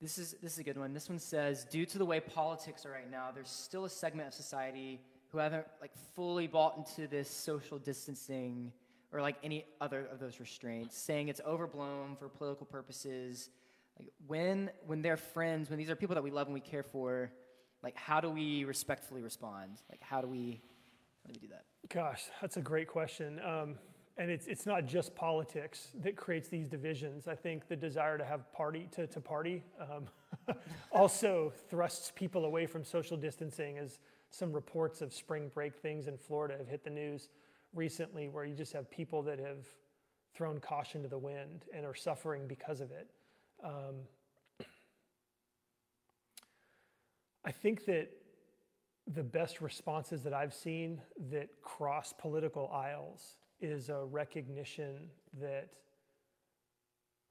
This 0.00 0.18
is 0.18 0.34
this 0.42 0.54
is 0.54 0.58
a 0.58 0.64
good 0.64 0.76
one. 0.76 0.92
This 0.92 1.08
one 1.08 1.20
says, 1.20 1.64
due 1.64 1.86
to 1.86 1.98
the 1.98 2.04
way 2.04 2.18
politics 2.18 2.84
are 2.84 2.90
right 2.90 3.08
now, 3.08 3.28
there's 3.32 3.50
still 3.50 3.84
a 3.84 3.90
segment 3.90 4.26
of 4.26 4.34
society 4.34 5.00
who 5.28 5.38
haven't 5.38 5.66
like 5.80 5.92
fully 6.16 6.48
bought 6.48 6.76
into 6.76 7.06
this 7.06 7.30
social 7.30 7.78
distancing 7.78 8.72
or 9.12 9.20
like 9.20 9.36
any 9.44 9.64
other 9.80 10.08
of 10.12 10.18
those 10.18 10.40
restraints, 10.40 10.98
saying 10.98 11.28
it's 11.28 11.40
overblown 11.46 12.16
for 12.16 12.28
political 12.28 12.66
purposes. 12.66 13.50
Like 13.96 14.08
when 14.26 14.70
when 14.86 15.02
they're 15.02 15.16
friends, 15.16 15.70
when 15.70 15.78
these 15.78 15.90
are 15.90 15.96
people 15.96 16.14
that 16.14 16.24
we 16.24 16.32
love 16.32 16.48
and 16.48 16.54
we 16.54 16.60
care 16.60 16.82
for, 16.82 17.30
like 17.82 17.96
how 17.96 18.20
do 18.20 18.28
we 18.28 18.64
respectfully 18.64 19.22
respond? 19.22 19.82
Like 19.88 20.02
how 20.02 20.20
do 20.20 20.26
we 20.26 20.60
do 21.28 21.34
we 21.40 21.46
do 21.46 21.52
that? 21.52 21.64
Gosh, 21.88 22.24
that's 22.40 22.56
a 22.56 22.62
great 22.62 22.88
question. 22.88 23.40
Um, 23.44 23.76
and 24.16 24.30
it's, 24.30 24.48
it's 24.48 24.66
not 24.66 24.84
just 24.84 25.14
politics 25.14 25.88
that 26.02 26.16
creates 26.16 26.48
these 26.48 26.66
divisions. 26.66 27.28
I 27.28 27.36
think 27.36 27.68
the 27.68 27.76
desire 27.76 28.18
to 28.18 28.24
have 28.24 28.52
party 28.52 28.88
to, 28.92 29.06
to 29.06 29.20
party 29.20 29.62
um, 29.80 30.56
also 30.92 31.52
thrusts 31.70 32.12
people 32.14 32.44
away 32.44 32.66
from 32.66 32.84
social 32.84 33.16
distancing 33.16 33.78
as 33.78 34.00
some 34.30 34.52
reports 34.52 35.00
of 35.02 35.14
spring 35.14 35.50
break 35.54 35.76
things 35.76 36.08
in 36.08 36.18
Florida 36.18 36.56
have 36.58 36.68
hit 36.68 36.82
the 36.82 36.90
news 36.90 37.28
recently 37.72 38.28
where 38.28 38.44
you 38.44 38.54
just 38.54 38.72
have 38.72 38.90
people 38.90 39.22
that 39.22 39.38
have 39.38 39.66
thrown 40.34 40.58
caution 40.58 41.02
to 41.02 41.08
the 41.08 41.18
wind 41.18 41.64
and 41.72 41.86
are 41.86 41.94
suffering 41.94 42.46
because 42.48 42.80
of 42.80 42.90
it. 42.90 43.08
Um, 43.64 43.94
I 47.44 47.52
think 47.52 47.86
that 47.86 48.10
the 49.14 49.22
best 49.22 49.60
responses 49.60 50.22
that 50.22 50.34
I've 50.34 50.52
seen 50.52 51.00
that 51.30 51.48
cross 51.62 52.12
political 52.12 52.70
aisles 52.72 53.36
is 53.60 53.88
a 53.88 54.04
recognition 54.04 55.08
that, 55.40 55.68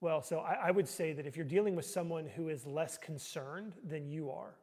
well, 0.02 0.22
so 0.22 0.40
I, 0.40 0.68
I, 0.68 0.72
would 0.72 0.88
say 0.88 1.14
that 1.14 1.26
if 1.28 1.36
you're 1.36 1.46
dealing 1.46 1.76
with 1.76 1.86
someone 1.86 2.26
who 2.26 2.50
is 2.50 2.66
less 2.66 2.98
concerned 2.98 3.74
than 3.88 4.10
you 4.10 4.32
are, 4.32 4.56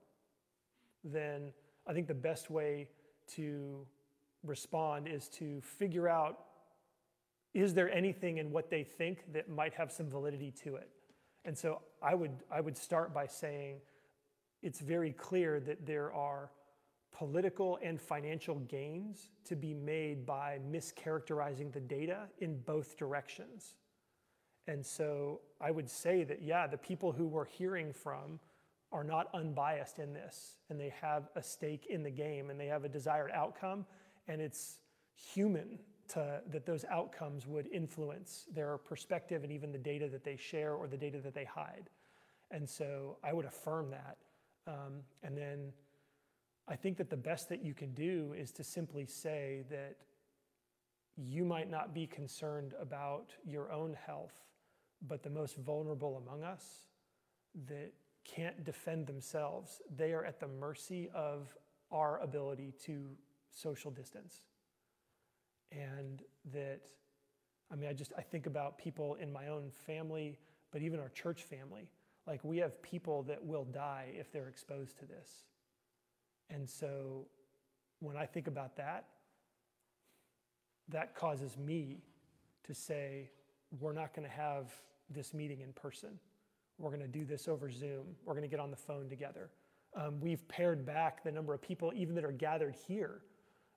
then 1.05 1.53
I 1.87 1.93
think 1.93 2.09
the 2.09 2.15
best 2.15 2.51
way 2.51 2.89
to 3.37 3.87
respond 4.43 5.09
is 5.09 5.29
to 5.29 5.61
figure 5.61 6.09
out 6.09 6.41
is 7.55 7.73
there 7.73 7.91
anything 7.93 8.39
in 8.39 8.51
what 8.51 8.69
they 8.69 8.83
think 8.83 9.33
that 9.33 9.49
might 9.49 9.73
have 9.75 9.93
some 9.93 10.09
validity 10.09 10.53
to 10.65 10.75
it? 10.75 10.91
And 11.45 11.57
so 11.57 11.83
I 12.03 12.15
would, 12.15 12.33
I 12.51 12.61
would 12.61 12.77
start 12.77 13.15
by 13.15 13.27
saying 13.27 13.77
it's 14.63 14.81
very 14.81 15.13
clear 15.13 15.61
that 15.61 15.87
there 15.87 16.13
are 16.13 16.51
political 17.15 17.79
and 17.83 18.01
financial 18.01 18.57
gains 18.61 19.31
to 19.45 19.57
be 19.57 19.73
made 19.73 20.27
by 20.27 20.59
mischaracterizing 20.71 21.73
the 21.73 21.81
data 21.81 22.29
in 22.41 22.59
both 22.61 22.99
directions. 22.99 23.77
And 24.67 24.85
so 24.85 25.41
I 25.61 25.71
would 25.71 25.89
say 25.89 26.25
that, 26.25 26.43
yeah, 26.43 26.67
the 26.67 26.77
people 26.77 27.13
who 27.13 27.27
we're 27.27 27.45
hearing 27.45 27.93
from 27.93 28.41
are 28.93 29.05
not 29.05 29.29
unbiased 29.33 29.99
in 29.99 30.13
this, 30.13 30.57
and 30.71 30.79
they 30.79 30.93
have 31.01 31.29
a 31.37 31.43
stake 31.43 31.87
in 31.87 32.03
the 32.03 32.11
game, 32.11 32.51
and 32.51 32.59
they 32.59 32.67
have 32.67 32.85
a 32.85 32.89
desired 32.89 33.31
outcome, 33.33 33.87
and 34.29 34.41
it's 34.41 34.79
human 35.15 35.79
to, 36.09 36.41
that 36.51 36.67
those 36.67 36.85
outcomes 36.91 37.47
would 37.47 37.67
influence 37.73 38.47
their 38.55 38.77
perspective 38.79 39.43
and 39.43 39.53
even 39.53 39.73
the 39.73 39.79
data 39.79 40.09
that 40.09 40.25
they 40.25 40.37
share 40.37 40.75
or 40.75 40.87
the 40.87 40.97
data 40.97 41.19
that 41.19 41.35
they 41.35 41.45
hide. 41.45 41.91
And 42.51 42.69
so 42.69 43.17
I 43.23 43.33
would 43.33 43.47
affirm 43.47 43.91
that. 43.91 44.17
Um, 44.67 45.01
and 45.23 45.37
then 45.37 45.73
I 46.67 46.77
think 46.77 46.97
that 46.97 47.11
the 47.11 47.17
best 47.17 47.49
that 47.51 47.63
you 47.63 47.75
can 47.75 47.93
do 47.93 48.35
is 48.37 48.51
to 48.53 48.65
simply 48.65 49.07
say 49.07 49.65
that 49.71 49.97
you 51.17 51.45
might 51.45 51.71
not 51.71 51.95
be 51.95 52.07
concerned 52.07 52.75
about 52.81 53.33
your 53.45 53.71
own 53.71 53.97
health, 54.07 54.35
but 55.07 55.23
the 55.23 55.31
most 55.31 55.57
vulnerable 55.57 56.17
among 56.17 56.43
us 56.43 56.87
that 57.69 57.93
can't 58.25 58.65
defend 58.65 59.07
themselves, 59.07 59.83
they 59.95 60.13
are 60.13 60.25
at 60.25 60.41
the 60.41 60.49
mercy 60.49 61.09
of 61.15 61.55
our 61.93 62.19
ability 62.21 62.73
to 62.85 63.11
social 63.51 63.91
distance. 63.91 64.41
And 65.71 66.23
that, 66.53 66.81
I 67.71 67.77
mean, 67.77 67.91
I 67.91 67.93
just, 67.93 68.13
I 68.17 68.23
think 68.23 68.47
about 68.47 68.79
people 68.79 69.17
in 69.17 69.33
my 69.33 69.49
own 69.49 69.71
family, 69.87 70.39
but 70.73 70.83
even 70.83 70.99
our 70.99 71.11
church 71.11 71.43
family. 71.43 71.91
Like, 72.27 72.43
we 72.43 72.57
have 72.59 72.83
people 72.83 73.23
that 73.25 73.45
will 73.45 73.65
die 73.65 74.15
if 74.19 74.33
they're 74.33 74.49
exposed 74.49 74.99
to 75.01 75.07
this. 75.07 75.45
And 76.51 76.69
so 76.69 77.27
when 78.01 78.17
I 78.17 78.27
think 78.27 78.47
about 78.47 78.77
that, 78.77 79.07
that 80.89 81.15
causes 81.15 81.57
me 81.57 82.03
to 82.65 82.75
say, 82.75 83.31
we're 83.81 83.93
not 83.93 84.15
going 84.15 84.29
to 84.29 84.35
have 84.35 84.71
this 85.11 85.35
meeting 85.35 85.61
in 85.61 85.73
person. 85.73 86.19
We're 86.79 86.91
going 86.91 87.03
to 87.03 87.09
do 87.09 87.25
this 87.25 87.49
over 87.49 87.71
Zoom. 87.71 88.05
We're 88.25 88.35
going 88.35 88.43
to 88.43 88.49
get 88.49 88.61
on 88.61 88.71
the 88.71 88.77
phone 88.77 89.09
together. 89.09 89.51
Um, 89.97 90.21
we've 90.21 90.47
pared 90.49 90.85
back 90.85 91.23
the 91.23 91.31
number 91.31 91.55
of 91.55 91.63
people, 91.63 91.93
even 91.95 92.15
that 92.17 92.25
are 92.25 92.33
gathered 92.33 92.75
here, 92.87 93.23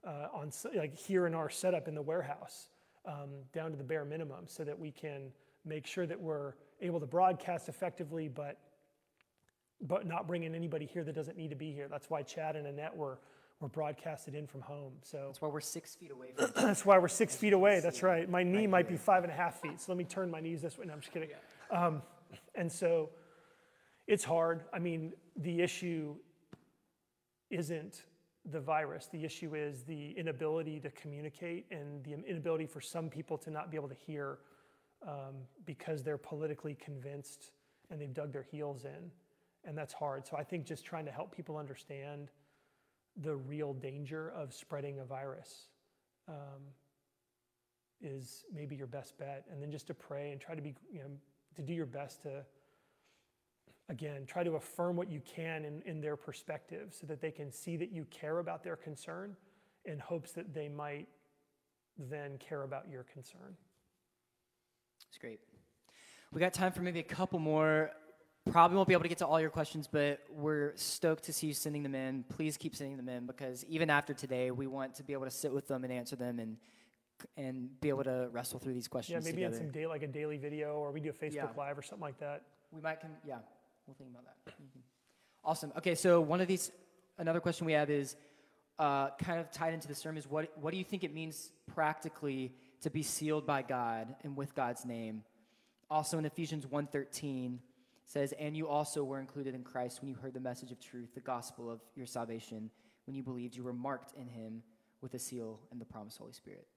uh, 0.06 0.28
on 0.34 0.52
like 0.76 0.96
here 0.96 1.28
in 1.28 1.36
our 1.36 1.50
setup 1.50 1.88
in 1.88 1.96
the 1.96 2.02
warehouse, 2.02 2.70
um, 3.06 3.30
down 3.54 3.72
to 3.72 3.78
the 3.78 3.84
bare 3.84 4.06
minimum, 4.06 4.46
so 4.48 4.64
that 4.64 4.78
we 4.78 4.92
can 4.92 5.32
make 5.64 5.86
sure 5.86 6.06
that 6.08 6.20
we're 6.20 6.54
able 6.82 7.00
to 7.00 7.06
broadcast 7.06 7.70
effectively, 7.70 8.28
but 8.28 8.58
but 9.82 10.06
not 10.06 10.28
bringing 10.28 10.56
anybody 10.56 10.86
here 10.86 11.04
that 11.04 11.14
doesn't 11.14 11.38
need 11.38 11.50
to 11.50 11.56
be 11.56 11.72
here. 11.72 11.88
That's 11.90 12.10
why 12.10 12.24
Chad 12.24 12.56
and 12.56 12.68
Annette 12.68 12.96
were, 12.96 13.20
we're 13.60 13.68
broadcasted 13.68 14.34
in 14.36 14.48
from 14.48 14.62
home. 14.62 14.94
So 15.04 15.24
That's 15.28 15.42
why 15.42 15.50
we're 15.50 15.60
six 15.60 15.96
feet 15.96 16.12
away 16.12 16.32
from. 16.36 16.52
that's 16.56 16.86
why 16.86 16.98
we're 16.98 17.08
six 17.08 17.36
feet 17.36 17.54
away. 17.54 17.80
That's 17.80 18.02
right. 18.02 18.30
My 18.30 18.44
knee 18.44 18.68
might 18.68 18.88
be 18.88 18.98
five 18.98 19.24
and 19.24 19.32
a 19.32 19.36
half 19.36 19.62
feet. 19.62 19.80
So 19.80 19.92
let 19.92 19.98
me 19.98 20.04
turn 20.04 20.32
my 20.32 20.40
knees 20.40 20.62
this 20.62 20.78
way. 20.78 20.86
No, 20.86 20.94
I'm 20.94 21.02
just 21.02 21.14
kidding. 21.14 21.30
Um, 21.72 22.02
and 22.56 22.72
so 22.72 23.10
it's 24.08 24.24
hard. 24.24 24.64
I 24.74 24.80
mean, 24.80 25.14
the 25.36 25.62
issue 25.62 26.16
isn't 27.50 28.04
the 28.50 28.60
virus. 28.60 29.08
The 29.12 29.24
issue 29.24 29.56
is 29.56 29.84
the 29.84 30.12
inability 30.12 30.80
to 30.80 30.90
communicate 30.92 31.66
and 31.72 32.04
the 32.04 32.14
inability 32.14 32.66
for 32.66 32.82
some 32.82 33.10
people 33.10 33.38
to 33.40 33.52
not 33.52 33.70
be 33.70 33.78
able 33.78 33.90
to 33.90 33.96
hear 33.96 34.40
um, 35.06 35.36
because 35.66 36.04
they're 36.04 36.18
politically 36.18 36.76
convinced 36.76 37.52
and 37.90 38.02
they've 38.02 38.14
dug 38.14 38.32
their 38.32 38.44
heels 38.44 38.86
in. 38.86 39.12
And 39.66 39.78
that's 39.78 39.94
hard. 39.94 40.26
So 40.26 40.38
I 40.38 40.44
think 40.44 40.66
just 40.66 40.86
trying 40.86 41.06
to 41.06 41.12
help 41.12 41.36
people 41.36 41.58
understand 41.58 42.30
the 43.18 43.36
real 43.36 43.74
danger 43.74 44.32
of 44.36 44.54
spreading 44.54 45.00
a 45.00 45.04
virus 45.06 45.68
um, 46.28 46.62
is 48.02 48.46
maybe 48.54 48.76
your 48.76 48.88
best 48.88 49.18
bet. 49.18 49.46
And 49.52 49.62
then 49.62 49.72
just 49.72 49.88
to 49.88 49.94
pray 49.94 50.32
and 50.32 50.40
try 50.40 50.56
to 50.56 50.62
be, 50.62 50.76
you 50.92 51.00
know, 51.00 51.10
to 51.56 51.62
do 51.62 51.74
your 51.74 51.86
best 51.86 52.22
to, 52.24 52.44
again, 53.90 54.26
try 54.28 54.44
to 54.44 54.56
affirm 54.56 54.96
what 54.96 55.10
you 55.10 55.22
can 55.22 55.66
in, 55.66 55.82
in 55.86 56.00
their 56.00 56.16
perspective 56.16 56.96
so 57.00 57.08
that 57.08 57.20
they 57.22 57.32
can 57.32 57.52
see 57.52 57.76
that 57.78 57.92
you 57.92 58.06
care 58.12 58.40
about 58.40 58.64
their 58.64 58.76
concern 58.76 59.36
in 59.86 60.00
hopes 60.00 60.32
that 60.34 60.54
they 60.54 60.68
might 60.68 61.08
then 61.98 62.38
care 62.38 62.64
about 62.64 62.88
your 62.90 63.04
concern. 63.04 63.56
It's 65.10 65.18
great. 65.18 65.40
We 66.32 66.40
got 66.40 66.54
time 66.54 66.72
for 66.72 66.82
maybe 66.82 67.00
a 67.00 67.04
couple 67.04 67.40
more. 67.40 67.92
Probably 68.52 68.76
won't 68.76 68.88
be 68.88 68.94
able 68.94 69.04
to 69.04 69.10
get 69.10 69.18
to 69.20 69.28
all 69.28 69.40
your 69.40 69.50
questions, 69.50 69.88
but 69.92 70.20
we're 70.30 70.74
stoked 70.76 71.26
to 71.26 71.34
see 71.34 71.48
you 71.48 71.54
sending 71.54 71.84
them 71.84 71.96
in. 71.96 72.24
Please 72.24 72.58
keep 72.58 72.76
sending 72.76 72.98
them 72.98 73.10
in 73.10 73.26
because 73.26 73.66
even 73.66 73.90
after 73.90 74.14
today, 74.14 74.52
we 74.52 74.68
want 74.68 74.96
to 74.96 75.04
be 75.04 75.14
able 75.14 75.26
to 75.26 75.32
sit 75.32 75.52
with 75.52 75.68
them 75.68 75.84
and 75.84 75.92
answer 75.92 76.16
them 76.16 76.40
and 76.40 76.58
and 77.36 77.80
be 77.82 77.90
able 77.90 78.04
to 78.04 78.30
wrestle 78.32 78.60
through 78.60 78.76
these 78.76 78.88
questions. 78.88 79.26
Yeah, 79.26 79.32
maybe 79.32 79.44
together. 79.44 79.58
some 79.58 79.72
day, 79.72 79.88
like 79.88 80.04
a 80.04 80.08
daily 80.08 80.38
video, 80.38 80.76
or 80.76 80.92
we 80.92 81.00
do 81.00 81.10
a 81.10 81.14
Facebook 81.14 81.34
Yeah. 81.34 81.48
Live 81.58 81.76
or 81.78 81.82
something 81.82 82.04
like 82.04 82.20
that. 82.20 82.44
We 82.72 82.80
might, 82.80 83.00
can 83.00 83.10
yeah, 83.26 83.40
we'll 83.88 83.96
think 83.96 84.12
about 84.12 84.26
that. 84.26 84.54
Mhm. 84.54 84.82
Awesome. 85.44 85.74
Okay, 85.78 85.96
so 85.96 86.22
one 86.22 86.42
of 86.42 86.48
these, 86.48 86.72
another 87.18 87.40
question 87.40 87.66
we 87.66 87.74
have 87.74 87.90
is 87.90 88.16
uh, 88.78 89.10
kind 89.18 89.40
of 89.40 89.50
tied 89.52 89.74
into 89.74 89.88
the 89.88 89.96
sermon 89.96 90.18
is 90.20 90.30
what, 90.30 90.56
what 90.60 90.72
do 90.72 90.78
you 90.78 90.84
think 90.84 91.04
it 91.04 91.12
means 91.14 91.52
practically 91.74 92.54
to 92.82 92.92
be 92.92 93.02
sealed 93.02 93.46
by 93.48 93.64
God 93.64 94.14
and 94.24 94.38
with 94.38 94.54
God's 94.54 94.86
name? 94.86 95.24
Also 95.90 96.20
in 96.20 96.26
Ephesians 96.26 96.66
1.13 96.66 97.58
says, 98.08 98.34
and 98.40 98.56
you 98.56 98.68
also 98.68 99.04
were 99.04 99.20
included 99.20 99.54
in 99.54 99.64
Christ 99.64 100.02
when 100.02 100.10
you 100.10 100.16
heard 100.16 100.34
the 100.34 100.40
message 100.40 100.72
of 100.72 100.80
truth, 100.80 101.14
the 101.14 101.22
gospel 101.22 101.70
of 101.70 101.82
your 101.96 102.08
salvation. 102.08 102.72
When 103.06 103.16
you 103.16 103.22
believed, 103.22 103.56
you 103.56 103.64
were 103.64 103.74
marked 103.74 104.18
in 104.18 104.28
him 104.28 104.64
with 105.02 105.14
a 105.14 105.20
seal 105.20 105.60
and 105.72 105.80
the 105.80 105.86
promised 105.86 106.18
Holy 106.18 106.34
Spirit. 106.34 106.68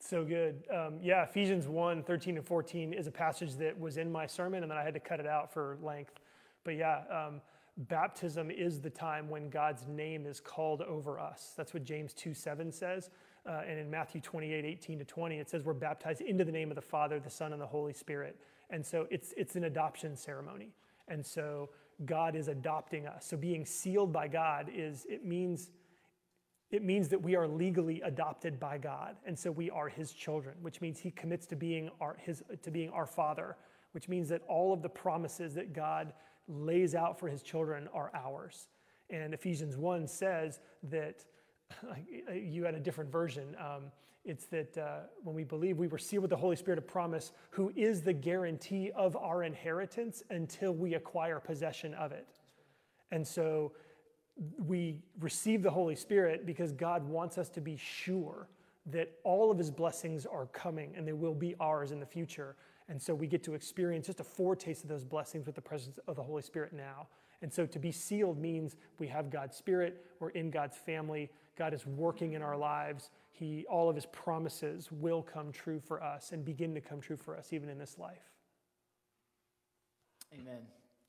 So 0.00 0.24
good. 0.24 0.64
Um, 0.74 0.98
yeah, 1.02 1.24
Ephesians 1.24 1.68
1 1.68 2.02
13 2.02 2.38
and 2.38 2.46
14 2.46 2.94
is 2.94 3.06
a 3.06 3.10
passage 3.10 3.56
that 3.56 3.78
was 3.78 3.98
in 3.98 4.10
my 4.10 4.26
sermon, 4.26 4.62
and 4.62 4.72
then 4.72 4.78
I 4.78 4.82
had 4.82 4.94
to 4.94 5.00
cut 5.00 5.20
it 5.20 5.26
out 5.26 5.52
for 5.52 5.76
length. 5.82 6.14
But 6.64 6.76
yeah, 6.76 7.02
um, 7.10 7.42
baptism 7.76 8.50
is 8.50 8.80
the 8.80 8.88
time 8.88 9.28
when 9.28 9.50
God's 9.50 9.86
name 9.86 10.26
is 10.26 10.40
called 10.40 10.80
over 10.80 11.20
us. 11.20 11.52
That's 11.54 11.74
what 11.74 11.84
James 11.84 12.14
2 12.14 12.32
7 12.32 12.72
says. 12.72 13.10
Uh, 13.46 13.62
and 13.66 13.78
in 13.78 13.90
Matthew 13.90 14.22
28 14.22 14.64
18 14.64 14.98
to 14.98 15.04
20, 15.04 15.38
it 15.38 15.50
says 15.50 15.64
we're 15.64 15.74
baptized 15.74 16.22
into 16.22 16.44
the 16.44 16.52
name 16.52 16.70
of 16.70 16.76
the 16.76 16.82
Father, 16.82 17.20
the 17.20 17.30
Son, 17.30 17.52
and 17.52 17.60
the 17.60 17.66
Holy 17.66 17.92
Spirit. 17.92 18.40
And 18.70 18.84
so 18.84 19.06
it's, 19.10 19.34
it's 19.36 19.56
an 19.56 19.64
adoption 19.64 20.16
ceremony. 20.16 20.72
And 21.08 21.24
so 21.24 21.70
God 22.04 22.34
is 22.34 22.48
adopting 22.48 23.06
us. 23.06 23.26
So 23.26 23.36
being 23.36 23.64
sealed 23.66 24.12
by 24.12 24.28
God 24.28 24.70
is, 24.72 25.06
it 25.08 25.24
means 25.24 25.70
it 26.70 26.84
means 26.84 27.08
that 27.08 27.20
we 27.20 27.34
are 27.34 27.48
legally 27.48 28.00
adopted 28.02 28.60
by 28.60 28.78
God, 28.78 29.16
and 29.26 29.36
so 29.36 29.50
we 29.50 29.70
are 29.70 29.88
His 29.88 30.12
children, 30.12 30.54
which 30.60 30.80
means 30.80 31.00
He 31.00 31.10
commits 31.10 31.46
to 31.46 31.56
being 31.56 31.90
our 32.00 32.16
his 32.20 32.42
to 32.62 32.70
being 32.70 32.90
our 32.90 33.06
Father, 33.06 33.56
which 33.92 34.08
means 34.08 34.28
that 34.28 34.42
all 34.46 34.72
of 34.72 34.80
the 34.80 34.88
promises 34.88 35.54
that 35.54 35.72
God 35.72 36.12
lays 36.46 36.94
out 36.94 37.18
for 37.18 37.28
His 37.28 37.42
children 37.42 37.88
are 37.92 38.12
ours. 38.14 38.68
And 39.10 39.34
Ephesians 39.34 39.76
one 39.76 40.06
says 40.06 40.60
that 40.84 41.24
you 42.32 42.64
had 42.64 42.74
a 42.74 42.80
different 42.80 43.10
version. 43.10 43.56
Um, 43.58 43.90
it's 44.24 44.46
that 44.46 44.76
uh, 44.76 45.00
when 45.22 45.34
we 45.34 45.44
believe 45.44 45.78
we 45.78 45.88
were 45.88 45.98
sealed 45.98 46.22
with 46.22 46.30
the 46.30 46.36
Holy 46.36 46.56
Spirit 46.56 46.78
of 46.78 46.86
promise, 46.86 47.32
who 47.50 47.72
is 47.74 48.02
the 48.02 48.12
guarantee 48.12 48.90
of 48.94 49.16
our 49.16 49.42
inheritance 49.42 50.22
until 50.30 50.72
we 50.72 50.94
acquire 50.94 51.40
possession 51.40 51.94
of 51.94 52.12
it. 52.12 52.26
And 53.10 53.26
so 53.26 53.72
we 54.58 54.98
receive 55.18 55.62
the 55.62 55.70
Holy 55.70 55.96
Spirit 55.96 56.46
because 56.46 56.72
God 56.72 57.06
wants 57.06 57.38
us 57.38 57.48
to 57.50 57.60
be 57.60 57.76
sure 57.76 58.48
that 58.86 59.10
all 59.24 59.50
of 59.50 59.58
his 59.58 59.70
blessings 59.70 60.26
are 60.26 60.46
coming 60.46 60.94
and 60.96 61.06
they 61.06 61.12
will 61.12 61.34
be 61.34 61.54
ours 61.60 61.92
in 61.92 62.00
the 62.00 62.06
future. 62.06 62.56
And 62.88 63.00
so 63.00 63.14
we 63.14 63.26
get 63.26 63.42
to 63.44 63.54
experience 63.54 64.06
just 64.06 64.20
a 64.20 64.24
foretaste 64.24 64.82
of 64.82 64.88
those 64.88 65.04
blessings 65.04 65.46
with 65.46 65.54
the 65.54 65.60
presence 65.62 65.98
of 66.08 66.16
the 66.16 66.22
Holy 66.22 66.42
Spirit 66.42 66.72
now. 66.72 67.08
And 67.42 67.52
so 67.52 67.64
to 67.66 67.78
be 67.78 67.92
sealed 67.92 68.38
means 68.38 68.76
we 68.98 69.06
have 69.08 69.30
God's 69.30 69.56
Spirit, 69.56 70.04
we're 70.18 70.30
in 70.30 70.50
God's 70.50 70.76
family, 70.76 71.30
God 71.56 71.72
is 71.72 71.86
working 71.86 72.34
in 72.34 72.42
our 72.42 72.56
lives. 72.56 73.10
He, 73.40 73.64
all 73.70 73.88
of 73.88 73.96
his 73.96 74.04
promises 74.04 74.92
will 74.92 75.22
come 75.22 75.50
true 75.50 75.80
for 75.80 76.02
us 76.02 76.32
and 76.32 76.44
begin 76.44 76.74
to 76.74 76.80
come 76.82 77.00
true 77.00 77.16
for 77.16 77.38
us 77.38 77.54
even 77.54 77.70
in 77.70 77.78
this 77.78 77.96
life. 77.96 78.28
Amen. 80.34 80.60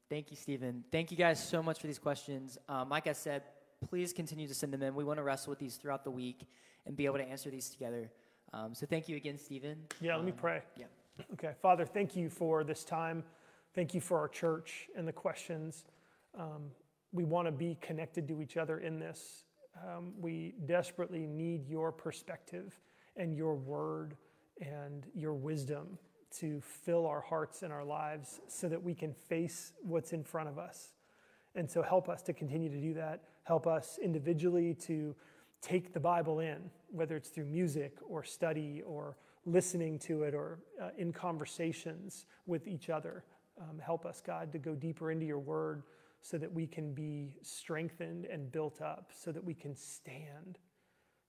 Thank 0.09 0.31
you, 0.31 0.37
Stephen. 0.37 0.85
Thank 0.93 1.11
you 1.11 1.17
guys 1.17 1.45
so 1.45 1.61
much 1.61 1.81
for 1.81 1.87
these 1.87 1.99
questions. 1.99 2.57
Um, 2.69 2.87
like 2.87 3.05
I 3.05 3.11
said, 3.11 3.43
please 3.85 4.13
continue 4.13 4.47
to 4.47 4.53
send 4.55 4.71
them 4.71 4.81
in. 4.81 4.95
We 4.95 5.03
want 5.03 5.17
to 5.17 5.23
wrestle 5.23 5.49
with 5.51 5.59
these 5.59 5.75
throughout 5.75 6.05
the 6.05 6.11
week 6.11 6.47
and 6.85 6.95
be 6.95 7.05
able 7.05 7.17
to 7.17 7.27
answer 7.27 7.49
these 7.49 7.69
together. 7.69 8.09
Um, 8.53 8.73
so 8.73 8.85
thank 8.85 9.09
you 9.09 9.17
again, 9.17 9.37
Stephen. 9.37 9.79
Yeah, 9.99 10.15
let 10.15 10.23
me 10.23 10.31
Um, 10.31 10.37
pray. 10.37 10.61
Yeah. 10.77 10.85
Okay, 11.33 11.51
Father, 11.61 11.85
thank 11.85 12.15
you 12.15 12.29
for 12.29 12.63
this 12.63 12.85
time. 12.85 13.25
Thank 13.75 13.93
you 13.93 13.99
for 13.99 14.17
our 14.17 14.29
church 14.29 14.87
and 14.95 15.05
the 15.05 15.13
questions. 15.13 15.83
Um, 16.39 16.71
we 17.11 17.25
want 17.25 17.47
to 17.47 17.51
be 17.51 17.77
connected 17.81 18.25
to 18.29 18.41
each 18.41 18.55
other 18.55 18.79
in 18.79 18.99
this. 18.99 19.43
Um, 19.77 20.13
we 20.19 20.53
desperately 20.65 21.25
need 21.25 21.67
your 21.67 21.91
perspective 21.91 22.79
and 23.15 23.35
your 23.35 23.55
word 23.55 24.15
and 24.59 25.05
your 25.15 25.33
wisdom 25.33 25.97
to 26.39 26.61
fill 26.61 27.05
our 27.05 27.21
hearts 27.21 27.63
and 27.63 27.73
our 27.73 27.83
lives 27.83 28.39
so 28.47 28.69
that 28.69 28.81
we 28.81 28.93
can 28.93 29.13
face 29.13 29.73
what's 29.81 30.13
in 30.13 30.23
front 30.23 30.49
of 30.49 30.57
us. 30.57 30.93
And 31.55 31.69
so 31.69 31.81
help 31.81 32.07
us 32.07 32.21
to 32.23 32.33
continue 32.33 32.69
to 32.69 32.79
do 32.79 32.93
that. 32.93 33.23
Help 33.43 33.67
us 33.67 33.99
individually 34.01 34.73
to 34.85 35.15
take 35.61 35.93
the 35.93 35.99
Bible 35.99 36.39
in, 36.39 36.69
whether 36.89 37.15
it's 37.15 37.29
through 37.29 37.45
music 37.45 37.97
or 38.07 38.23
study 38.23 38.81
or 38.85 39.17
listening 39.45 39.99
to 39.99 40.23
it 40.23 40.33
or 40.33 40.59
uh, 40.81 40.89
in 40.97 41.11
conversations 41.11 42.25
with 42.45 42.67
each 42.67 42.89
other. 42.89 43.23
Um, 43.59 43.79
help 43.79 44.05
us, 44.05 44.21
God, 44.25 44.51
to 44.53 44.59
go 44.59 44.75
deeper 44.75 45.11
into 45.11 45.25
your 45.25 45.39
word 45.39 45.83
so 46.21 46.37
that 46.37 46.51
we 46.51 46.67
can 46.67 46.93
be 46.93 47.33
strengthened 47.41 48.25
and 48.25 48.51
built 48.51 48.81
up, 48.81 49.11
so 49.13 49.31
that 49.31 49.43
we 49.43 49.53
can 49.53 49.75
stand, 49.75 50.59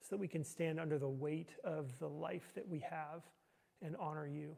so 0.01 0.09
that 0.11 0.19
we 0.19 0.29
can 0.29 0.45
stand 0.45 0.79
under 0.79 0.99
the 0.99 1.09
weight 1.09 1.55
of 1.65 1.99
the 1.99 2.09
life 2.09 2.53
that 2.55 2.69
we 2.69 2.81
have 2.81 3.23
and 3.81 3.97
honor 3.99 4.27
you. 4.27 4.57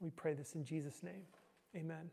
We 0.00 0.10
pray 0.10 0.34
this 0.34 0.54
in 0.54 0.64
Jesus' 0.64 1.02
name. 1.02 1.22
Amen. 1.76 2.10